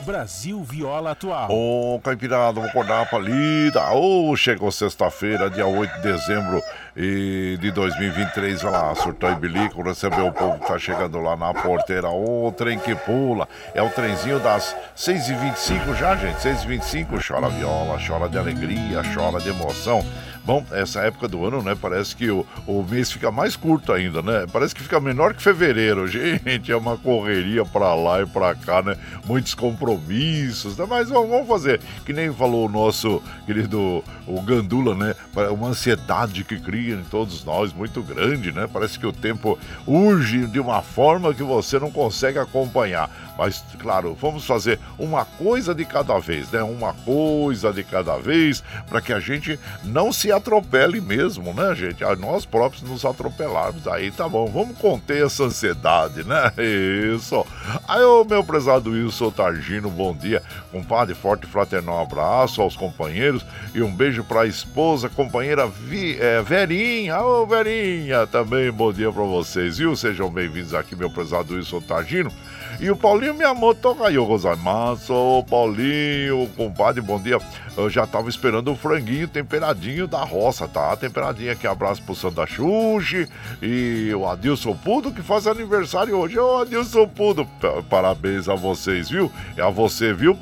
Brasil 0.04 0.62
Viola 0.62 1.10
Atual. 1.10 1.50
Ô, 1.50 1.96
oh, 1.96 2.00
Caipirada, 2.00 2.60
vou 2.60 2.68
acordar 2.68 3.02
a 3.02 3.06
palida. 3.06 3.90
Ô, 3.90 4.30
oh, 4.30 4.36
chegou 4.36 4.70
sexta-feira, 4.70 5.50
dia 5.50 5.66
8 5.66 5.92
de 5.96 6.02
dezembro 6.02 6.62
e 6.96 7.58
de 7.60 7.72
2023, 7.72 8.62
vai 8.62 8.72
lá, 8.72 8.94
surtou 8.94 9.30
e 9.30 9.34
bilico, 9.34 9.82
recebeu 9.82 10.28
o 10.28 10.32
povo 10.32 10.60
que 10.60 10.68
tá 10.68 10.78
chegando 10.78 11.18
lá 11.18 11.36
na 11.36 11.52
porteira. 11.52 12.08
Oh, 12.08 12.52
trem 12.56 12.78
que 12.78 12.94
pula. 12.94 13.48
É 13.74 13.82
o 13.82 13.90
trenzinho 13.90 14.38
das 14.38 14.76
6h25 14.96 15.96
já, 15.96 16.14
gente. 16.14 16.36
6h25, 16.36 17.26
chora 17.26 17.48
viola, 17.48 17.98
chora 18.06 18.28
de 18.28 18.38
alegria, 18.38 19.02
chora 19.12 19.40
de 19.40 19.48
emoção. 19.48 20.04
Bom, 20.44 20.64
essa 20.72 21.00
época 21.00 21.26
do 21.26 21.44
ano, 21.46 21.62
né? 21.62 21.74
Parece 21.74 22.14
que 22.14 22.30
o, 22.30 22.46
o 22.66 22.82
mês 22.82 23.10
fica 23.10 23.32
mais 23.32 23.56
curto 23.56 23.92
ainda, 23.92 24.20
né? 24.20 24.46
Parece 24.52 24.74
que 24.74 24.82
fica 24.82 25.00
menor 25.00 25.32
que 25.32 25.42
fevereiro. 25.42 26.06
Gente, 26.06 26.70
é 26.70 26.76
uma 26.76 26.98
correria 26.98 27.64
pra 27.64 27.94
lá 27.94 28.20
e 28.20 28.26
pra 28.26 28.54
cá, 28.54 28.82
né? 28.82 28.94
Muitos 29.24 29.54
compromissos, 29.54 30.76
né? 30.76 30.86
Mas 30.88 31.08
vamos 31.08 31.48
fazer, 31.48 31.80
que 32.04 32.12
nem 32.12 32.30
falou 32.30 32.66
o 32.66 32.68
nosso 32.68 33.22
querido 33.46 34.04
o 34.26 34.40
Gandula, 34.42 34.94
né? 34.94 35.14
Uma 35.50 35.68
ansiedade 35.68 36.44
que 36.44 36.60
cria 36.60 36.83
em 36.92 37.04
todos 37.04 37.44
nós 37.44 37.72
muito 37.72 38.02
grande, 38.02 38.52
né? 38.52 38.68
Parece 38.70 38.98
que 38.98 39.06
o 39.06 39.12
tempo 39.12 39.58
urge 39.86 40.46
de 40.46 40.60
uma 40.60 40.82
forma 40.82 41.34
que 41.34 41.42
você 41.42 41.78
não 41.78 41.90
consegue 41.90 42.38
acompanhar. 42.38 43.10
Mas, 43.36 43.64
claro, 43.78 44.14
vamos 44.14 44.46
fazer 44.46 44.78
uma 44.98 45.24
coisa 45.24 45.74
de 45.74 45.84
cada 45.84 46.18
vez, 46.18 46.50
né? 46.50 46.62
Uma 46.62 46.94
coisa 46.94 47.72
de 47.72 47.82
cada 47.82 48.16
vez, 48.16 48.62
para 48.88 49.00
que 49.00 49.12
a 49.12 49.18
gente 49.18 49.58
não 49.82 50.12
se 50.12 50.30
atropele 50.30 51.00
mesmo, 51.00 51.52
né, 51.52 51.74
gente? 51.74 52.04
A 52.04 52.14
nós 52.14 52.44
próprios 52.44 52.82
nos 52.82 53.04
atropelarmos. 53.04 53.88
Aí 53.88 54.10
tá 54.10 54.28
bom, 54.28 54.46
vamos 54.46 54.78
conter 54.78 55.26
essa 55.26 55.44
ansiedade, 55.44 56.22
né? 56.24 56.52
Isso. 57.14 57.44
Aí, 57.88 58.02
ô 58.02 58.24
meu 58.24 58.44
prezado 58.44 58.90
Wilson 58.90 59.30
Targino, 59.30 59.90
bom 59.90 60.14
dia. 60.14 60.42
Compadre, 60.70 61.14
forte 61.14 61.46
fraternal 61.46 62.02
abraço 62.02 62.62
aos 62.62 62.76
companheiros 62.76 63.44
e 63.74 63.82
um 63.82 63.94
beijo 63.94 64.22
para 64.22 64.42
a 64.42 64.46
esposa, 64.46 65.08
companheira 65.08 65.66
Vi, 65.66 66.18
é, 66.20 66.40
Verinha. 66.42 66.73
Ô, 67.22 67.46
Verinha, 67.46 68.26
também 68.26 68.68
bom 68.72 68.92
dia 68.92 69.12
para 69.12 69.22
vocês, 69.22 69.78
viu? 69.78 69.94
Sejam 69.94 70.28
bem-vindos 70.28 70.74
aqui, 70.74 70.96
meu 70.96 71.08
prezado 71.08 71.54
Wilson 71.54 71.80
Targino. 71.80 72.32
E 72.80 72.90
o 72.90 72.96
Paulinho 72.96 73.34
Miyamoto 73.34 73.94
caiu, 73.94 74.26
Gozaimasu. 74.26 75.44
Paulinho, 75.48 76.48
compadre, 76.56 77.00
bom 77.00 77.20
dia. 77.20 77.38
Eu 77.76 77.90
já 77.90 78.06
tava 78.06 78.28
esperando 78.28 78.70
o 78.70 78.76
franguinho 78.76 79.26
temperadinho 79.26 80.06
da 80.06 80.22
roça, 80.22 80.68
tá? 80.68 80.96
Temperadinho 80.96 81.50
aqui, 81.50 81.66
abraço 81.66 82.02
pro 82.02 82.14
Santa 82.14 82.46
Xuxi 82.46 83.28
e 83.60 84.12
o 84.14 84.28
Adilson 84.28 84.76
Pudo, 84.76 85.10
que 85.10 85.22
faz 85.22 85.46
aniversário 85.46 86.16
hoje. 86.16 86.38
Ô, 86.38 86.58
Adilson 86.58 87.08
Pudo, 87.08 87.48
parabéns 87.90 88.48
a 88.48 88.54
vocês, 88.54 89.08
viu? 89.08 89.30
É 89.56 89.62
a 89.62 89.70
você, 89.70 90.12
viu, 90.12 90.38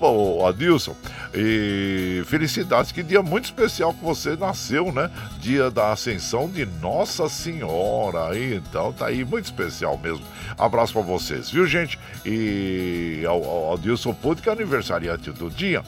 Adilson? 0.47 0.95
E 1.35 2.23
felicidades, 2.27 2.93
que 2.93 3.03
dia 3.03 3.23
muito 3.23 3.47
especial 3.47 3.95
que 3.95 4.05
você 4.05 4.37
nasceu, 4.37 4.93
né? 4.93 5.11
Dia 5.39 5.71
da 5.71 5.93
ascensão 5.93 6.49
de 6.49 6.67
Nossa 6.67 7.29
Senhora. 7.29 8.39
Então 8.39 8.93
tá 8.93 9.07
aí, 9.07 9.25
muito 9.25 9.47
especial 9.47 9.97
mesmo. 9.97 10.25
Abraço 10.59 10.93
para 10.93 11.03
vocês, 11.03 11.51
viu, 11.51 11.67
gente? 11.67 11.99
E 12.25 13.25
ao, 13.27 13.43
ao 13.43 13.75
Adilson 13.75 14.15
Pudo, 14.15 14.43
que 14.43 14.49
é 14.49 14.53
aniversariante 14.53 15.31
do 15.31 15.51
dia. 15.51 15.83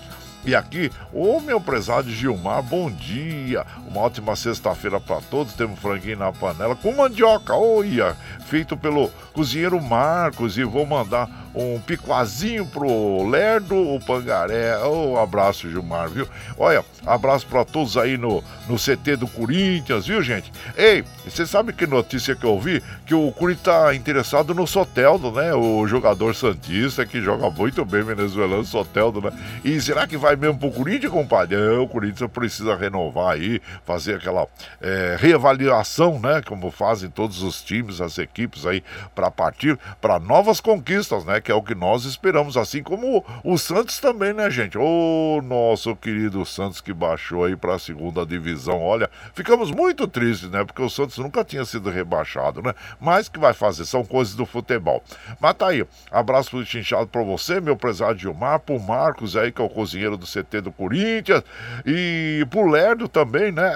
E 0.47 0.55
aqui, 0.55 0.91
ô 1.11 1.41
meu 1.41 1.59
prezado 1.59 2.11
Gilmar, 2.11 2.63
bom 2.63 2.91
dia. 2.91 3.65
Uma 3.89 4.03
ótima 4.03 4.37
sexta-feira 4.37 5.01
para 5.01 5.23
todos. 5.23 5.55
Temos 5.55 5.81
franguinho 5.81 6.19
na 6.19 6.33
panela 6.33 6.77
com 6.77 6.93
mandioca, 6.93 7.55
olha, 7.55 8.15
feito 8.47 8.77
pelo 8.77 9.09
cozinheiro 9.33 9.81
Marcos. 9.81 10.59
E 10.59 10.65
vou 10.65 10.85
mandar 10.85 11.31
um 11.55 11.81
picoazinho 11.81 12.67
pro 12.67 13.29
Lerdo, 13.29 13.77
o 13.77 14.01
Pangaré. 14.01 14.77
Um 14.85 15.17
abraço, 15.17 15.71
Gilmar, 15.71 16.09
viu? 16.09 16.27
Olha, 16.59 16.85
abraço 17.07 17.47
para 17.47 17.65
todos 17.65 17.97
aí 17.97 18.17
no, 18.17 18.43
no 18.69 18.77
CT 18.77 19.17
do 19.17 19.29
Corinthians, 19.29 20.07
viu, 20.07 20.21
gente? 20.21 20.53
Ei, 20.77 21.05
você 21.25 21.47
sabe 21.47 21.73
que 21.73 21.87
notícia 21.87 22.35
que 22.35 22.45
eu 22.45 22.59
vi? 22.59 22.83
Que 23.07 23.15
o 23.15 23.31
Corinthians 23.33 23.65
tá 23.65 23.95
interessado 23.95 24.55
no 24.55 24.67
Soteldo, 24.67 25.31
né? 25.31 25.55
O 25.55 25.87
jogador 25.87 26.35
Santista 26.35 27.07
que 27.07 27.21
joga 27.21 27.49
muito 27.51 27.85
bem 27.85 28.03
venezuelano, 28.03 28.65
Soteldo, 28.65 29.21
né? 29.21 29.31
E 29.65 29.81
será 29.81 30.07
que 30.07 30.17
vai 30.17 30.35
mesmo 30.35 30.59
pro 30.59 30.73
Corinthians, 30.73 31.13
compadre? 31.13 31.57
É, 31.57 31.79
o 31.79 31.87
Corinthians 31.87 32.31
precisa 32.31 32.75
renovar 32.75 33.35
aí, 33.35 33.61
fazer 33.85 34.17
aquela 34.17 34.47
é, 34.81 35.17
reavaliação, 35.19 36.19
né? 36.19 36.43
Como 36.45 36.71
fazem 36.71 37.09
todos 37.09 37.43
os 37.43 37.63
times, 37.63 38.01
as 38.01 38.19
equipes 38.19 38.67
aí, 38.67 38.83
para 39.15 39.31
partir 39.31 39.79
para 40.01 40.19
novas 40.19 40.61
conquistas, 40.61 41.25
né? 41.25 41.41
Que 41.45 41.53
é 41.53 41.55
o 41.55 41.63
que 41.63 41.75
nós 41.75 42.07
esperamos, 42.07 42.57
assim 42.57 42.83
como 42.83 43.23
o 43.45 43.59
Santos 43.59 44.01
também, 44.01 44.33
né, 44.33 44.51
gente? 44.51 44.79
O 44.79 45.43
nosso 45.45 45.95
querido 45.95 46.45
Santos 46.47 46.81
que 46.81 46.93
baixou 46.93 47.45
aí 47.45 47.55
para 47.55 47.75
a 47.75 47.79
segunda 47.79 48.25
divisão. 48.25 48.81
Olha, 48.81 49.11
ficamos 49.35 49.71
muito 49.71 50.09
tristes, 50.09 50.49
né? 50.49 50.65
Porque 50.65 50.81
o 50.81 50.89
Santos 50.89 51.19
nunca 51.19 51.45
tinha 51.45 51.65
sido 51.67 51.91
rebaixado, 51.91 52.63
né? 52.63 52.75
Mas 52.99 53.29
que 53.29 53.39
vai 53.39 53.53
fazer, 53.53 53.85
são 53.85 54.03
coisas 54.03 54.35
do 54.35 54.47
futebol. 54.47 55.03
Mas 55.39 55.55
tá 55.55 55.69
aí, 55.69 55.85
abraço 56.11 56.51
pro 56.51 56.65
chinchado 56.65 57.09
para 57.09 57.23
você, 57.23 57.61
meu 57.61 57.77
prezado 57.77 58.19
Gilmar, 58.19 58.61
pro 58.61 58.81
Marcos 58.81 59.37
aí, 59.37 59.53
que 59.53 59.61
é 59.61 59.65
o 59.65 59.69
cozinheiro 59.69 60.17
do 60.17 60.27
CT 60.27 60.63
do 60.63 60.73
Corinthians, 60.73 61.43
e 61.85 62.47
pro 62.49 62.67
Lerdo 62.67 63.07
também, 63.07 63.53
né? 63.53 63.71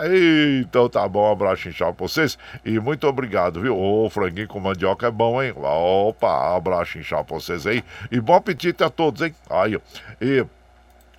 Então 0.63 0.89
tá 0.89 1.07
bom, 1.07 1.31
abraço 1.31 1.63
chinchado 1.63 1.93
pra 1.93 2.09
vocês 2.09 2.39
e 2.65 2.81
muito 2.81 3.07
obrigado, 3.07 3.61
viu? 3.61 3.79
Ô, 3.79 4.09
franguinho 4.09 4.49
com 4.49 4.59
mandioca 4.59 5.07
é 5.07 5.11
bom, 5.11 5.43
hein? 5.43 5.53
Opa, 5.55 6.57
abraço 6.57 6.93
chinchado 6.93 7.25
pra 7.25 7.35
vocês 7.35 7.58
vocês 7.59 7.67
aí. 7.67 7.85
E 8.11 8.21
bom 8.21 8.35
apetite 8.35 8.83
a 8.83 8.91
todos, 8.91 9.21
hein? 9.23 9.35
Aí, 9.51 9.79
e 10.21 10.45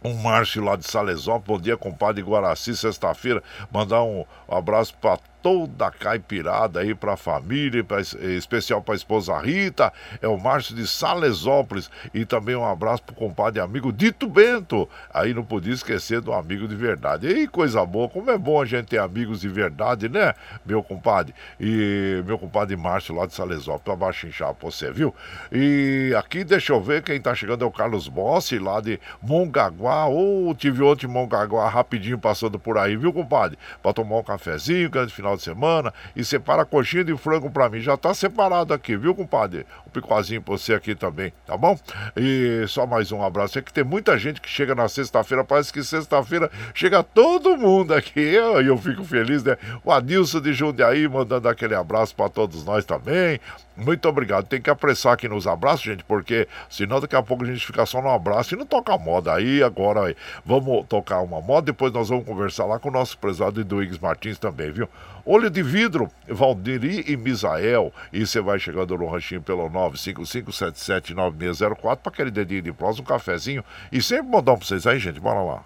um 0.03 0.13
Márcio 0.13 0.63
lá 0.63 0.75
de 0.75 0.87
Salesópolis, 0.87 1.45
bom 1.45 1.61
dia, 1.61 1.75
compadre 1.77 2.21
Guaraci, 2.23 2.75
sexta-feira. 2.75 3.43
Mandar 3.71 4.01
um 4.03 4.25
abraço 4.47 4.95
para 4.99 5.19
toda 5.41 5.87
a 5.87 5.91
caipirada 5.91 6.81
aí 6.81 6.93
para 6.93 7.13
a 7.13 7.17
família, 7.17 7.83
pra, 7.83 8.01
especial 8.01 8.81
para 8.81 8.93
a 8.93 8.97
esposa 8.97 9.37
Rita, 9.39 9.91
é 10.21 10.27
o 10.27 10.37
Márcio 10.37 10.75
de 10.75 10.85
Salesópolis 10.87 11.89
e 12.13 12.25
também 12.25 12.55
um 12.55 12.65
abraço 12.65 13.03
pro 13.03 13.15
compadre 13.15 13.61
amigo 13.61 13.91
Dito 13.91 14.27
Bento. 14.27 14.87
Aí 15.13 15.33
não 15.33 15.43
podia 15.43 15.73
esquecer 15.73 16.21
do 16.21 16.33
amigo 16.33 16.67
de 16.67 16.75
verdade. 16.75 17.27
E 17.27 17.47
coisa 17.47 17.85
boa, 17.85 18.09
como 18.09 18.29
é 18.31 18.37
bom 18.37 18.61
a 18.61 18.65
gente 18.65 18.87
ter 18.87 18.99
amigos 18.99 19.41
de 19.41 19.49
verdade, 19.49 20.09
né, 20.09 20.33
meu 20.65 20.83
compadre? 20.83 21.33
E 21.59 22.21
meu 22.25 22.37
compadre 22.37 22.75
Márcio 22.75 23.15
lá 23.15 23.25
de 23.25 23.33
Salesópolis, 23.33 23.93
abaixo 23.93 24.27
inchar 24.27 24.53
pra 24.53 24.69
você, 24.69 24.91
viu? 24.91 25.13
E 25.51 26.13
aqui 26.17 26.43
deixa 26.43 26.73
eu 26.73 26.81
ver 26.81 27.03
quem 27.03 27.19
tá 27.19 27.33
chegando 27.33 27.63
é 27.63 27.67
o 27.67 27.71
Carlos 27.71 28.07
Bossi 28.07 28.59
lá 28.59 28.81
de 28.81 28.99
Mongaguá. 29.21 30.05
Ou 30.05 30.49
oh, 30.49 30.55
tive 30.55 30.83
ontem 30.83 31.07
Mongaguá 31.07 31.67
rapidinho 31.69 32.17
passando 32.17 32.59
por 32.59 32.77
aí, 32.77 32.95
viu, 32.95 33.13
compadre? 33.13 33.57
Pra 33.81 33.93
tomar 33.93 34.17
um 34.17 34.23
cafezinho, 34.23 34.89
grande 34.89 35.13
final 35.13 35.28
final 35.29 35.37
de 35.37 35.43
semana 35.43 35.93
e 36.15 36.23
separa 36.23 36.65
coxinha 36.65 37.03
de 37.03 37.15
frango 37.17 37.49
para 37.49 37.69
mim. 37.69 37.79
Já 37.79 37.95
tá 37.97 38.13
separado 38.13 38.73
aqui, 38.73 38.95
viu, 38.95 39.13
compadre? 39.13 39.65
O 39.85 39.89
picozinho 39.89 40.41
pra 40.41 40.57
você 40.57 40.73
aqui 40.73 40.95
também, 40.95 41.33
tá 41.45 41.57
bom? 41.57 41.77
E 42.15 42.65
só 42.67 42.85
mais 42.85 43.11
um 43.11 43.23
abraço. 43.23 43.59
É 43.59 43.61
que 43.61 43.73
tem 43.73 43.83
muita 43.83 44.17
gente 44.17 44.41
que 44.41 44.49
chega 44.49 44.73
na 44.73 44.87
sexta-feira, 44.87 45.43
parece 45.43 45.71
que 45.71 45.83
sexta-feira 45.83 46.49
chega 46.73 47.03
todo 47.03 47.57
mundo 47.57 47.93
aqui. 47.93 48.19
E 48.19 48.35
eu, 48.35 48.61
eu 48.61 48.77
fico 48.77 49.03
feliz, 49.03 49.43
né? 49.43 49.57
O 49.83 49.91
Adilson 49.91 50.41
de 50.41 50.53
Jundiaí 50.53 51.07
mandando 51.07 51.47
aquele 51.47 51.75
abraço 51.75 52.15
para 52.15 52.29
todos 52.29 52.63
nós 52.63 52.85
também. 52.85 53.39
Muito 53.79 54.07
obrigado. 54.09 54.45
Tem 54.45 54.61
que 54.61 54.69
apressar 54.69 55.13
aqui 55.13 55.29
nos 55.29 55.47
abraços, 55.47 55.83
gente, 55.83 56.03
porque 56.03 56.49
senão 56.69 56.99
daqui 56.99 57.15
a 57.15 57.23
pouco 57.23 57.45
a 57.45 57.47
gente 57.47 57.65
fica 57.65 57.85
só 57.85 58.01
no 58.01 58.09
abraço 58.09 58.53
e 58.53 58.57
não 58.57 58.65
toca 58.65 58.97
moda. 58.97 59.33
Aí 59.33 59.63
agora 59.63 60.07
aí, 60.07 60.17
vamos 60.45 60.85
tocar 60.87 61.21
uma 61.21 61.39
moda, 61.39 61.67
depois 61.67 61.93
nós 61.93 62.09
vamos 62.09 62.25
conversar 62.25 62.65
lá 62.65 62.77
com 62.77 62.89
o 62.89 62.91
nosso 62.91 63.17
prezado 63.17 63.61
Eduígues 63.61 63.97
Martins 63.97 64.37
também, 64.37 64.69
viu? 64.69 64.89
Olho 65.25 65.49
de 65.49 65.63
vidro, 65.63 66.11
Valderi 66.27 67.05
e 67.07 67.15
Misael. 67.15 67.93
E 68.11 68.27
você 68.27 68.41
vai 68.41 68.59
chegando 68.59 68.97
no 68.97 69.07
ranchinho 69.07 69.41
pelo 69.41 69.69
955779604 69.69 71.97
para 71.97 72.11
aquele 72.11 72.31
dedinho 72.31 72.63
de 72.63 72.73
prosa, 72.73 73.01
um 73.01 73.05
cafezinho. 73.05 73.63
E 73.91 74.01
sempre 74.01 74.29
mandar 74.29 74.57
pra 74.57 74.65
vocês 74.65 74.85
aí, 74.85 74.99
gente. 74.99 75.21
Bora 75.21 75.41
lá. 75.41 75.63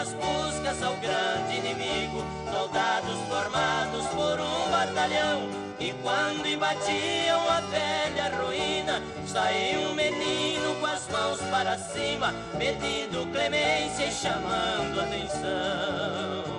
As 0.00 0.12
buscas 0.12 0.82
ao 0.82 0.94
grande 0.96 1.56
inimigo, 1.56 2.22
soldados 2.52 3.18
formados 3.28 4.06
por 4.08 4.38
um 4.38 4.70
batalhão. 4.70 5.48
E 5.80 5.92
quando 6.02 6.46
embatiam 6.46 7.48
a 7.48 7.60
velha 7.60 8.36
ruína, 8.36 9.02
saiu 9.26 9.90
um 9.90 9.94
menino 9.94 10.74
com 10.80 10.86
as 10.86 11.08
mãos 11.08 11.40
para 11.50 11.78
cima, 11.78 12.34
pedindo 12.58 13.30
clemência 13.32 14.06
e 14.06 14.12
chamando 14.12 15.00
atenção. 15.00 16.55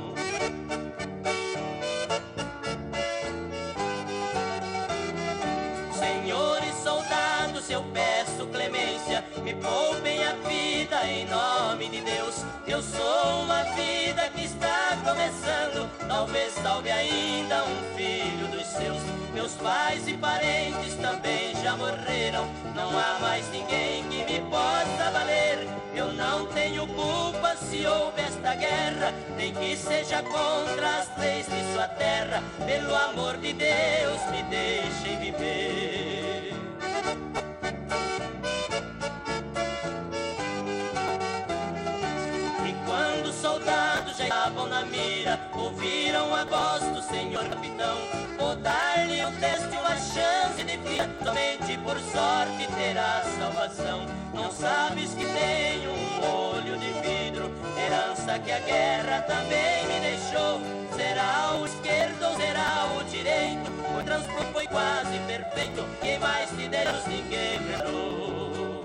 Me 9.48 9.54
poupem 9.56 10.26
a 10.26 10.34
vida 10.46 11.08
em 11.08 11.26
nome 11.26 11.88
de 11.88 12.02
Deus. 12.02 12.44
Eu 12.68 12.82
sou 12.82 13.44
uma 13.44 13.64
vida 13.76 14.30
que 14.36 14.44
está 14.44 14.98
começando, 15.06 15.90
talvez 16.06 16.52
salve 16.56 16.92
ainda 16.92 17.64
um 17.64 17.96
filho 17.96 18.46
dos 18.50 18.68
seus. 18.68 19.02
Meus 19.34 19.54
pais 19.54 20.06
e 20.06 20.16
parentes 20.16 20.96
também 20.96 21.56
já 21.64 21.78
morreram, 21.78 22.46
não 22.76 22.90
há 22.90 23.20
mais 23.22 23.50
ninguém 23.50 24.04
que 24.10 24.26
me 24.26 24.42
possa 24.50 25.12
valer. 25.12 25.66
Eu 25.96 26.12
não 26.12 26.48
tenho 26.48 26.86
culpa 26.86 27.56
se 27.56 27.86
houve 27.86 28.20
esta 28.20 28.54
guerra, 28.54 29.14
nem 29.38 29.54
que 29.54 29.78
seja 29.78 30.24
contra 30.24 30.98
as 30.98 31.18
leis 31.18 31.46
de 31.46 31.74
sua 31.74 31.88
terra. 31.88 32.44
Pelo 32.66 32.94
amor 32.94 33.38
de 33.38 33.54
Deus, 33.54 34.20
me 34.30 34.44
deixem 34.44 35.18
viver. 35.20 35.88
Ouviram 45.54 46.34
a 46.34 46.44
voz 46.46 46.84
do 46.84 47.02
senhor 47.02 47.44
capitão. 47.50 47.98
Vou 48.38 48.56
dar-lhe 48.56 49.24
o 49.26 49.32
teste 49.40 49.76
uma 49.78 49.96
chance 49.98 50.64
de 50.64 50.78
vida, 50.78 51.10
somente 51.24 51.78
por 51.80 52.00
sorte 52.00 52.68
terá 52.76 53.24
salvação. 53.40 54.06
Não 54.34 54.52
sabes 54.52 55.14
que 55.14 55.26
tenho 55.26 55.92
um 55.92 56.56
olho 56.56 56.78
de 56.78 56.92
vidro, 57.02 57.52
herança 57.78 58.40
que 58.40 58.52
a 58.52 58.60
guerra 58.60 59.22
também 59.22 59.88
me 59.88 60.00
deixou. 60.00 60.62
Será 60.96 61.56
o 61.60 61.66
esquerdo 61.66 62.24
ou 62.24 62.36
será 62.36 62.88
o 62.98 63.04
direito? 63.06 63.72
O 64.00 64.04
transporte 64.04 64.52
foi 64.54 64.68
quase 64.68 65.20
perfeito, 65.28 65.86
quem 66.02 66.20
mais 66.20 66.50
te 66.50 66.68
Deus 66.68 67.06
ninguém 67.08 67.60
lembrou. 67.60 68.84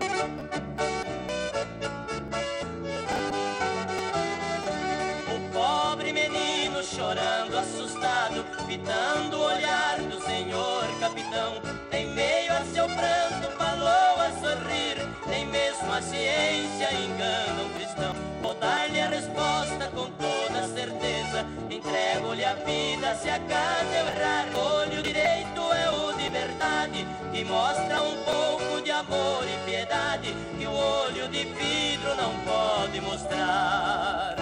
Chorando, 7.13 7.59
assustado, 7.59 8.45
fitando 8.67 9.37
o 9.37 9.45
olhar 9.45 9.99
do 9.99 10.21
senhor 10.25 10.87
capitão. 10.99 11.61
Em 11.93 12.07
meio 12.15 12.53
a 12.53 12.65
seu 12.65 12.87
pranto 12.87 13.51
falou 13.59 14.17
a 14.21 14.33
sorrir, 14.41 14.97
nem 15.27 15.47
mesmo 15.47 15.93
a 15.93 16.01
ciência 16.01 16.89
engana 16.95 17.63
um 17.65 17.75
cristão. 17.75 18.15
Vou 18.41 18.55
dar-lhe 18.55 19.01
a 19.01 19.09
resposta 19.09 19.91
com 19.95 20.11
toda 20.13 20.69
certeza, 20.69 21.47
entrego-lhe 21.71 22.45
a 22.45 22.55
vida 22.55 23.15
se 23.17 23.29
acaso 23.29 23.93
eu 23.93 24.07
errar. 24.07 24.47
Olho 24.55 25.03
direito 25.03 25.73
é 25.73 25.91
o 25.91 26.13
de 26.15 26.31
verdade, 26.31 27.07
que 27.33 27.45
mostra 27.45 28.03
um 28.03 28.17
pouco 28.25 28.81
de 28.83 28.91
amor 28.91 29.45
e 29.45 29.71
piedade, 29.71 30.35
que 30.59 30.67
o 30.67 30.73
olho 30.73 31.29
de 31.29 31.45
vidro 31.45 32.15
não 32.17 32.33
pode 32.41 33.01
mostrar. 33.03 34.42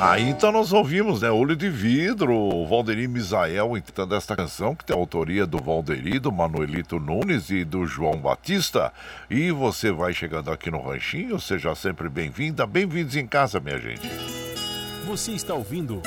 Aí 0.00 0.28
então 0.28 0.52
nós 0.52 0.72
ouvimos, 0.72 1.22
né? 1.22 1.30
Olho 1.30 1.56
de 1.56 1.68
Vidro, 1.68 2.32
o 2.32 2.64
Valderi 2.68 3.08
Misael 3.08 3.76
interpretando 3.76 4.14
esta 4.14 4.36
canção, 4.36 4.72
que 4.72 4.84
tem 4.84 4.94
a 4.94 4.98
autoria 4.98 5.44
do 5.44 5.58
Valderi, 5.58 6.20
do 6.20 6.30
Manuelito 6.30 7.00
Nunes 7.00 7.50
e 7.50 7.64
do 7.64 7.84
João 7.84 8.16
Batista. 8.16 8.92
E 9.28 9.50
você 9.50 9.90
vai 9.90 10.14
chegando 10.14 10.52
aqui 10.52 10.70
no 10.70 10.80
Ranchinho, 10.80 11.40
seja 11.40 11.74
sempre 11.74 12.08
bem-vinda, 12.08 12.64
bem-vindos 12.64 13.16
em 13.16 13.26
casa, 13.26 13.58
minha 13.58 13.78
gente. 13.80 14.08
Você 15.04 15.32
está 15.32 15.54
ouvindo. 15.54 16.00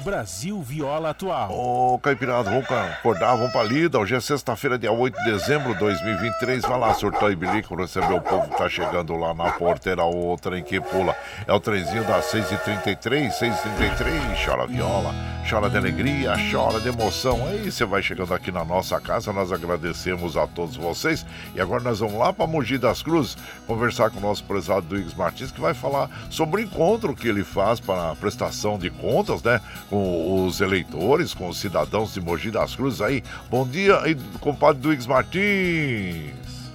Brasil 0.00 0.60
Viola 0.62 1.10
Atual. 1.10 1.52
Ô, 1.52 1.94
oh, 1.94 1.98
Caipirada, 1.98 2.50
vamos 2.50 2.70
acordar, 2.70 3.36
vamos 3.36 3.52
pra 3.52 3.62
lida. 3.62 3.98
Hoje 3.98 4.14
é 4.14 4.20
sexta-feira, 4.20 4.78
dia 4.78 4.90
8 4.90 5.16
de 5.18 5.30
dezembro 5.30 5.74
de 5.74 5.80
2023. 5.80 6.62
Vai 6.62 6.78
lá, 6.78 6.94
surtou 6.94 7.30
e 7.30 7.36
bilico, 7.36 7.74
receber 7.74 8.14
o 8.14 8.20
povo 8.20 8.48
que 8.48 8.56
tá 8.56 8.68
chegando 8.68 9.14
lá 9.16 9.34
na 9.34 9.52
porteira, 9.52 10.02
o 10.04 10.36
trem 10.38 10.62
que 10.62 10.80
pula. 10.80 11.14
É 11.46 11.52
o 11.52 11.60
trenzinho 11.60 12.04
das 12.04 12.32
6h33, 12.32 13.30
6h33. 13.30 14.44
Chora 14.44 14.66
viola, 14.66 15.14
chora 15.48 15.68
de 15.68 15.76
alegria, 15.76 16.34
chora 16.50 16.80
de 16.80 16.88
emoção. 16.88 17.46
Aí 17.48 17.70
você 17.70 17.84
vai 17.84 18.02
chegando 18.02 18.32
aqui 18.32 18.50
na 18.50 18.64
nossa 18.64 18.98
casa, 19.00 19.32
nós 19.32 19.52
agradecemos 19.52 20.36
a 20.36 20.46
todos 20.46 20.76
vocês. 20.76 21.26
E 21.54 21.60
agora 21.60 21.82
nós 21.82 22.00
vamos 22.00 22.18
lá 22.18 22.32
pra 22.32 22.46
Mogi 22.46 22.78
das 22.78 23.02
Cruzes, 23.02 23.36
conversar 23.66 24.10
com 24.10 24.18
o 24.18 24.22
nosso 24.22 24.44
prezado 24.44 24.82
Duígues 24.82 25.14
Martins, 25.14 25.52
que 25.52 25.60
vai 25.60 25.74
falar 25.74 26.08
sobre 26.30 26.62
o 26.62 26.64
encontro 26.64 27.14
que 27.14 27.28
ele 27.28 27.44
faz 27.44 27.80
para 27.80 28.12
a 28.12 28.16
prestação 28.16 28.78
de 28.78 28.88
contas, 28.88 29.42
né? 29.42 29.60
Com 29.90 30.46
os 30.46 30.60
eleitores, 30.60 31.34
com 31.34 31.48
os 31.48 31.58
cidadãos 31.58 32.14
de 32.14 32.20
Mogi 32.20 32.50
das 32.50 32.76
Cruzes 32.76 33.00
aí. 33.00 33.24
Bom 33.50 33.66
dia, 33.66 33.98
compadre 34.40 34.80
Duígues 34.80 35.06
Martins. 35.06 36.70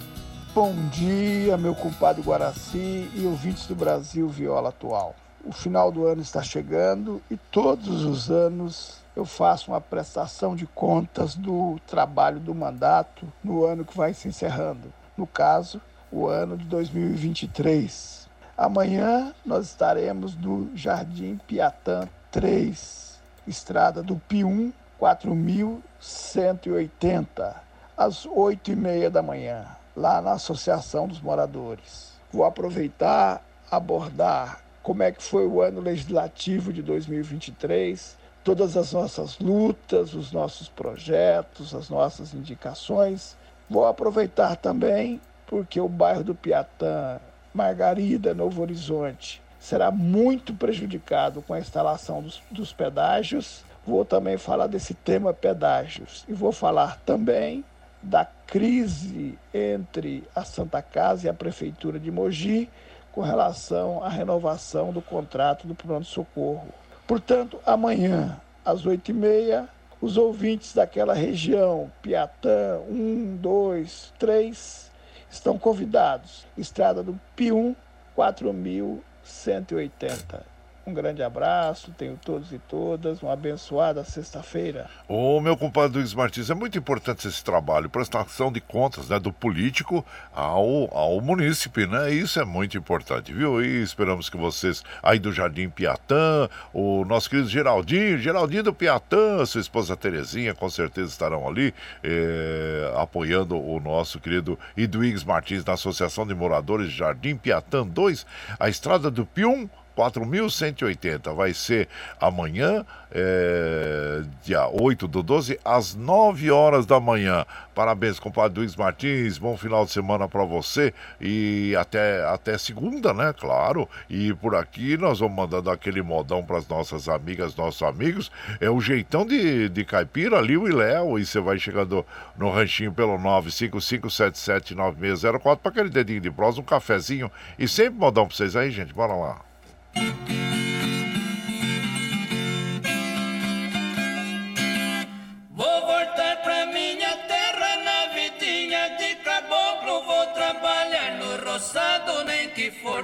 Bom 0.54 0.76
dia, 0.92 1.58
meu 1.58 1.74
compadre 1.74 2.22
Guaraci 2.22 3.10
e 3.16 3.26
ouvintes 3.26 3.66
do 3.68 3.76
Brasil 3.76 4.28
Viola 4.28 4.70
Atual. 4.70 5.16
O 5.46 5.52
final 5.52 5.92
do 5.92 6.06
ano 6.06 6.22
está 6.22 6.44
chegando 6.44 7.22
e 7.32 7.38
todos 7.38 8.04
os 8.04 8.30
anos 8.30 8.98
eu 9.16 9.26
faço 9.26 9.72
uma 9.72 9.80
prestação 9.80 10.56
de 10.56 10.68
contas 10.68 11.36
do 11.36 11.80
trabalho 11.88 12.40
do 12.40 12.54
mandato 12.54 13.32
no 13.42 13.64
ano 13.64 13.86
que 13.86 13.96
vai 13.96 14.14
se 14.14 14.28
encerrando. 14.28 14.92
No 15.16 15.26
caso, 15.26 15.80
o 16.12 16.28
ano 16.28 16.58
de 16.58 16.66
2023. 16.66 18.28
Amanhã 18.58 19.34
nós 19.46 19.68
estaremos 19.68 20.36
no 20.36 20.70
Jardim 20.76 21.38
Piatã 21.48 22.08
3, 22.32 23.05
Estrada 23.48 24.02
do 24.02 24.16
Pium, 24.16 24.74
4180, 24.98 27.64
às 27.98 28.26
8 28.26 28.72
e 28.72 28.76
meia 28.76 29.10
da 29.10 29.22
manhã, 29.22 29.66
lá 29.96 30.22
na 30.22 30.34
Associação 30.34 31.08
dos 31.08 31.22
Moradores. 31.22 32.14
Vou 32.32 32.44
aproveitar, 32.44 33.42
abordar 33.70 34.62
como 34.82 35.04
é 35.04 35.12
que 35.12 35.24
foi 35.24 35.46
o 35.48 35.62
ano 35.62 35.82
legislativo 35.82 36.74
de 36.74 36.82
2023, 36.82 38.18
todas 38.44 38.76
as 38.78 38.94
nossas 38.94 39.38
lutas, 39.40 40.14
os 40.14 40.32
nossos 40.32 40.70
projetos, 40.70 41.74
as 41.74 41.90
nossas 41.90 42.34
indicações. 42.34 43.36
Vou 43.70 43.88
aproveitar 43.88 44.56
também 44.56 45.20
porque 45.48 45.80
o 45.80 45.90
bairro 45.90 46.24
do 46.24 46.36
Piatã, 46.36 47.20
Margarida, 47.54 48.34
Novo 48.34 48.62
Horizonte, 48.62 49.42
será 49.66 49.90
muito 49.90 50.54
prejudicado 50.54 51.42
com 51.42 51.56
a 51.56 51.60
instalação 51.60 52.22
dos, 52.22 52.40
dos 52.52 52.72
pedágios. 52.72 53.64
Vou 53.84 54.06
também 54.06 54.38
falar 54.38 54.68
desse 54.68 54.94
tema 54.94 55.34
pedágios 55.34 56.24
e 56.28 56.34
vou 56.34 56.52
falar 56.52 57.00
também 57.00 57.66
da 58.00 58.26
crise 58.46 59.40
entre 59.52 60.24
a 60.36 60.44
Santa 60.46 60.84
Casa 60.84 61.26
e 61.26 61.30
a 61.30 61.34
Prefeitura 61.34 62.00
de 62.00 62.12
Mogi 62.12 62.70
com 63.12 63.22
relação 63.22 64.04
à 64.04 64.10
renovação 64.10 64.94
do 64.94 65.02
contrato 65.02 65.66
do 65.66 65.74
pronto-socorro. 65.74 66.68
Portanto, 67.08 67.60
amanhã, 67.66 68.40
às 68.64 68.86
oito 68.86 69.10
e 69.10 69.14
meia, 69.16 69.68
os 70.00 70.16
ouvintes 70.16 70.76
daquela 70.76 71.16
região, 71.16 71.92
Piatã 72.04 72.82
1, 72.88 73.38
2, 73.38 74.14
3, 74.20 74.92
estão 75.28 75.58
convidados. 75.58 76.46
Estrada 76.56 77.02
do 77.02 77.20
Pium, 77.36 77.76
4000 78.14 79.02
180. 79.26 80.55
Um 80.88 80.94
grande 80.94 81.24
abraço, 81.24 81.92
tenho 81.98 82.16
todos 82.24 82.52
e 82.52 82.60
todas, 82.60 83.24
uma 83.24 83.34
abençoada 83.34 84.04
sexta-feira. 84.04 84.88
Ô, 85.08 85.42
meu 85.42 85.58
compadre 85.58 85.98
Luiz 85.98 86.14
Martins, 86.14 86.52
é 86.52 86.54
muito 86.54 86.78
importante 86.78 87.28
esse 87.28 87.44
trabalho, 87.44 87.90
prestação 87.90 88.52
de 88.52 88.62
contas 88.62 89.10
né, 89.10 89.20
do 89.20 89.34
político 89.34 90.06
ao, 90.32 90.96
ao 90.96 91.20
munícipe, 91.22 91.88
né? 91.88 92.14
Isso 92.14 92.40
é 92.40 92.46
muito 92.46 92.78
importante, 92.78 93.34
viu? 93.34 93.66
E 93.66 93.82
esperamos 93.82 94.30
que 94.30 94.38
vocês 94.38 94.84
aí 95.02 95.18
do 95.18 95.34
Jardim 95.34 95.70
Piatã, 95.70 96.48
o 96.72 97.04
nosso 97.04 97.32
querido 97.32 97.50
Geraldinho, 97.50 98.20
Geraldinho 98.20 98.64
do 98.64 98.74
Piatã, 98.74 99.44
sua 99.48 99.62
esposa 99.62 99.98
Terezinha, 99.98 100.54
com 100.54 100.70
certeza 100.70 101.10
estarão 101.10 101.48
ali 101.48 101.74
eh, 102.04 102.94
apoiando 102.96 103.60
o 103.60 103.80
nosso 103.80 104.20
querido 104.20 104.60
Iduígues 104.78 105.24
Martins 105.24 105.64
da 105.64 105.74
Associação 105.74 106.28
de 106.28 106.36
Moradores 106.36 106.92
Jardim 106.92 107.36
Piatã 107.36 107.84
2, 107.84 108.24
a 108.60 108.70
estrada 108.70 109.10
do 109.10 109.26
Pium 109.26 109.68
4.180. 109.96 111.34
Vai 111.34 111.54
ser 111.54 111.88
amanhã, 112.20 112.86
é, 113.12 114.24
dia 114.44 114.68
8 114.68 115.08
do 115.08 115.24
12, 115.24 115.58
às 115.64 115.96
9 115.96 116.52
horas 116.52 116.86
da 116.86 117.00
manhã. 117.00 117.46
Parabéns, 117.74 118.20
compadre 118.20 118.60
Luiz 118.60 118.76
Martins. 118.76 119.38
Bom 119.38 119.56
final 119.58 119.86
de 119.86 119.92
semana 119.92 120.28
para 120.28 120.44
você 120.44 120.94
e 121.20 121.76
até, 121.78 122.26
até 122.26 122.58
segunda, 122.58 123.14
né? 123.14 123.34
Claro. 123.38 123.88
E 124.10 124.34
por 124.34 124.56
aqui 124.56 124.98
nós 124.98 125.20
vamos 125.20 125.36
mandando 125.36 125.70
aquele 125.70 126.02
modão 126.02 126.44
para 126.44 126.58
as 126.58 126.68
nossas 126.68 127.08
amigas, 127.10 127.56
nossos 127.56 127.82
amigos. 127.82 128.32
É 128.60 128.70
o 128.70 128.82
jeitão 128.82 129.26
de, 129.26 129.70
de 129.70 129.86
caipira, 129.86 130.42
Liu 130.42 130.68
e 130.68 130.72
Léo. 130.72 131.20
E 131.20 131.26
você 131.26 131.40
vai 131.40 131.58
chegando 131.60 132.06
no 132.38 132.50
ranchinho 132.50 132.92
pelo 132.94 133.18
955779604 133.18 135.58
para 135.58 135.72
aquele 135.72 135.90
dedinho 135.90 136.22
de 136.22 136.32
prosa, 136.32 136.62
um 136.62 136.64
cafezinho. 136.64 137.30
E 137.58 137.68
sempre 137.68 138.00
modão 138.00 138.28
para 138.28 138.36
vocês 138.36 138.56
aí, 138.56 138.70
gente. 138.72 138.94
Bora 138.94 139.14
lá. 139.14 139.55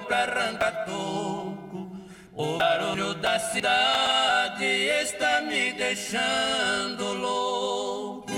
Pra 0.02 0.72
toco. 0.86 1.92
O 2.34 2.58
barulho 2.58 3.14
da 3.16 3.40
cidade 3.40 4.66
está 4.66 5.42
me 5.42 5.74
deixando 5.74 7.14
louco. 7.14 8.32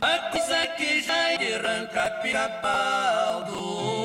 A 0.00 0.18
coisa 0.30 0.66
que 0.76 1.00
já 1.02 1.32
arranca 1.54 2.10
pica-pau 2.22 3.44
do 3.44 4.01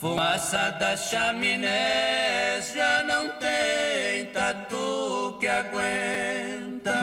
Fumaça 0.00 0.76
das 0.80 1.10
chaminés 1.10 2.72
já 2.74 3.02
não 3.02 3.28
tem 3.38 4.26
tatu 4.32 5.36
que 5.38 5.46
aguenta. 5.46 6.94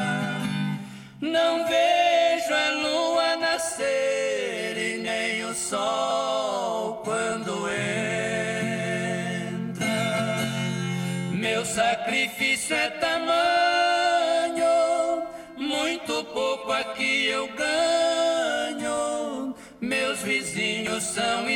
Não 1.22 1.68
vejo 1.68 2.54
a 2.54 2.70
lua 2.72 3.36
nascer 3.38 4.78
e 4.78 4.98
nem 4.98 5.44
o 5.46 5.54
sol 5.54 6.57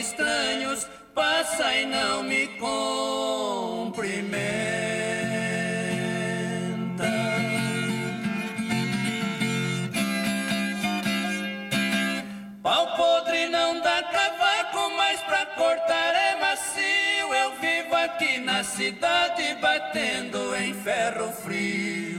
estranhos, 0.01 0.87
passa 1.13 1.73
e 1.75 1.85
não 1.85 2.23
me 2.23 2.47
cumprimenta. 2.59 3.91
Pau 12.63 12.95
podre 12.97 13.47
não 13.49 13.79
dá 13.79 14.03
cavaco, 14.03 14.89
mas 14.97 15.21
pra 15.21 15.45
cortar 15.45 16.15
é 16.15 16.35
macio. 16.39 17.33
Eu 17.43 17.51
vivo 17.59 17.95
aqui 17.95 18.39
na 18.39 18.63
cidade 18.63 19.55
batendo 19.61 20.55
em 20.55 20.73
ferro 20.73 21.31
frio. 21.43 22.11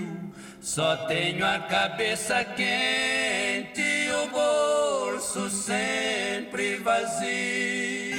Só 0.74 0.96
tenho 1.06 1.44
a 1.46 1.58
cabeça 1.58 2.42
quente 2.44 3.82
e 3.82 4.10
o 4.10 4.26
bolso 4.28 5.50
sempre 5.50 6.76
vazio. 6.76 8.16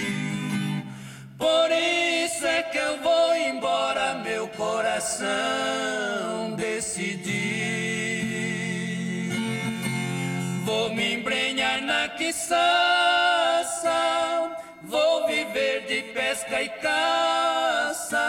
Por 1.36 1.72
isso 1.72 2.46
é 2.46 2.62
que 2.62 2.78
eu 2.78 3.02
vou 3.02 3.36
embora, 3.36 4.14
meu 4.24 4.48
coração 4.50 5.26
decidir. 6.56 7.32
Vou 10.64 10.94
me 10.94 11.16
embrenhar 11.16 11.82
na 11.82 12.08
quiçaça, 12.10 12.62
vou 14.84 15.26
viver 15.26 15.88
de 15.88 16.04
pesca 16.14 16.62
e 16.62 16.70
caça, 16.70 18.24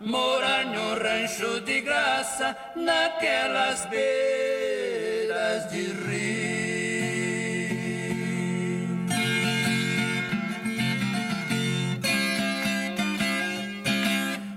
morar 0.00 0.64
no 0.66 0.94
rancho 0.96 1.60
de 1.60 1.82
graça, 1.82 2.56
naquelas 2.74 3.86
beiras 3.90 5.70
de 5.70 5.82
rio. 6.06 6.60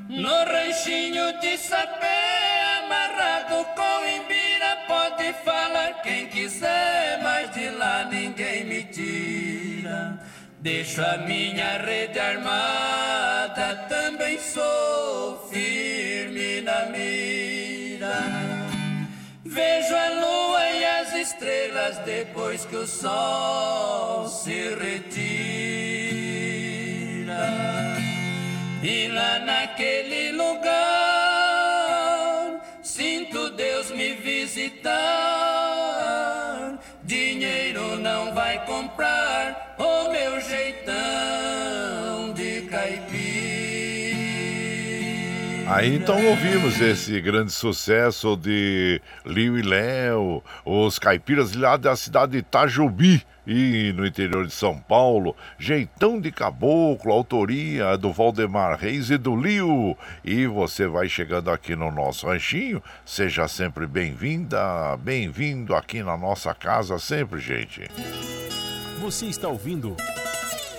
No 0.10 0.46
ranchinho 0.46 1.40
de 1.42 1.58
sapé, 1.58 2.23
Deixo 10.64 11.02
a 11.02 11.18
minha 11.18 11.78
rede 11.80 12.18
armada, 12.18 13.86
também 13.90 14.40
sou 14.40 15.46
firme 15.52 16.62
na 16.62 16.86
mira. 16.86 18.16
Vejo 19.44 19.94
a 19.94 20.08
lua 20.08 20.70
e 20.70 20.86
as 20.86 21.14
estrelas 21.16 21.98
depois 22.06 22.64
que 22.64 22.78
o 22.78 22.88
sol 22.88 24.26
se 24.30 24.74
retira. 24.76 25.04
E 28.82 29.10
lá 29.10 29.40
naquele 29.40 30.32
lugar 30.32 30.62
sinto 32.82 33.50
Deus 33.50 33.92
me 33.92 34.14
visitar. 34.14 35.53
Comprar 38.94 39.76
o 39.78 40.12
meu 40.12 40.40
jeitão 40.40 42.34
de 42.34 42.62
caipira. 42.70 43.24
Aí 45.68 45.96
então 45.96 46.24
ouvimos 46.28 46.80
esse 46.80 47.20
grande 47.20 47.52
sucesso 47.52 48.36
de 48.36 49.02
Liu 49.26 49.58
e 49.58 49.64
Léo, 49.64 50.44
os 50.64 51.00
caipiras 51.00 51.54
lá 51.56 51.76
da 51.78 51.96
cidade 51.96 52.34
de 52.34 52.38
Itajubi. 52.40 53.26
E 53.46 53.92
no 53.94 54.06
interior 54.06 54.48
de 54.48 54.54
São 54.54 54.78
Paulo, 54.78 55.36
Jeitão 55.60 56.22
de 56.22 56.32
Caboclo, 56.32 57.12
autoria 57.12 57.98
do 57.98 58.10
Valdemar 58.10 58.80
Reis 58.80 59.10
e 59.10 59.18
do 59.18 59.36
Liu. 59.36 59.98
E 60.24 60.48
você 60.48 60.88
vai 60.88 61.10
chegando 61.10 61.52
aqui 61.52 61.76
no 61.76 61.92
nosso 61.92 62.26
ranchinho, 62.26 62.82
seja 63.06 63.46
sempre 63.50 63.86
bem-vinda, 63.86 64.96
bem-vindo 64.96 65.76
aqui 65.76 66.02
na 66.02 66.16
nossa 66.16 66.54
casa, 66.54 66.98
sempre, 66.98 67.42
gente. 67.42 67.82
Você 69.04 69.26
está 69.26 69.50
ouvindo 69.50 69.98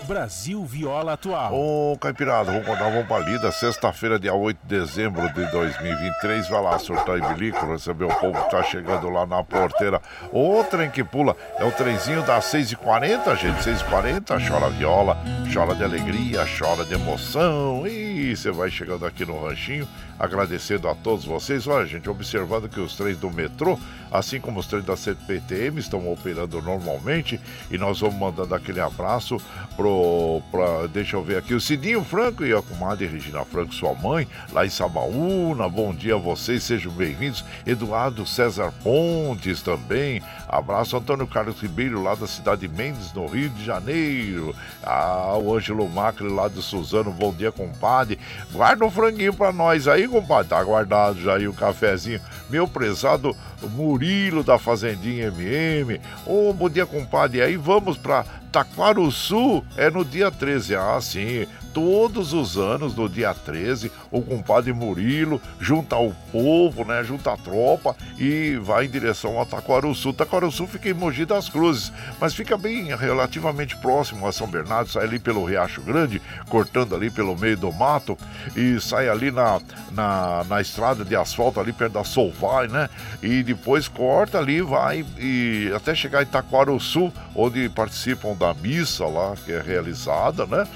Brasil 0.04 0.64
Viola 0.64 1.12
Atual. 1.12 1.52
Ô, 1.52 1.98
Caipirada, 1.98 2.52
vamos 2.52 2.66
contar 2.66 2.86
uma 2.86 3.04
palida. 3.04 3.52
Sexta-feira, 3.52 4.18
dia 4.18 4.32
8 4.32 4.58
de 4.62 4.78
dezembro 4.78 5.30
de 5.34 5.44
2023. 5.50 6.48
Vai 6.48 6.62
lá, 6.62 6.78
surtar 6.78 7.18
e 7.18 7.34
bilico, 7.34 7.66
receber 7.66 8.06
o 8.06 8.14
povo 8.14 8.42
que 8.44 8.50
tá 8.50 8.62
chegando 8.62 9.10
lá 9.10 9.26
na 9.26 9.44
porteira. 9.44 10.00
O 10.32 10.64
trem 10.64 10.90
que 10.90 11.04
pula 11.04 11.36
é 11.58 11.64
o 11.66 11.72
trenzinho 11.72 12.22
das 12.22 12.46
6h40, 12.46 13.36
gente. 13.36 13.58
6h40, 13.58 14.48
chora 14.48 14.70
viola, 14.70 15.18
chora 15.52 15.74
de 15.74 15.84
alegria, 15.84 16.46
chora 16.58 16.82
de 16.82 16.94
emoção. 16.94 17.86
E 17.86 18.34
você 18.34 18.50
vai 18.50 18.70
chegando 18.70 19.04
aqui 19.04 19.26
no 19.26 19.38
ranchinho, 19.38 19.86
agradecendo 20.18 20.88
a 20.88 20.94
todos 20.94 21.24
vocês. 21.24 21.66
Olha, 21.66 21.86
gente, 21.86 22.08
observando 22.08 22.68
que 22.68 22.80
os 22.80 22.96
trens 22.96 23.18
do 23.18 23.30
metrô, 23.30 23.78
assim 24.10 24.40
como 24.40 24.60
os 24.60 24.66
trens 24.66 24.84
da 24.84 24.96
CPTM, 24.96 25.80
estão 25.80 26.10
operando 26.12 26.60
normalmente. 26.62 27.40
E 27.70 27.78
nós 27.78 28.00
vamos 28.00 28.16
mandando 28.16 28.54
aquele 28.54 28.80
abraço 28.80 29.38
pro 29.76 30.42
pra, 30.50 30.86
deixa 30.86 31.16
eu 31.16 31.22
ver 31.22 31.38
aqui, 31.38 31.54
o 31.54 31.60
Cidinho 31.60 32.04
Franco 32.04 32.44
e 32.44 32.52
a 32.52 32.62
comadre 32.62 33.06
Regina 33.06 33.44
Franco, 33.44 33.74
sua 33.74 33.94
mãe, 33.94 34.26
lá 34.52 34.64
em 34.64 34.70
Sabaúna. 34.70 35.68
Bom 35.68 35.94
dia 35.94 36.14
a 36.14 36.18
vocês, 36.18 36.62
sejam 36.62 36.92
bem-vindos. 36.92 37.44
Eduardo 37.66 38.26
César 38.26 38.72
Pontes 38.82 39.62
também. 39.62 40.22
Abraço, 40.54 40.96
Antônio 40.96 41.26
Carlos 41.26 41.60
Ribeiro, 41.60 42.00
lá 42.00 42.14
da 42.14 42.28
cidade 42.28 42.68
de 42.68 42.68
Mendes, 42.68 43.12
no 43.12 43.26
Rio 43.26 43.48
de 43.48 43.64
Janeiro. 43.64 44.54
Ah, 44.84 45.36
o 45.36 45.52
Ângelo 45.52 45.88
Macri, 45.88 46.28
lá 46.28 46.46
de 46.46 46.62
Suzano. 46.62 47.10
Bom 47.10 47.32
dia, 47.32 47.50
compadre. 47.50 48.20
Guarda 48.52 48.84
um 48.84 48.90
franguinho 48.90 49.34
pra 49.34 49.52
nós 49.52 49.88
aí, 49.88 50.06
compadre. 50.06 50.50
Tá 50.50 50.62
guardado 50.62 51.20
já 51.20 51.34
aí 51.34 51.48
o 51.48 51.52
cafezinho. 51.52 52.20
Meu 52.48 52.68
prezado 52.68 53.36
Murilo 53.72 54.44
da 54.44 54.56
Fazendinha 54.56 55.26
MM. 55.26 56.00
Oh, 56.24 56.52
bom 56.52 56.68
dia, 56.68 56.86
compadre. 56.86 57.42
Aí 57.42 57.56
vamos 57.56 57.98
pra 57.98 58.24
Taquaruçu. 58.52 59.64
É 59.76 59.90
no 59.90 60.04
dia 60.04 60.30
13. 60.30 60.76
Ah, 60.76 61.00
sim 61.00 61.48
todos 61.74 62.32
os 62.32 62.56
anos, 62.56 62.94
no 62.94 63.08
dia 63.08 63.34
13, 63.34 63.90
o 64.10 64.22
compadre 64.22 64.72
Murilo 64.72 65.42
junta 65.58 65.96
o 65.96 66.14
povo, 66.30 66.84
né? 66.84 67.02
Junta 67.02 67.32
a 67.32 67.36
tropa 67.36 67.96
e 68.16 68.56
vai 68.62 68.84
em 68.84 68.88
direção 68.88 69.40
a 69.40 69.44
Taquaruçu. 69.44 70.12
Taquaruçu 70.12 70.68
fica 70.68 70.88
em 70.88 70.94
Mogi 70.94 71.26
das 71.26 71.48
Cruzes, 71.48 71.92
mas 72.20 72.32
fica 72.32 72.56
bem 72.56 72.94
relativamente 72.96 73.76
próximo 73.76 74.26
a 74.26 74.32
São 74.32 74.46
Bernardo, 74.46 74.88
sai 74.88 75.04
ali 75.04 75.18
pelo 75.18 75.44
Riacho 75.44 75.82
Grande, 75.82 76.22
cortando 76.48 76.94
ali 76.94 77.10
pelo 77.10 77.36
meio 77.36 77.56
do 77.56 77.72
mato 77.72 78.16
e 78.54 78.80
sai 78.80 79.08
ali 79.08 79.32
na, 79.32 79.60
na, 79.90 80.44
na 80.44 80.60
estrada 80.60 81.04
de 81.04 81.16
asfalto, 81.16 81.58
ali 81.58 81.72
perto 81.72 81.94
da 81.94 82.04
Solvay, 82.04 82.68
né? 82.68 82.88
E 83.20 83.42
depois 83.42 83.88
corta 83.88 84.38
ali, 84.38 84.62
vai 84.62 85.04
e 85.18 85.72
até 85.74 85.92
chegar 85.92 86.22
em 86.22 86.26
Taquaruçu, 86.26 87.12
onde 87.34 87.68
participam 87.68 88.34
da 88.34 88.54
missa 88.54 89.04
lá 89.06 89.34
que 89.44 89.50
é 89.52 89.60
realizada, 89.60 90.46
né? 90.46 90.68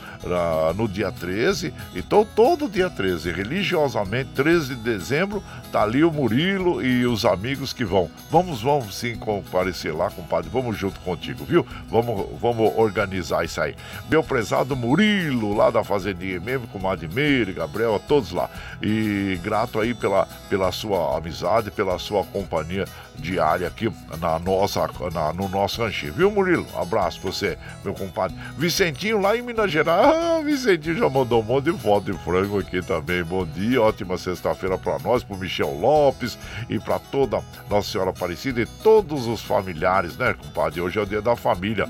No 0.74 0.88
dia 0.88 1.10
13. 1.10 1.72
Então, 1.94 2.24
todo 2.24 2.68
dia 2.68 2.90
13, 2.90 3.32
religiosamente, 3.32 4.30
13 4.34 4.74
de 4.74 4.82
dezembro, 4.82 5.42
tá 5.72 5.82
ali 5.82 6.04
o 6.04 6.10
Murilo 6.10 6.82
e 6.82 7.06
os 7.06 7.24
amigos 7.24 7.72
que 7.72 7.84
vão. 7.84 8.10
Vamos, 8.30 8.62
vamos 8.62 8.94
sim 8.94 9.16
comparecer 9.16 9.94
lá, 9.94 10.10
compadre. 10.10 10.50
Vamos 10.52 10.76
junto 10.76 11.00
contigo, 11.00 11.44
viu? 11.44 11.66
Vamos, 11.88 12.26
vamos 12.40 12.72
organizar 12.76 13.44
isso 13.44 13.60
aí. 13.60 13.74
Meu 14.10 14.22
prezado 14.22 14.76
Murilo, 14.76 15.54
lá 15.54 15.70
da 15.70 15.84
Fazendinha 15.84 16.40
mesmo, 16.40 16.66
com 16.68 16.78
Meire, 17.12 17.52
Gabriel, 17.52 17.94
a 17.94 17.98
todos 17.98 18.32
lá. 18.32 18.48
E 18.82 19.38
grato 19.42 19.80
aí 19.80 19.94
pela, 19.94 20.26
pela 20.48 20.72
sua 20.72 21.16
amizade, 21.16 21.70
pela 21.70 21.98
sua 21.98 22.24
companhia 22.24 22.84
diária 23.16 23.66
aqui 23.66 23.92
na 24.20 24.38
nossa, 24.38 24.88
na, 25.12 25.32
no 25.32 25.48
nosso 25.48 25.82
ranchinho, 25.82 26.12
viu, 26.12 26.30
Murilo? 26.30 26.66
Abraço 26.76 27.20
pra 27.20 27.30
você, 27.30 27.58
meu 27.84 27.94
compadre. 27.94 28.36
Vicentinho, 28.56 29.20
lá 29.20 29.36
em 29.36 29.42
Minas 29.42 29.70
Gerais. 29.70 30.17
Ah, 30.20 30.40
Vicentinho 30.42 30.96
já 30.96 31.08
mandou 31.08 31.40
um 31.40 31.44
monte 31.44 31.70
de 31.70 31.78
foto 31.78 32.10
de 32.10 32.18
frango 32.18 32.58
aqui 32.58 32.82
também. 32.82 33.22
Bom 33.22 33.46
dia, 33.46 33.80
ótima 33.80 34.18
sexta-feira 34.18 34.76
pra 34.76 34.98
nós, 34.98 35.22
pro 35.22 35.36
Michel 35.36 35.72
Lopes 35.78 36.36
e 36.68 36.76
pra 36.76 36.98
toda 36.98 37.40
Nossa 37.70 37.88
Senhora 37.88 38.10
Aparecida 38.10 38.60
e 38.60 38.66
todos 38.66 39.28
os 39.28 39.40
familiares, 39.40 40.16
né, 40.16 40.34
compadre? 40.34 40.80
Hoje 40.80 40.98
é 40.98 41.02
o 41.02 41.06
dia 41.06 41.22
da 41.22 41.36
família. 41.36 41.88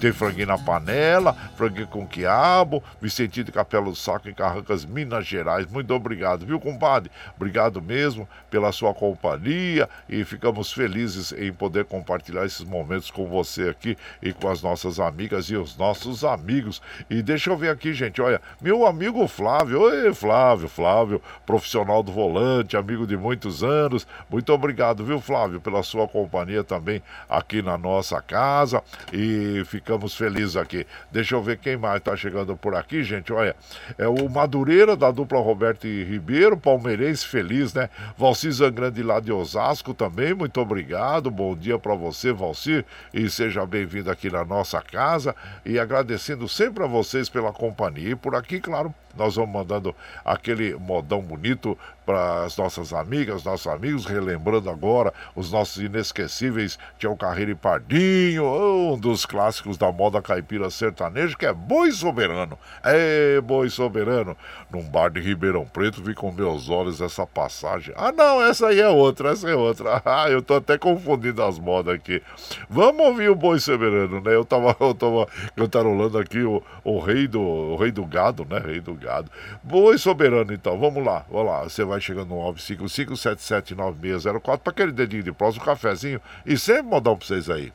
Tem 0.00 0.12
franguinho 0.12 0.46
na 0.46 0.56
panela, 0.56 1.34
franguinho 1.56 1.88
com 1.88 2.06
quiabo, 2.06 2.80
Vicentinho 3.00 3.44
de 3.44 3.50
Capela 3.50 3.86
do 3.86 3.96
Saco 3.96 4.28
em 4.28 4.34
Carrancas, 4.34 4.84
Minas 4.84 5.26
Gerais. 5.26 5.66
Muito 5.66 5.92
obrigado, 5.92 6.46
viu, 6.46 6.60
compadre? 6.60 7.10
Obrigado 7.34 7.82
mesmo 7.82 8.28
pela 8.48 8.70
sua 8.70 8.94
companhia 8.94 9.88
e 10.08 10.24
ficamos 10.24 10.72
felizes 10.72 11.32
em 11.32 11.52
poder 11.52 11.84
compartilhar 11.84 12.46
esses 12.46 12.62
momentos 12.62 13.10
com 13.10 13.26
você 13.26 13.70
aqui 13.70 13.98
e 14.22 14.32
com 14.32 14.48
as 14.48 14.62
nossas 14.62 15.00
amigas 15.00 15.46
e 15.46 15.56
os 15.56 15.76
nossos 15.76 16.22
amigos. 16.24 16.80
E 17.10 17.20
deixa 17.20 17.50
eu 17.50 17.56
ver 17.56 17.70
aqui, 17.70 17.92
gente, 17.92 18.22
olha, 18.22 18.40
meu 18.60 18.86
amigo 18.86 19.26
Flávio, 19.26 19.80
oi 19.80 20.14
Flávio, 20.14 20.68
Flávio, 20.68 21.22
profissional 21.44 22.04
do 22.04 22.12
volante, 22.12 22.76
amigo 22.76 23.04
de 23.04 23.16
muitos 23.16 23.64
anos. 23.64 24.06
Muito 24.30 24.52
obrigado, 24.52 25.04
viu, 25.04 25.20
Flávio, 25.20 25.60
pela 25.60 25.82
sua 25.82 26.06
companhia 26.06 26.62
também 26.62 27.02
aqui 27.28 27.62
na 27.62 27.76
nossa 27.76 28.22
casa 28.22 28.80
e 29.12 29.64
fica 29.66 29.87
ficamos 29.88 30.14
felizes 30.14 30.54
aqui. 30.54 30.86
Deixa 31.10 31.34
eu 31.34 31.42
ver 31.42 31.56
quem 31.56 31.74
mais 31.74 31.96
está 31.96 32.14
chegando 32.14 32.54
por 32.54 32.74
aqui, 32.74 33.02
gente. 33.02 33.32
Olha, 33.32 33.56
é 33.96 34.06
o 34.06 34.28
Madureira 34.28 34.94
da 34.94 35.10
dupla 35.10 35.40
Roberto 35.40 35.86
e 35.86 36.04
Ribeiro, 36.04 36.58
palmeirense 36.58 37.26
feliz, 37.26 37.72
né? 37.72 37.88
Valcir 38.18 38.52
Zangrande 38.52 39.02
lá 39.02 39.18
de 39.18 39.32
Osasco 39.32 39.94
também, 39.94 40.34
muito 40.34 40.60
obrigado. 40.60 41.30
Bom 41.30 41.56
dia 41.56 41.78
para 41.78 41.94
você, 41.94 42.32
Valcir, 42.32 42.84
e 43.14 43.30
seja 43.30 43.64
bem-vindo 43.64 44.10
aqui 44.10 44.30
na 44.30 44.44
nossa 44.44 44.82
casa. 44.82 45.34
E 45.64 45.78
agradecendo 45.78 46.46
sempre 46.46 46.84
a 46.84 46.86
vocês 46.86 47.30
pela 47.30 47.50
companhia. 47.50 48.10
E 48.10 48.16
por 48.16 48.34
aqui, 48.34 48.60
claro, 48.60 48.94
nós 49.16 49.36
vamos 49.36 49.52
mandando 49.52 49.94
aquele 50.24 50.74
modão 50.74 51.22
bonito 51.22 51.78
para 52.04 52.44
as 52.44 52.56
nossas 52.56 52.92
amigas, 52.92 53.44
nossos 53.44 53.66
amigos, 53.66 54.06
relembrando 54.06 54.70
agora 54.70 55.12
os 55.34 55.50
nossos 55.50 55.82
inesquecíveis 55.82 56.78
Tião 56.98 57.16
Carreiro 57.16 57.50
e 57.50 57.54
Pardinho, 57.54 58.44
um 58.44 58.98
dos 58.98 59.26
clássicos 59.26 59.77
da 59.78 59.92
moda 59.92 60.20
caipira 60.20 60.68
sertaneja, 60.70 61.36
que 61.36 61.46
é 61.46 61.52
Boi 61.52 61.92
Soberano. 61.92 62.58
É, 62.82 63.40
Boi 63.40 63.70
Soberano. 63.70 64.36
Num 64.70 64.82
bar 64.82 65.10
de 65.10 65.20
Ribeirão 65.20 65.64
Preto, 65.64 66.02
vi 66.02 66.14
com 66.14 66.32
meus 66.32 66.68
olhos 66.68 67.00
essa 67.00 67.24
passagem. 67.26 67.94
Ah, 67.96 68.12
não, 68.12 68.42
essa 68.42 68.66
aí 68.68 68.80
é 68.80 68.88
outra, 68.88 69.30
essa 69.30 69.48
é 69.48 69.54
outra. 69.54 70.02
Ah, 70.08 70.30
eu 70.30 70.40
tô 70.42 70.54
até 70.54 70.78
confundindo 70.78 71.42
as 71.42 71.58
modas 71.58 71.94
aqui. 71.94 72.22
Vamos 72.68 73.06
ouvir 73.06 73.28
o 73.28 73.34
Boi 73.34 73.58
Soberano, 73.60 74.20
né? 74.20 74.34
Eu 74.34 74.44
tava, 74.44 74.74
eu 74.80 74.94
tava 74.94 75.28
cantarolando 75.54 76.18
aqui 76.18 76.40
o, 76.40 76.62
o 76.82 76.98
rei 76.98 77.28
do 77.28 77.40
o 77.40 77.76
rei 77.76 77.92
do 77.92 78.04
gado, 78.06 78.46
né? 78.48 78.58
Rei 78.58 78.80
do 78.80 78.94
gado. 78.94 79.30
Boi 79.62 79.98
Soberano, 79.98 80.52
então, 80.52 80.78
vamos 80.78 81.04
lá, 81.04 81.24
vamos 81.30 81.46
lá. 81.46 81.64
Você 81.64 81.84
vai 81.84 82.00
chegando 82.00 82.30
no 82.30 82.36
955-779604 82.54 84.58
para 84.58 84.70
aquele 84.70 84.92
dedinho 84.92 85.22
de 85.22 85.32
próximo, 85.32 85.62
um 85.62 85.66
cafezinho 85.66 86.20
e 86.46 86.56
sempre 86.56 86.82
modão 86.82 87.16
para 87.16 87.26
vocês 87.26 87.50
aí. 87.50 87.72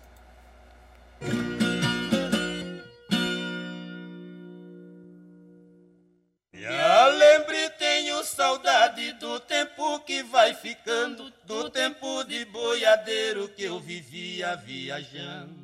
Saudade 8.33 9.13
do 9.13 9.39
tempo 9.39 9.99
que 9.99 10.23
vai 10.23 10.55
ficando, 10.55 11.31
do 11.45 11.69
tempo 11.69 12.23
de 12.23 12.43
boiadeiro 12.45 13.47
que 13.47 13.63
eu 13.63 13.79
vivia 13.79 14.55
viajando. 14.55 15.63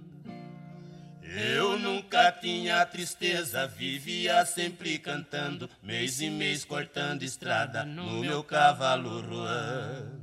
Eu 1.24 1.80
nunca 1.80 2.32
tinha 2.32 2.86
tristeza, 2.86 3.68
vivia 3.68 4.46
sempre 4.46 5.00
cantando, 5.00 5.70
mês 5.82 6.22
e 6.22 6.30
mês 6.30 6.64
cortando 6.64 7.24
estrada 7.24 7.84
no 7.84 8.20
meu 8.20 8.44
cavalo 8.44 9.22
ruando. 9.22 10.20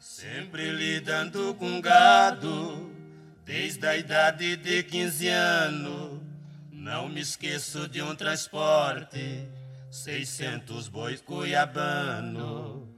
Sempre 0.00 0.70
lidando 0.70 1.54
com 1.54 1.80
gado, 1.80 2.92
desde 3.44 3.86
a 3.86 3.96
idade 3.96 4.56
de 4.56 4.82
15 4.82 5.28
anos. 5.28 6.20
Não 6.72 7.08
me 7.08 7.20
esqueço 7.20 7.88
de 7.88 8.02
um 8.02 8.14
transporte, 8.14 9.48
600 9.90 10.88
bois 10.88 11.20
cuiabano. 11.20 12.88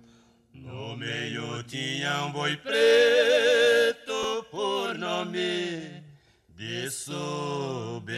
No 0.53 0.97
meio 0.97 1.63
tinha 1.63 2.25
um 2.25 2.33
boi 2.33 2.57
preto 2.57 4.45
por 4.51 4.95
nome 4.99 6.03
de 6.49 6.91
soberano. 6.91 8.11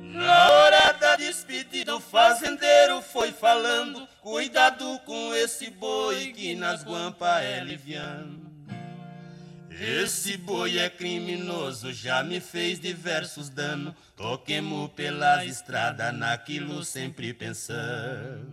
Na 0.00 0.48
hora 0.50 0.92
da 0.92 1.16
despedida, 1.16 1.94
o 1.94 2.00
fazendeiro 2.00 3.02
foi 3.02 3.30
falando: 3.30 4.08
Cuidado 4.20 4.98
com 5.04 5.34
esse 5.34 5.70
boi 5.70 6.32
que 6.32 6.54
nas 6.54 6.82
guampas 6.82 7.42
é 7.44 7.60
liviano. 7.62 8.43
Esse 9.80 10.36
boi 10.36 10.78
é 10.78 10.88
criminoso, 10.88 11.92
já 11.92 12.22
me 12.22 12.38
fez 12.38 12.78
diversos 12.78 13.48
danos. 13.48 13.92
Toquemos 14.16 14.92
pela 14.92 15.44
estrada, 15.44 16.12
naquilo 16.12 16.84
sempre 16.84 17.34
pensando. 17.34 18.46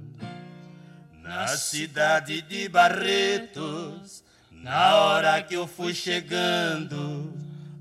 Na 1.22 1.48
cidade 1.50 2.42
de 2.42 2.68
Barretos, 2.68 4.24
na 4.50 4.96
hora 4.96 5.44
que 5.44 5.54
eu 5.54 5.68
fui 5.68 5.94
chegando, 5.94 7.32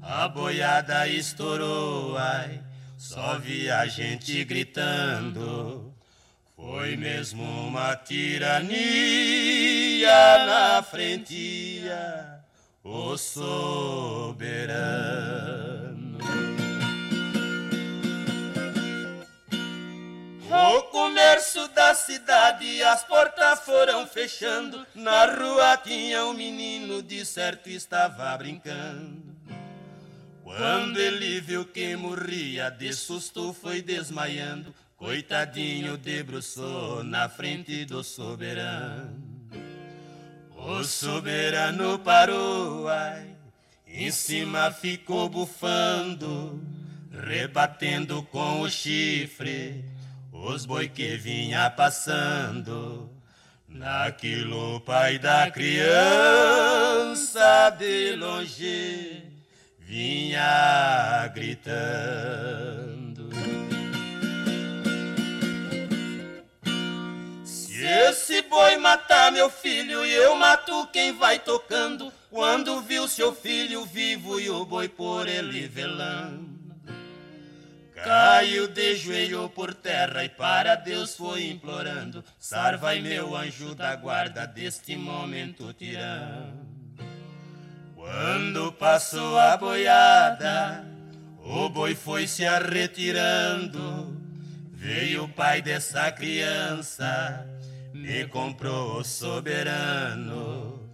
a 0.03 0.29
boiada 0.29 1.09
estourou, 1.09 2.19
ai, 2.19 2.61
só 2.99 3.39
vi 3.39 3.71
a 3.71 3.87
gente 3.87 4.45
gritando. 4.45 5.95
Foi 6.55 6.95
mesmo 6.95 7.43
uma 7.43 7.97
tirania 7.97 8.77
na 10.47 10.83
frente, 10.83 11.81
o 12.91 13.17
soberano. 13.17 14.51
O 20.51 20.83
comércio 20.91 21.69
da 21.69 21.81
da 21.91 21.95
cidade 21.95 22.83
as 22.85 23.03
portas 23.03 23.61
foram 23.61 24.07
fechando. 24.07 24.87
Na 24.95 25.25
rua 25.27 25.77
tinha 25.77 26.25
um 26.25 26.33
menino, 26.33 27.03
de 27.03 27.25
certo 27.25 27.69
estava 27.69 28.37
brincando. 28.39 29.35
Quando 30.45 30.99
ele 30.99 31.41
viu 31.41 31.65
que 31.65 31.97
morria, 31.97 32.71
de 32.71 32.93
susto 32.93 33.53
foi 33.53 33.83
desmaiando. 33.83 34.73
Coitadinho 34.97 35.97
debruçou 35.97 37.03
na 37.03 37.29
frente 37.29 37.85
do 37.85 38.05
soberano. 38.05 39.30
O 40.71 40.85
soberano 40.85 41.99
parou, 41.99 42.89
ai, 42.89 43.35
em 43.89 44.09
cima 44.13 44.71
ficou 44.71 45.29
bufando, 45.29 46.63
rebatendo 47.11 48.23
com 48.31 48.61
o 48.61 48.71
chifre 48.71 49.85
os 50.33 50.65
boi 50.65 50.89
que 50.89 51.17
vinha 51.17 51.69
passando. 51.71 53.11
Naquilo 53.67 54.77
o 54.77 54.81
pai 54.81 55.19
da 55.19 55.51
criança 55.51 55.91
de 57.77 58.15
longe 58.15 59.25
vinha 59.81 61.27
gritando. 61.35 63.00
Esse 68.31 68.43
boi 68.43 68.77
matar 68.77 69.33
meu 69.33 69.51
filho 69.51 70.07
e 70.07 70.13
eu 70.13 70.37
mato 70.37 70.87
quem 70.93 71.13
vai 71.13 71.41
tocando, 71.41 72.13
quando 72.31 72.81
viu 72.81 73.09
seu 73.09 73.35
filho 73.35 73.85
vivo 73.85 74.39
e 74.39 74.49
o 74.49 74.65
boi 74.65 74.89
por 74.89 75.27
ele 75.27 75.67
velando. 75.67 76.49
Caiu 77.93 78.69
de 78.69 78.95
joelho 78.95 79.49
por 79.49 79.75
terra 79.75 80.25
e 80.25 80.29
para 80.29 80.77
Deus 80.77 81.17
foi 81.17 81.49
implorando: 81.49 82.25
Sarvai 82.39 83.01
meu 83.01 83.37
anjo 83.37 83.75
da 83.75 83.97
guarda 83.97 84.47
deste 84.47 84.95
momento 84.95 85.73
tirando. 85.73 86.71
Quando 87.97 88.73
passou 88.73 89.39
a 89.39 89.57
boiada, 89.57 90.85
o 91.43 91.69
boi 91.69 91.97
foi 91.97 92.29
se 92.29 92.47
arretirando. 92.47 94.17
Veio 94.73 95.25
o 95.25 95.29
pai 95.29 95.61
dessa 95.61 96.11
criança, 96.11 97.47
me 98.01 98.27
comprou 98.27 99.05
soberano. 99.05 100.91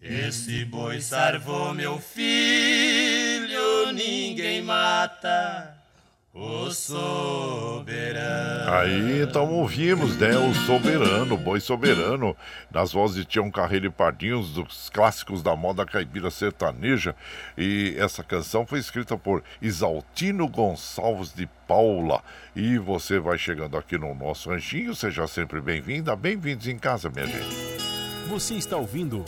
Esse 0.00 0.64
boi 0.64 1.00
sarvou 1.00 1.74
meu 1.74 1.98
filho, 1.98 3.92
ninguém 3.92 4.62
mata 4.62 5.77
o 6.38 6.70
soberano. 6.70 7.78
Aí 8.70 9.22
então 9.22 9.52
ouvimos, 9.52 10.16
né? 10.16 10.38
O 10.38 10.54
soberano, 10.54 11.34
o 11.34 11.38
boi 11.38 11.58
soberano, 11.58 12.36
nas 12.70 12.92
vozes 12.92 13.16
de 13.16 13.24
Tião 13.24 13.50
Carreiro 13.50 13.86
e 13.86 13.90
Pardinhos, 13.90 14.54
dos 14.54 14.88
clássicos 14.90 15.42
da 15.42 15.56
moda 15.56 15.84
caipira 15.84 16.30
sertaneja. 16.30 17.16
E 17.56 17.96
essa 17.98 18.22
canção 18.22 18.64
foi 18.64 18.78
escrita 18.78 19.18
por 19.18 19.42
Isaltino 19.60 20.46
Gonçalves 20.46 21.34
de 21.34 21.48
Paula. 21.66 22.22
E 22.54 22.78
você 22.78 23.18
vai 23.18 23.36
chegando 23.36 23.76
aqui 23.76 23.98
no 23.98 24.14
nosso 24.14 24.52
anjinho, 24.52 24.94
seja 24.94 25.26
sempre 25.26 25.60
bem-vinda, 25.60 26.14
bem-vindos 26.14 26.68
em 26.68 26.78
casa, 26.78 27.10
minha 27.10 27.26
gente. 27.26 27.78
Você 28.28 28.54
está 28.54 28.76
ouvindo 28.76 29.24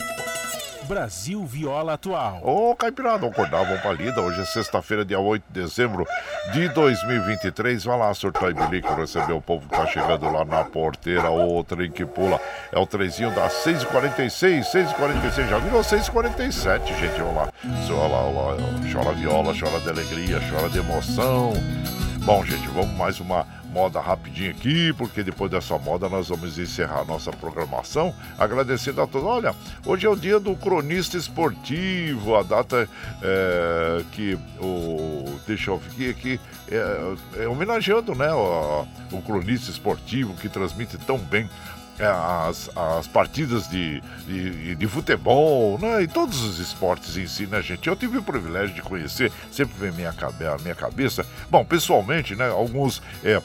Brasil 0.91 1.45
Viola 1.45 1.93
Atual. 1.93 2.41
Ô, 2.43 2.75
Caipirada, 2.75 3.25
acordar, 3.25 3.63
vamos 3.63 3.79
pra 3.79 3.93
lida. 3.93 4.19
Hoje 4.19 4.41
é 4.41 4.43
sexta-feira, 4.43 5.05
dia 5.05 5.21
8 5.21 5.41
de 5.49 5.61
dezembro 5.61 6.05
de 6.51 6.67
2023. 6.67 7.85
Vai 7.85 7.97
lá, 7.97 8.13
surtar 8.13 8.51
e 8.51 8.53
bilico, 8.53 8.93
receber 8.93 9.31
o 9.31 9.39
povo 9.39 9.69
que 9.69 9.73
tá 9.73 9.85
chegando 9.85 10.29
lá 10.29 10.43
na 10.43 10.65
porteira. 10.65 11.31
O 11.31 11.63
trem 11.63 11.89
que 11.89 12.05
pula 12.05 12.41
é 12.73 12.77
o 12.77 12.85
trezinho 12.85 13.33
das 13.33 13.53
6h46, 13.63 14.65
6h46. 14.65 15.47
Já 15.47 15.59
virou 15.59 15.79
6h47, 15.79 16.85
gente. 16.99 17.21
Vamos 17.21 17.35
lá. 17.37 17.49
Olha 17.89 18.07
lá, 18.07 18.51
lá. 18.51 18.57
Chora 18.91 19.13
viola, 19.13 19.53
chora 19.57 19.79
de 19.79 19.89
alegria, 19.89 20.41
chora 20.51 20.69
de 20.69 20.79
emoção. 20.79 21.53
Bom, 22.25 22.43
gente, 22.43 22.67
vamos 22.67 22.91
mais 22.97 23.17
uma 23.21 23.47
moda 23.71 23.99
rapidinho 23.99 24.51
aqui, 24.51 24.93
porque 24.93 25.23
depois 25.23 25.49
dessa 25.49 25.77
moda 25.77 26.09
nós 26.09 26.29
vamos 26.29 26.57
encerrar 26.57 27.05
nossa 27.05 27.31
programação. 27.31 28.13
Agradecendo 28.37 29.01
a 29.01 29.07
todos. 29.07 29.27
Olha, 29.27 29.55
hoje 29.85 30.05
é 30.05 30.09
o 30.09 30.15
dia 30.15 30.39
do 30.39 30.55
cronista 30.55 31.17
esportivo, 31.17 32.35
a 32.35 32.43
data 32.43 32.87
é, 33.21 34.03
que 34.11 34.37
o. 34.59 35.39
Deixa 35.47 35.71
eu 35.71 35.77
ver 35.77 36.11
aqui. 36.11 36.39
É, 36.69 37.43
é, 37.43 37.47
homenageando 37.47 38.15
né, 38.15 38.31
o, 38.31 38.87
o 39.11 39.21
cronista 39.21 39.69
esportivo 39.69 40.33
que 40.35 40.47
transmite 40.47 40.97
tão 40.97 41.17
bem 41.17 41.49
é, 41.99 42.05
as, 42.07 42.69
as 42.75 43.07
partidas 43.07 43.69
de, 43.69 44.01
de, 44.25 44.75
de, 44.75 44.87
futebol, 44.87 45.77
né? 45.77 46.01
E 46.01 46.07
todos 46.07 46.41
os 46.41 46.59
esportes 46.59 47.15
em 47.15 47.27
si, 47.27 47.45
né, 47.45 47.61
gente? 47.61 47.87
Eu 47.87 47.95
tive 47.95 48.17
o 48.17 48.23
privilégio 48.23 48.73
de 48.73 48.81
conhecer, 48.81 49.31
sempre 49.51 49.75
vem 49.77 49.91
minha, 49.91 50.13
minha 50.61 50.75
cabeça. 50.75 51.25
Bom, 51.49 51.63
pessoalmente, 51.63 52.35
né? 52.35 52.49
Alguns. 52.49 53.01
É, 53.23 53.41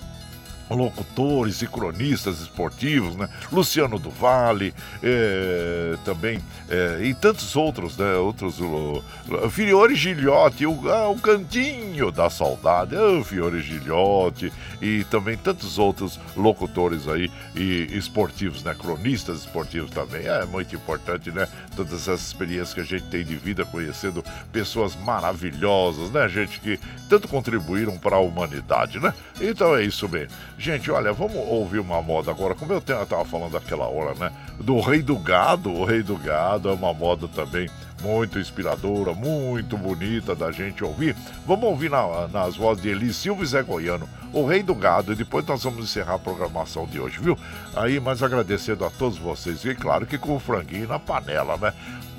locutores 0.70 1.62
e 1.62 1.66
cronistas 1.66 2.40
esportivos, 2.40 3.16
né? 3.16 3.28
Luciano 3.52 3.98
do 3.98 4.10
Vale, 4.10 4.74
é, 5.02 5.96
também, 6.04 6.40
é, 6.68 7.00
e 7.02 7.14
tantos 7.14 7.54
outros, 7.56 7.96
né? 7.96 8.14
Outros, 8.14 8.60
o, 8.60 9.02
o 9.28 9.50
Fiore 9.50 9.94
Gilhote, 9.94 10.66
o, 10.66 10.88
ah, 10.90 11.08
o 11.08 11.18
Cantinho 11.18 12.10
da 12.10 12.28
Saudade, 12.28 12.96
o 12.96 13.22
Fiore 13.22 13.60
Gilhote, 13.60 14.52
e 14.80 15.04
também 15.04 15.36
tantos 15.36 15.78
outros 15.78 16.18
locutores 16.36 17.08
aí 17.08 17.30
e 17.54 17.88
esportivos, 17.92 18.62
né? 18.62 18.74
Cronistas 18.74 19.40
esportivos 19.40 19.90
também. 19.90 20.26
É 20.26 20.44
muito 20.44 20.74
importante, 20.74 21.30
né? 21.30 21.48
Todas 21.74 21.92
essas 21.92 22.20
experiências 22.20 22.74
que 22.74 22.80
a 22.80 22.84
gente 22.84 23.04
tem 23.04 23.24
de 23.24 23.36
vida 23.36 23.64
conhecendo 23.64 24.24
pessoas 24.52 24.96
maravilhosas, 24.96 26.10
né, 26.10 26.28
gente, 26.28 26.60
que 26.60 26.78
tanto 27.08 27.28
contribuíram 27.28 27.96
para 27.98 28.16
a 28.16 28.20
humanidade, 28.20 28.98
né? 28.98 29.12
Então 29.40 29.76
é 29.76 29.84
isso 29.84 30.08
mesmo. 30.08 30.34
Gente, 30.58 30.90
olha, 30.90 31.12
vamos 31.12 31.36
ouvir 31.36 31.80
uma 31.80 32.00
moda 32.00 32.30
agora. 32.30 32.54
Como 32.54 32.72
eu 32.72 32.78
estava 32.78 33.24
falando 33.24 33.56
aquela 33.56 33.86
hora, 33.86 34.14
né? 34.14 34.32
Do 34.58 34.80
Rei 34.80 35.02
do 35.02 35.18
Gado. 35.18 35.70
O 35.70 35.84
Rei 35.84 36.02
do 36.02 36.16
Gado 36.16 36.70
é 36.70 36.72
uma 36.72 36.94
moda 36.94 37.28
também 37.28 37.68
muito 38.02 38.38
inspiradora, 38.38 39.14
muito 39.14 39.76
bonita 39.76 40.34
da 40.34 40.50
gente 40.50 40.82
ouvir. 40.82 41.14
Vamos 41.46 41.64
ouvir 41.64 41.90
na, 41.90 42.26
nas 42.28 42.56
vozes 42.56 42.82
de 42.82 42.88
Eli 42.88 43.12
Silva 43.12 43.42
e 43.42 43.46
Zé 43.46 43.62
Goiano, 43.62 44.08
o 44.32 44.46
Rei 44.46 44.62
do 44.62 44.74
Gado, 44.74 45.12
e 45.12 45.16
depois 45.16 45.44
nós 45.46 45.62
vamos 45.62 45.84
encerrar 45.84 46.14
a 46.14 46.18
programação 46.18 46.86
de 46.86 46.98
hoje, 47.00 47.18
viu? 47.20 47.38
Aí, 47.74 48.00
mas 48.00 48.22
agradecendo 48.22 48.84
a 48.84 48.90
todos 48.90 49.18
vocês, 49.18 49.64
e 49.64 49.74
claro 49.74 50.06
que 50.06 50.18
com 50.18 50.36
o 50.36 50.40
franguinho 50.40 50.88
na 50.88 50.98
panela, 50.98 51.56
né? 51.56 51.72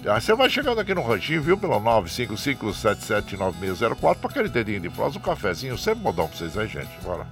Aí 0.05 0.21
você 0.21 0.35
vai 0.35 0.49
chegando 0.49 0.79
aqui 0.79 0.93
no 0.93 1.01
ranchinho, 1.01 1.41
viu? 1.41 1.57
Pelo 1.57 1.79
955779604 1.81 4.15
para 4.15 4.29
aquele 4.29 4.49
dedinho 4.49 4.79
de 4.79 4.89
prosa, 4.89 5.17
um 5.17 5.21
cafezinho, 5.21 5.77
sempre 5.77 6.03
modão 6.03 6.27
pra 6.27 6.37
vocês 6.37 6.57
aí, 6.57 6.67
gente. 6.67 6.91
Bora. 7.03 7.25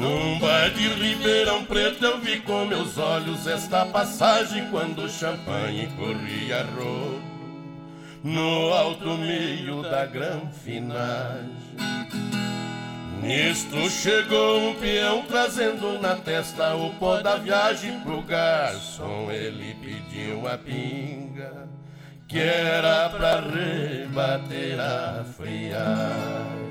Num 0.00 0.38
bar 0.38 0.70
de 0.70 0.88
Ribeirão 0.88 1.64
Preto 1.66 2.02
eu 2.04 2.18
vi 2.18 2.40
com 2.40 2.64
meus 2.64 2.96
olhos 2.96 3.46
esta 3.46 3.84
passagem 3.84 4.70
quando 4.70 5.02
o 5.04 5.08
champanhe 5.10 5.88
corria 5.98 6.64
rodo 6.64 7.20
no 8.22 8.72
alto 8.72 9.16
meio 9.16 9.82
da 9.82 10.06
granfinagem. 10.06 11.50
Nisto 13.22 13.90
chegou 13.90 14.70
um 14.70 14.74
peão 14.74 15.22
trazendo 15.22 16.00
na 16.00 16.16
testa 16.16 16.74
o 16.74 16.94
pó 16.94 17.20
da 17.20 17.36
viagem 17.36 18.00
pro 18.00 18.22
garçom. 18.22 19.30
Ele 19.30 19.74
pediu 19.74 20.48
a 20.48 20.56
pinga 20.56 21.68
que 22.30 22.38
era 22.38 23.10
pra 23.10 23.40
rebater 23.40 24.78
a 24.80 25.24
friagem. 25.36 26.70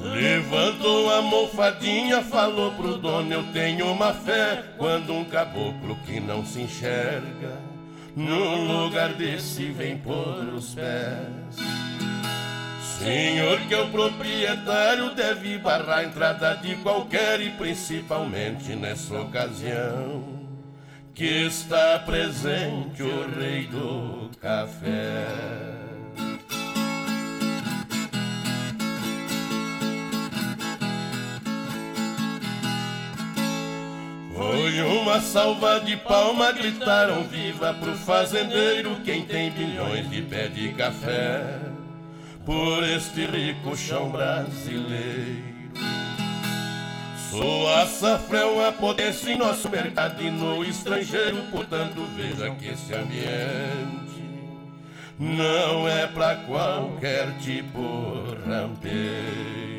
Levantou 0.00 1.10
a 1.12 1.20
mofadinha, 1.20 2.22
falou 2.22 2.72
pro 2.72 2.96
dono: 2.96 3.32
Eu 3.32 3.42
tenho 3.52 3.90
uma 3.92 4.14
fé. 4.14 4.64
Quando 4.78 5.12
um 5.12 5.24
caboclo 5.24 5.96
que 6.06 6.20
não 6.20 6.46
se 6.46 6.62
enxerga, 6.62 7.65
num 8.16 8.84
lugar 8.84 9.12
desse 9.12 9.70
vem 9.70 9.98
pôr 9.98 10.54
os 10.54 10.74
pés. 10.74 11.56
Senhor 12.98 13.60
que 13.68 13.74
é 13.74 13.82
o 13.82 13.90
proprietário 13.90 15.14
deve 15.14 15.58
barrar 15.58 15.98
a 15.98 16.04
entrada 16.04 16.54
de 16.54 16.76
qualquer 16.76 17.40
e 17.42 17.50
principalmente 17.50 18.74
nessa 18.74 19.20
ocasião 19.20 20.24
que 21.14 21.46
está 21.46 21.98
presente 21.98 23.02
o 23.02 23.30
rei 23.38 23.66
do 23.66 24.30
café. 24.40 25.85
E 34.76 34.80
uma 34.82 35.22
salva 35.22 35.80
de 35.80 35.96
palma 35.96 36.52
gritaram 36.52 37.22
viva 37.22 37.72
pro 37.72 37.96
fazendeiro 37.96 38.96
quem 39.06 39.24
tem 39.24 39.50
bilhões 39.50 40.10
de 40.10 40.20
pé 40.20 40.48
de 40.48 40.68
café 40.74 41.60
por 42.44 42.84
este 42.84 43.24
rico 43.24 43.74
chão 43.74 44.10
brasileiro. 44.10 45.72
Sou 47.30 47.74
a 47.74 47.86
safrão, 47.86 48.62
a 48.68 48.70
potência 48.70 49.32
em 49.32 49.38
nosso 49.38 49.66
mercado 49.70 50.22
e 50.22 50.30
no 50.30 50.62
estrangeiro, 50.62 51.38
portanto 51.50 52.06
veja 52.14 52.50
que 52.50 52.68
esse 52.68 52.94
ambiente 52.94 54.20
não 55.18 55.88
é 55.88 56.06
pra 56.06 56.36
qualquer 56.36 57.34
tipo 57.38 58.26
rampeiro. 58.46 59.75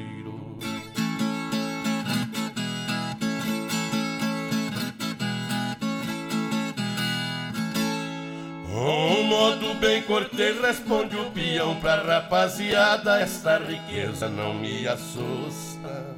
Bem 9.77 10.01
cortês 10.01 10.59
responde 10.59 11.15
o 11.15 11.31
peão 11.31 11.75
pra 11.75 12.01
rapaziada, 12.01 13.19
esta 13.19 13.57
riqueza 13.57 14.27
não 14.27 14.53
me 14.53 14.87
assusta. 14.87 16.17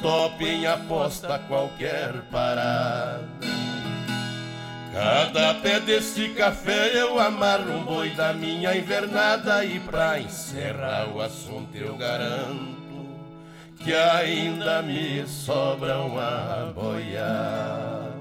Top 0.00 0.44
em 0.44 0.66
aposta 0.66 1.38
qualquer 1.48 2.12
parada. 2.30 3.28
Cada 4.92 5.54
pé 5.54 5.80
desse 5.80 6.28
café 6.30 6.90
eu 6.94 7.18
amarro 7.18 7.72
um 7.72 7.84
boi 7.84 8.10
da 8.10 8.32
minha 8.32 8.76
invernada 8.76 9.64
e 9.64 9.80
pra 9.80 10.20
encerrar 10.20 11.08
o 11.08 11.20
assunto 11.20 11.74
eu 11.74 11.96
garanto 11.96 12.82
que 13.78 13.94
ainda 13.94 14.82
me 14.82 15.26
sobra 15.26 15.98
uma 15.98 16.72
boiada. 16.74 18.11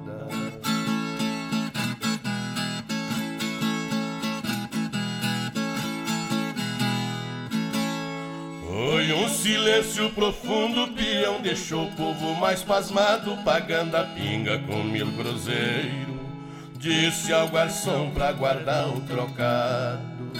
Foi 8.83 9.13
um 9.13 9.29
silêncio 9.29 10.09
profundo, 10.09 10.85
o 10.85 10.87
peão 10.87 11.39
deixou 11.39 11.85
o 11.85 11.91
povo 11.91 12.33
mais 12.37 12.63
pasmado, 12.63 13.37
pagando 13.45 13.95
a 13.95 14.03
pinga 14.05 14.57
com 14.57 14.83
mil 14.83 15.05
cruzeiros. 15.11 16.17
Disse 16.79 17.31
ao 17.31 17.47
garçom 17.49 18.09
pra 18.09 18.31
guardar 18.31 18.87
o 18.89 18.99
trocado. 19.01 20.31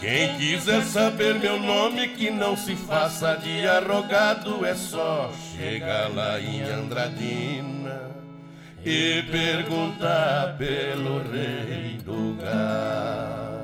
Quem 0.00 0.38
quiser 0.38 0.82
saber 0.84 1.34
meu 1.34 1.60
nome, 1.60 2.08
que 2.08 2.30
não 2.30 2.56
se 2.56 2.74
faça 2.74 3.36
de 3.36 3.66
arrogado, 3.66 4.64
é 4.64 4.74
só 4.74 5.30
chegar 5.54 6.08
lá 6.14 6.40
em 6.40 6.62
Andradina 6.62 8.10
e 8.82 9.22
perguntar 9.30 10.56
pelo 10.56 11.18
rei 11.30 11.98
do 12.02 12.38
gado. 12.42 13.55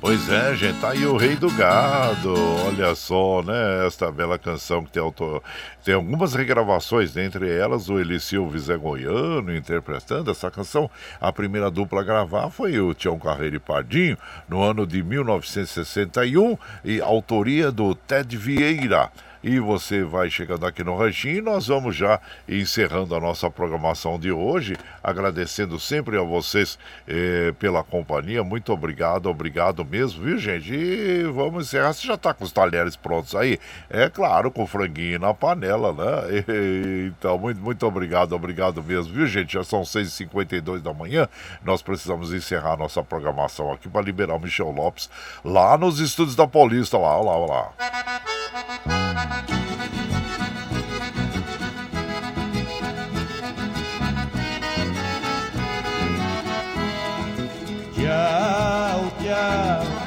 Pois 0.00 0.28
é, 0.30 0.54
gente, 0.54 0.78
tá 0.80 0.90
aí 0.90 1.04
o 1.04 1.16
Rei 1.16 1.34
do 1.34 1.50
Gado. 1.50 2.32
Olha 2.66 2.94
só, 2.94 3.42
né? 3.42 3.84
Esta 3.84 4.12
bela 4.12 4.38
canção 4.38 4.84
que 4.84 4.92
tem 4.92 5.02
autor. 5.02 5.42
Tem 5.84 5.92
algumas 5.92 6.34
regravações, 6.34 7.12
dentre 7.12 7.50
elas 7.50 7.88
o 7.88 7.98
Eli 7.98 8.20
Silva 8.20 8.56
Zé 8.58 8.76
Goiano 8.76 9.52
interpretando 9.54 10.30
essa 10.30 10.52
canção. 10.52 10.88
A 11.20 11.32
primeira 11.32 11.68
dupla 11.68 12.02
a 12.02 12.04
gravar 12.04 12.48
foi 12.48 12.78
o 12.78 12.94
Tião 12.94 13.18
Carreiro 13.18 13.56
e 13.56 13.58
Pardinho, 13.58 14.16
no 14.48 14.62
ano 14.62 14.86
de 14.86 15.02
1961, 15.02 16.56
e 16.84 17.00
autoria 17.00 17.72
do 17.72 17.92
Ted 17.96 18.36
Vieira 18.36 19.10
e 19.42 19.58
você 19.58 20.02
vai 20.02 20.30
chegando 20.30 20.66
aqui 20.66 20.82
no 20.82 20.96
Ranchinho 20.96 21.38
e 21.38 21.40
nós 21.40 21.66
vamos 21.66 21.96
já 21.96 22.20
encerrando 22.48 23.14
a 23.14 23.20
nossa 23.20 23.50
programação 23.50 24.18
de 24.18 24.30
hoje, 24.32 24.76
agradecendo 25.02 25.78
sempre 25.78 26.18
a 26.18 26.22
vocês 26.22 26.78
eh, 27.06 27.52
pela 27.58 27.82
companhia. 27.82 28.42
Muito 28.42 28.72
obrigado, 28.72 29.26
obrigado 29.26 29.84
mesmo, 29.84 30.24
viu, 30.24 30.38
gente? 30.38 30.72
E 30.74 31.22
vamos 31.24 31.66
encerrar. 31.66 31.92
Você 31.92 32.06
já 32.06 32.14
está 32.14 32.34
com 32.34 32.44
os 32.44 32.52
talheres 32.52 32.96
prontos 32.96 33.34
aí? 33.34 33.58
É 33.88 34.08
claro, 34.08 34.50
com 34.50 34.66
franguinho 34.66 35.18
na 35.18 35.32
panela, 35.32 35.92
né? 35.92 36.44
E, 36.48 37.06
então, 37.18 37.38
muito, 37.38 37.60
muito 37.60 37.86
obrigado, 37.86 38.32
obrigado 38.32 38.82
mesmo, 38.82 39.12
viu, 39.12 39.26
gente? 39.26 39.54
Já 39.54 39.64
são 39.64 39.82
6h52 39.82 40.80
da 40.80 40.92
manhã. 40.92 41.28
Nós 41.64 41.82
precisamos 41.82 42.32
encerrar 42.32 42.72
a 42.72 42.76
nossa 42.76 43.02
programação 43.02 43.72
aqui 43.72 43.88
para 43.88 44.02
liberar 44.02 44.34
o 44.34 44.40
Michel 44.40 44.70
Lopes 44.70 45.08
lá 45.44 45.76
nos 45.78 46.00
estúdios 46.00 46.36
da 46.36 46.46
Paulista, 46.46 46.98
lá, 46.98 47.16
lá, 47.20 47.36
lá. 47.36 49.07
Tchau, 49.18 49.26
tchau, 59.18 59.97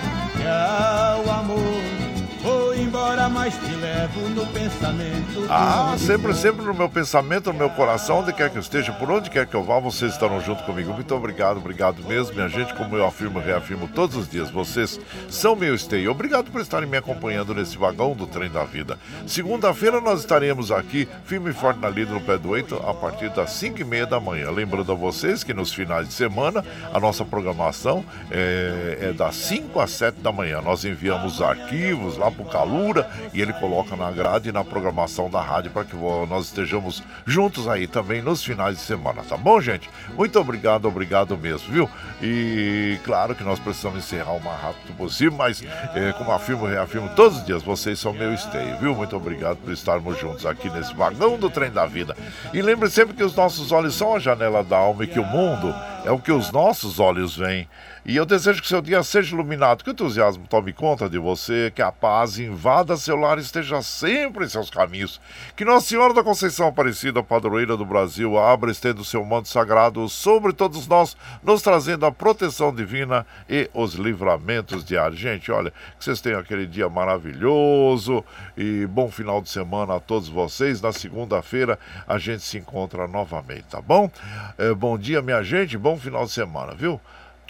mas 3.41 3.55
te 3.57 3.73
levo 3.73 4.30
no 4.30 4.45
pensamento. 4.53 5.47
Ah, 5.49 5.95
sempre, 5.97 6.31
sempre 6.35 6.63
no 6.63 6.76
meu 6.76 6.88
pensamento, 6.88 7.51
no 7.51 7.57
meu 7.57 7.72
coração, 7.72 8.19
onde 8.19 8.31
quer 8.31 8.51
que 8.51 8.57
eu 8.57 8.61
esteja, 8.61 8.91
por 8.91 9.09
onde 9.09 9.31
quer 9.31 9.47
que 9.47 9.55
eu 9.55 9.63
vá, 9.63 9.80
vocês 9.80 10.13
estarão 10.13 10.39
junto 10.39 10.61
comigo. 10.61 10.93
Muito 10.93 11.15
obrigado, 11.15 11.57
obrigado 11.57 12.03
mesmo, 12.03 12.35
minha 12.35 12.47
gente. 12.47 12.72
Como 12.76 12.95
eu 12.95 13.03
afirmo 13.03 13.39
e 13.39 13.43
reafirmo 13.43 13.88
todos 13.88 14.15
os 14.15 14.30
dias, 14.30 14.51
vocês 14.51 14.99
são 15.27 15.55
meu 15.55 15.76
stay. 15.76 16.07
Obrigado 16.07 16.51
por 16.51 16.61
estarem 16.61 16.88
me 16.88 16.97
acompanhando 16.97 17.55
nesse 17.55 17.80
vagão 17.80 18.13
do 18.13 18.27
trem 18.27 18.47
da 18.47 18.63
vida. 18.63 18.99
Segunda-feira 19.26 19.99
nós 19.99 20.19
estaremos 20.19 20.72
aqui, 20.72 21.07
firme 21.26 21.49
e 21.49 21.53
forte 21.53 21.80
na 21.80 21.89
lida 21.89 22.13
no 22.13 22.22
pé 22.22 22.38
do 22.38 22.49
oito, 22.49 22.76
a 22.76 22.93
partir 22.93 23.31
das 23.31 23.53
5 23.53 23.81
e 23.81 23.84
meia 23.84 24.05
da 24.05 24.19
manhã. 24.19 24.51
Lembrando 24.51 24.91
a 24.91 24.95
vocês 24.95 25.43
que 25.43 25.51
nos 25.51 25.73
finais 25.73 26.07
de 26.07 26.13
semana 26.13 26.63
a 26.93 26.99
nossa 26.99 27.26
programação 27.26 28.05
é, 28.30 28.99
é 29.01 29.13
das 29.13 29.35
5 29.35 29.80
às 29.80 29.89
7 29.89 30.19
da 30.19 30.31
manhã. 30.31 30.61
Nós 30.61 30.85
enviamos 30.85 31.41
arquivos 31.41 32.18
lá 32.18 32.30
pro 32.30 32.45
Calura 32.45 33.09
e 33.33 33.41
ele 33.41 33.53
coloca 33.53 33.95
na 33.95 34.11
grade 34.11 34.49
e 34.49 34.51
na 34.51 34.63
programação 34.63 35.29
da 35.29 35.41
rádio 35.41 35.71
para 35.71 35.85
que 35.85 35.95
nós 35.95 36.45
estejamos 36.45 37.03
juntos 37.25 37.67
aí 37.67 37.87
também 37.87 38.21
nos 38.21 38.43
finais 38.43 38.77
de 38.77 38.83
semana, 38.83 39.23
tá 39.23 39.37
bom, 39.37 39.59
gente? 39.61 39.89
Muito 40.15 40.39
obrigado, 40.39 40.87
obrigado 40.87 41.37
mesmo, 41.37 41.71
viu? 41.71 41.89
E 42.21 42.99
claro 43.03 43.35
que 43.35 43.43
nós 43.43 43.59
precisamos 43.59 43.99
encerrar 43.99 44.33
o 44.33 44.43
mais 44.43 44.61
rápido 44.61 44.95
possível, 44.95 45.37
mas 45.37 45.63
é, 45.95 46.13
como 46.13 46.31
afirmo 46.31 46.67
e 46.67 46.71
reafirmo 46.71 47.09
todos 47.15 47.39
os 47.39 47.45
dias, 47.45 47.63
vocês 47.63 47.99
são 47.99 48.13
meu 48.13 48.33
esteio, 48.33 48.77
viu? 48.77 48.95
Muito 48.95 49.15
obrigado 49.15 49.57
por 49.57 49.71
estarmos 49.71 50.19
juntos 50.19 50.45
aqui 50.45 50.69
nesse 50.69 50.93
vagão 50.93 51.37
do 51.37 51.49
trem 51.49 51.71
da 51.71 51.85
vida. 51.85 52.15
E 52.53 52.61
lembre 52.61 52.89
sempre 52.89 53.15
que 53.15 53.23
os 53.23 53.35
nossos 53.35 53.71
olhos 53.71 53.95
são 53.95 54.15
a 54.15 54.19
janela 54.19 54.63
da 54.63 54.77
alma 54.77 55.03
e 55.03 55.07
que 55.07 55.19
o 55.19 55.25
mundo 55.25 55.73
é 56.05 56.11
o 56.11 56.19
que 56.19 56.31
os 56.31 56.51
nossos 56.51 56.99
olhos 56.99 57.35
veem. 57.35 57.67
E 58.03 58.15
eu 58.15 58.26
desejo 58.26 58.64
que 58.64 58.68
seu 58.68 58.82
dia 58.82 59.03
seja 59.03 59.36
iluminado, 59.36 59.84
que 59.84 59.90
o 59.91 59.94
entusiasmo 59.94 60.48
tome 60.48 60.73
conta 60.73 61.07
de 61.07 61.19
você, 61.19 61.72
que 61.73 61.84
a 61.84 61.91
paz 61.91 62.40
invada 62.40 62.98
seu 62.98 63.15
lar 63.15 63.38
e 63.38 63.41
esteja 63.41 63.80
sempre 63.84 64.45
em 64.45 64.49
seus 64.49 64.72
caminhos. 64.72 65.22
Que 65.56 65.64
Nossa 65.64 65.86
Senhora 65.86 66.11
da 66.11 66.23
Conceição 66.23 66.68
Aparecida, 66.68 67.22
padroeira 67.22 67.78
do 67.78 67.86
Brasil, 67.86 68.40
abra 68.40 68.72
estendo 68.72 69.06
seu 69.06 69.23
manto 69.23 69.49
sagrado 69.49 70.10
sobre 70.10 70.52
todos 70.52 70.88
nós, 70.88 71.15
nos 71.44 71.61
trazendo 71.61 72.07
a 72.07 72.11
proteção 72.11 72.73
divina 72.73 73.23
e 73.48 73.69
os 73.72 73.94
livramentos 73.94 74.84
diários. 74.84 75.19
Gente, 75.19 75.52
olha, 75.52 75.72
que 75.99 76.03
vocês 76.03 76.19
tenham 76.19 76.40
aquele 76.40 76.65
dia 76.65 76.90
maravilhoso 76.90 78.26
e 78.57 78.88
bom 78.88 79.11
final 79.11 79.44
de 79.44 79.49
semana 79.49 79.98
a 79.98 79.99
todos 79.99 80.28
vocês. 80.28 80.82
Na 80.82 80.91
segunda-feira 80.91 81.78
a 82.07 82.18
gente 82.18 82.41
se 82.41 82.57
encontra 82.57 83.07
novamente, 83.07 83.65
tá 83.69 83.80
bom? 83.80 84.10
É, 84.57 84.73
bom 84.73 84.98
dia, 84.98 85.22
minha 85.22 85.44
gente, 85.44 85.78
bom 85.78 85.99
final 85.99 86.26
de 86.26 86.32
semana, 86.32 86.73
viu? 86.73 86.99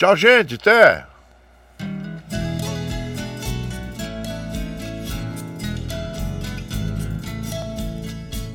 Tchau, 0.02 0.16
gente. 0.16 0.56
Até. 0.56 1.06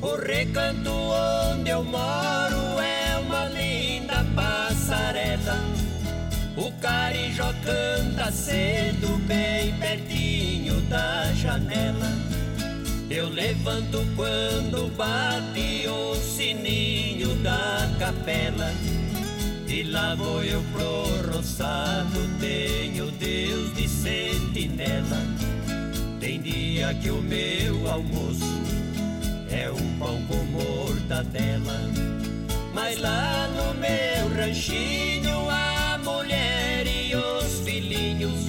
O 0.01 0.15
recanto 0.17 0.91
onde 0.91 1.69
eu 1.69 1.85
moro 1.85 2.81
é 2.81 3.17
uma 3.19 3.45
linda 3.45 4.25
passarela. 4.35 5.57
O 6.57 6.69
carijó 6.81 7.53
canta 7.63 8.29
cedo, 8.29 9.17
bem 9.25 9.73
pertinho 9.79 10.81
da 10.89 11.31
janela. 11.31 12.11
Eu 13.09 13.29
levanto 13.29 14.05
quando 14.17 14.93
bate 14.97 15.87
o 15.87 16.13
sininho 16.15 17.35
da 17.35 17.89
capela. 17.97 18.69
E 19.67 19.83
lá 19.83 20.15
vou 20.15 20.43
eu 20.43 20.63
pro 20.71 21.37
roçado, 21.37 22.19
tenho 22.39 23.11
Deus 23.11 23.73
de 23.75 23.87
sentinela. 23.87 25.21
Tem 26.19 26.41
dia 26.41 26.93
que 26.95 27.09
o 27.09 27.21
meu 27.21 27.89
almoço 27.89 28.61
é 29.51 29.69
um 29.69 29.99
pão 29.99 30.21
com 30.27 30.43
mortadela. 30.45 31.81
Mas 32.73 32.97
lá 32.99 33.47
no 33.49 33.73
meu 33.73 34.35
ranchinho, 34.35 35.49
a 35.49 35.97
mulher 35.97 36.85
e 36.87 37.15
os 37.15 37.59
filhinhos 37.65 38.47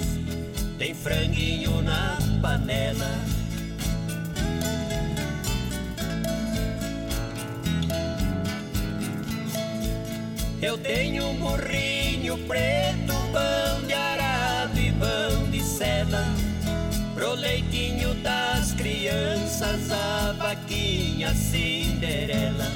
tem 0.77 0.93
franguinho 0.93 1.81
na 1.81 2.17
panela. 2.41 3.19
Eu 10.61 10.77
tenho 10.77 11.25
um 11.25 11.35
burrinho 11.35 12.37
preto, 12.39 13.13
pão 13.31 13.87
de 13.87 13.93
arado 13.93 14.77
e 14.77 14.91
pão 14.91 15.49
de 15.49 15.63
seda. 15.63 16.25
Pro 17.15 17.33
leitinho 17.33 18.13
das 18.15 18.73
crianças, 18.73 19.89
a 19.89 20.33
vaquinha 20.33 21.33
Cinderela. 21.33 22.71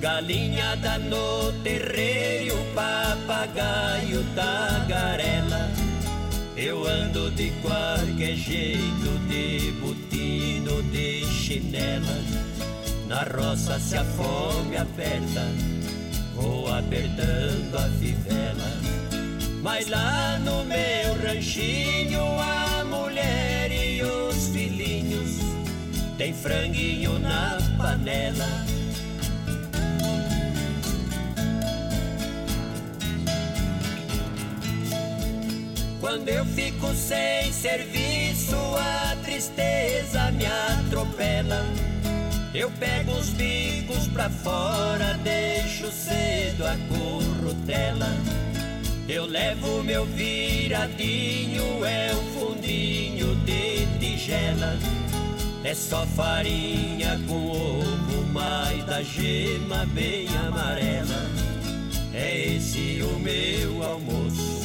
Galinhada 0.00 0.98
no 0.98 1.52
terreiro, 1.62 2.56
papagaio 2.74 4.24
tagarela. 4.34 5.70
Eu 6.56 6.86
ando 6.86 7.30
de 7.30 7.50
qualquer 7.62 8.34
jeito, 8.34 9.18
de 9.28 9.70
botido, 9.80 10.82
de 10.90 11.24
chinela. 11.26 12.18
Na 13.06 13.22
roça 13.22 13.78
se 13.78 13.96
a 13.96 14.04
fome 14.04 14.76
aperta, 14.76 15.46
vou 16.40 16.66
apertando 16.72 17.76
a 17.76 17.88
fivela. 17.98 18.70
Mas 19.62 19.88
lá 19.88 20.38
no 20.38 20.64
meu 20.64 21.14
ranchinho, 21.22 22.22
a 22.40 22.84
mulher 22.84 23.70
e 23.70 24.02
os 24.02 24.48
filhinhos 24.48 25.38
tem 26.16 26.32
franguinho 26.32 27.18
na 27.18 27.58
panela. 27.76 28.48
Quando 36.00 36.28
eu 36.28 36.44
fico 36.46 36.94
sem 36.94 37.52
serviço, 37.52 38.56
a 38.56 39.16
tristeza 39.22 40.30
me 40.32 40.46
atropela. 40.46 41.62
Eu 42.52 42.68
pego 42.80 43.12
os 43.12 43.30
bicos 43.30 44.08
pra 44.08 44.28
fora, 44.28 45.14
deixo 45.22 45.90
cedo 45.92 46.66
a 46.66 46.76
currutela. 46.88 48.08
Eu 49.08 49.24
levo 49.24 49.84
meu 49.84 50.04
viradinho, 50.04 51.84
é 51.84 52.12
um 52.12 52.40
fundinho 52.40 53.36
de 53.44 53.86
tigela. 54.00 54.76
É 55.62 55.74
só 55.74 56.04
farinha 56.06 57.20
com 57.28 57.50
ovo, 57.50 58.26
mais 58.32 58.84
da 58.84 59.00
gema 59.00 59.86
bem 59.86 60.26
amarela. 60.48 61.30
É 62.12 62.56
esse 62.56 63.00
o 63.02 63.18
meu 63.20 63.80
almoço 63.84 64.62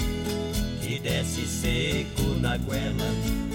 que 0.81 0.97
desce 0.97 1.45
seco 1.45 2.23
na 2.39 2.57
goela. 2.57 3.54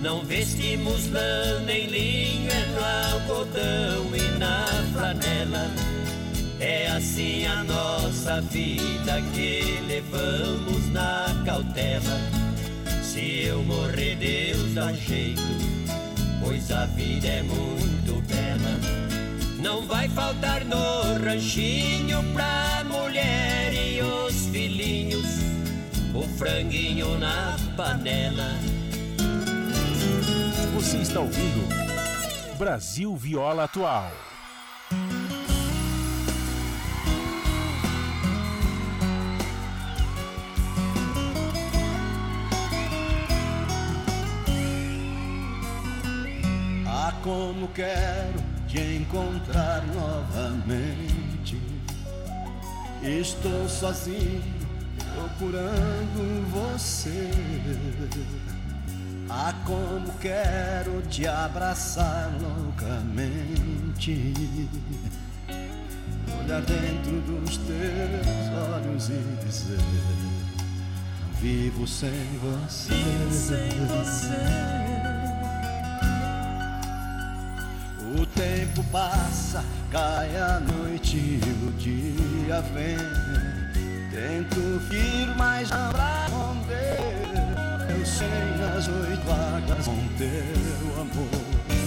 Não 0.00 0.24
vestimos 0.24 1.10
lã 1.10 1.60
nem 1.66 1.84
linho, 1.84 2.50
é 2.50 2.66
no 2.66 3.18
algodão 3.18 4.16
e 4.16 4.38
na 4.38 4.64
flanela. 4.94 5.70
É 6.58 6.88
assim 6.88 7.46
a 7.46 7.62
nossa 7.64 8.40
vida 8.40 9.20
que 9.34 9.78
levamos 9.86 10.88
na 10.90 11.42
cautela. 11.44 12.18
Se 13.02 13.44
eu 13.44 13.62
morrer, 13.62 14.16
Deus 14.16 14.72
dá 14.72 14.90
jeito, 14.90 15.42
pois 16.42 16.70
a 16.70 16.86
vida 16.86 17.26
é 17.28 17.42
muito 17.42 18.22
bela. 18.22 18.80
Não 19.62 19.86
vai 19.86 20.08
faltar 20.08 20.64
no 20.64 21.22
ranchinho 21.22 22.24
pra 22.32 22.84
mulher 22.86 23.74
e 23.74 24.00
os 24.00 24.46
filhinhos, 24.46 25.26
o 26.14 26.22
franguinho 26.38 27.18
na 27.18 27.58
panela. 27.76 28.79
Você 30.74 30.98
está 30.98 31.20
ouvindo 31.20 31.68
Brasil 32.58 33.16
Viola 33.16 33.64
Atual. 33.64 34.10
Ah, 46.86 47.12
como 47.22 47.68
quero 47.68 48.42
te 48.68 48.78
encontrar 48.96 49.82
novamente. 49.86 51.60
Estou 53.02 53.68
sozinho 53.68 54.42
procurando 55.14 56.50
você. 56.50 57.30
Ah, 59.32 59.54
como 59.64 60.12
quero 60.18 61.02
te 61.02 61.24
abraçar 61.24 62.32
loucamente. 62.40 64.34
Olhar 66.40 66.60
dentro 66.62 67.20
dos 67.20 67.56
teus 67.58 68.26
olhos 68.74 69.08
e 69.08 69.22
dizer: 69.46 69.78
Não 71.20 71.32
vivo 71.40 71.86
sem 71.86 72.10
você. 72.42 72.92
Vivo 72.92 73.32
sem 73.32 73.70
você. 73.86 74.90
O 78.18 78.26
tempo 78.26 78.82
passa, 78.90 79.64
cai 79.92 80.36
a 80.36 80.58
noite 80.58 81.16
e 81.16 81.68
o 81.68 81.72
dia 81.78 82.60
vem. 82.74 82.98
Tento 84.10 84.80
vir, 84.88 85.32
mas 85.36 85.70
não. 85.70 86.49
Eu 88.00 88.06
sei 88.06 88.28
nas 88.58 88.88
oito 88.88 89.20
vagas 89.26 89.84
com 89.84 90.08
teu 90.16 91.00
amor. 91.02 91.79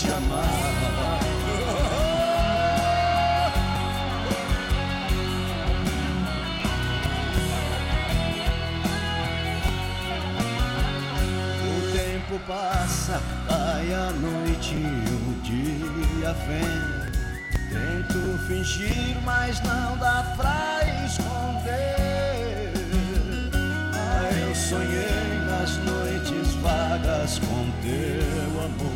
Te 0.00 0.10
amar. 0.10 0.44
O 11.62 11.92
tempo 11.92 12.40
passa, 12.48 13.20
vai 13.46 13.92
a 13.92 14.10
noite 14.12 14.74
o 14.74 15.42
dia 15.42 16.32
vem. 16.46 17.00
Tento 17.68 18.38
fingir, 18.46 19.16
mas 19.22 19.60
não 19.60 19.98
dá 19.98 20.34
pra 20.36 20.80
esconder. 21.04 22.72
Ah, 23.92 24.30
eu 24.48 24.54
sonhei 24.54 25.40
nas 25.46 25.76
noites 25.76 26.54
vagas 26.54 27.38
com 27.40 27.70
teu 27.82 28.64
amor. 28.64 28.89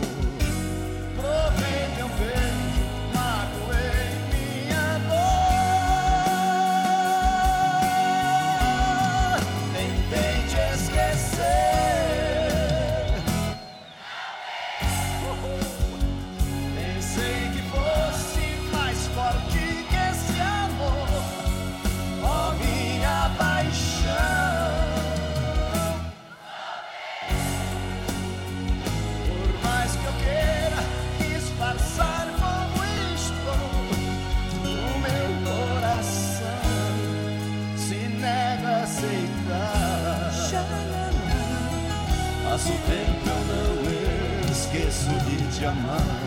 Te 45.59 45.67
amar. 45.67 46.24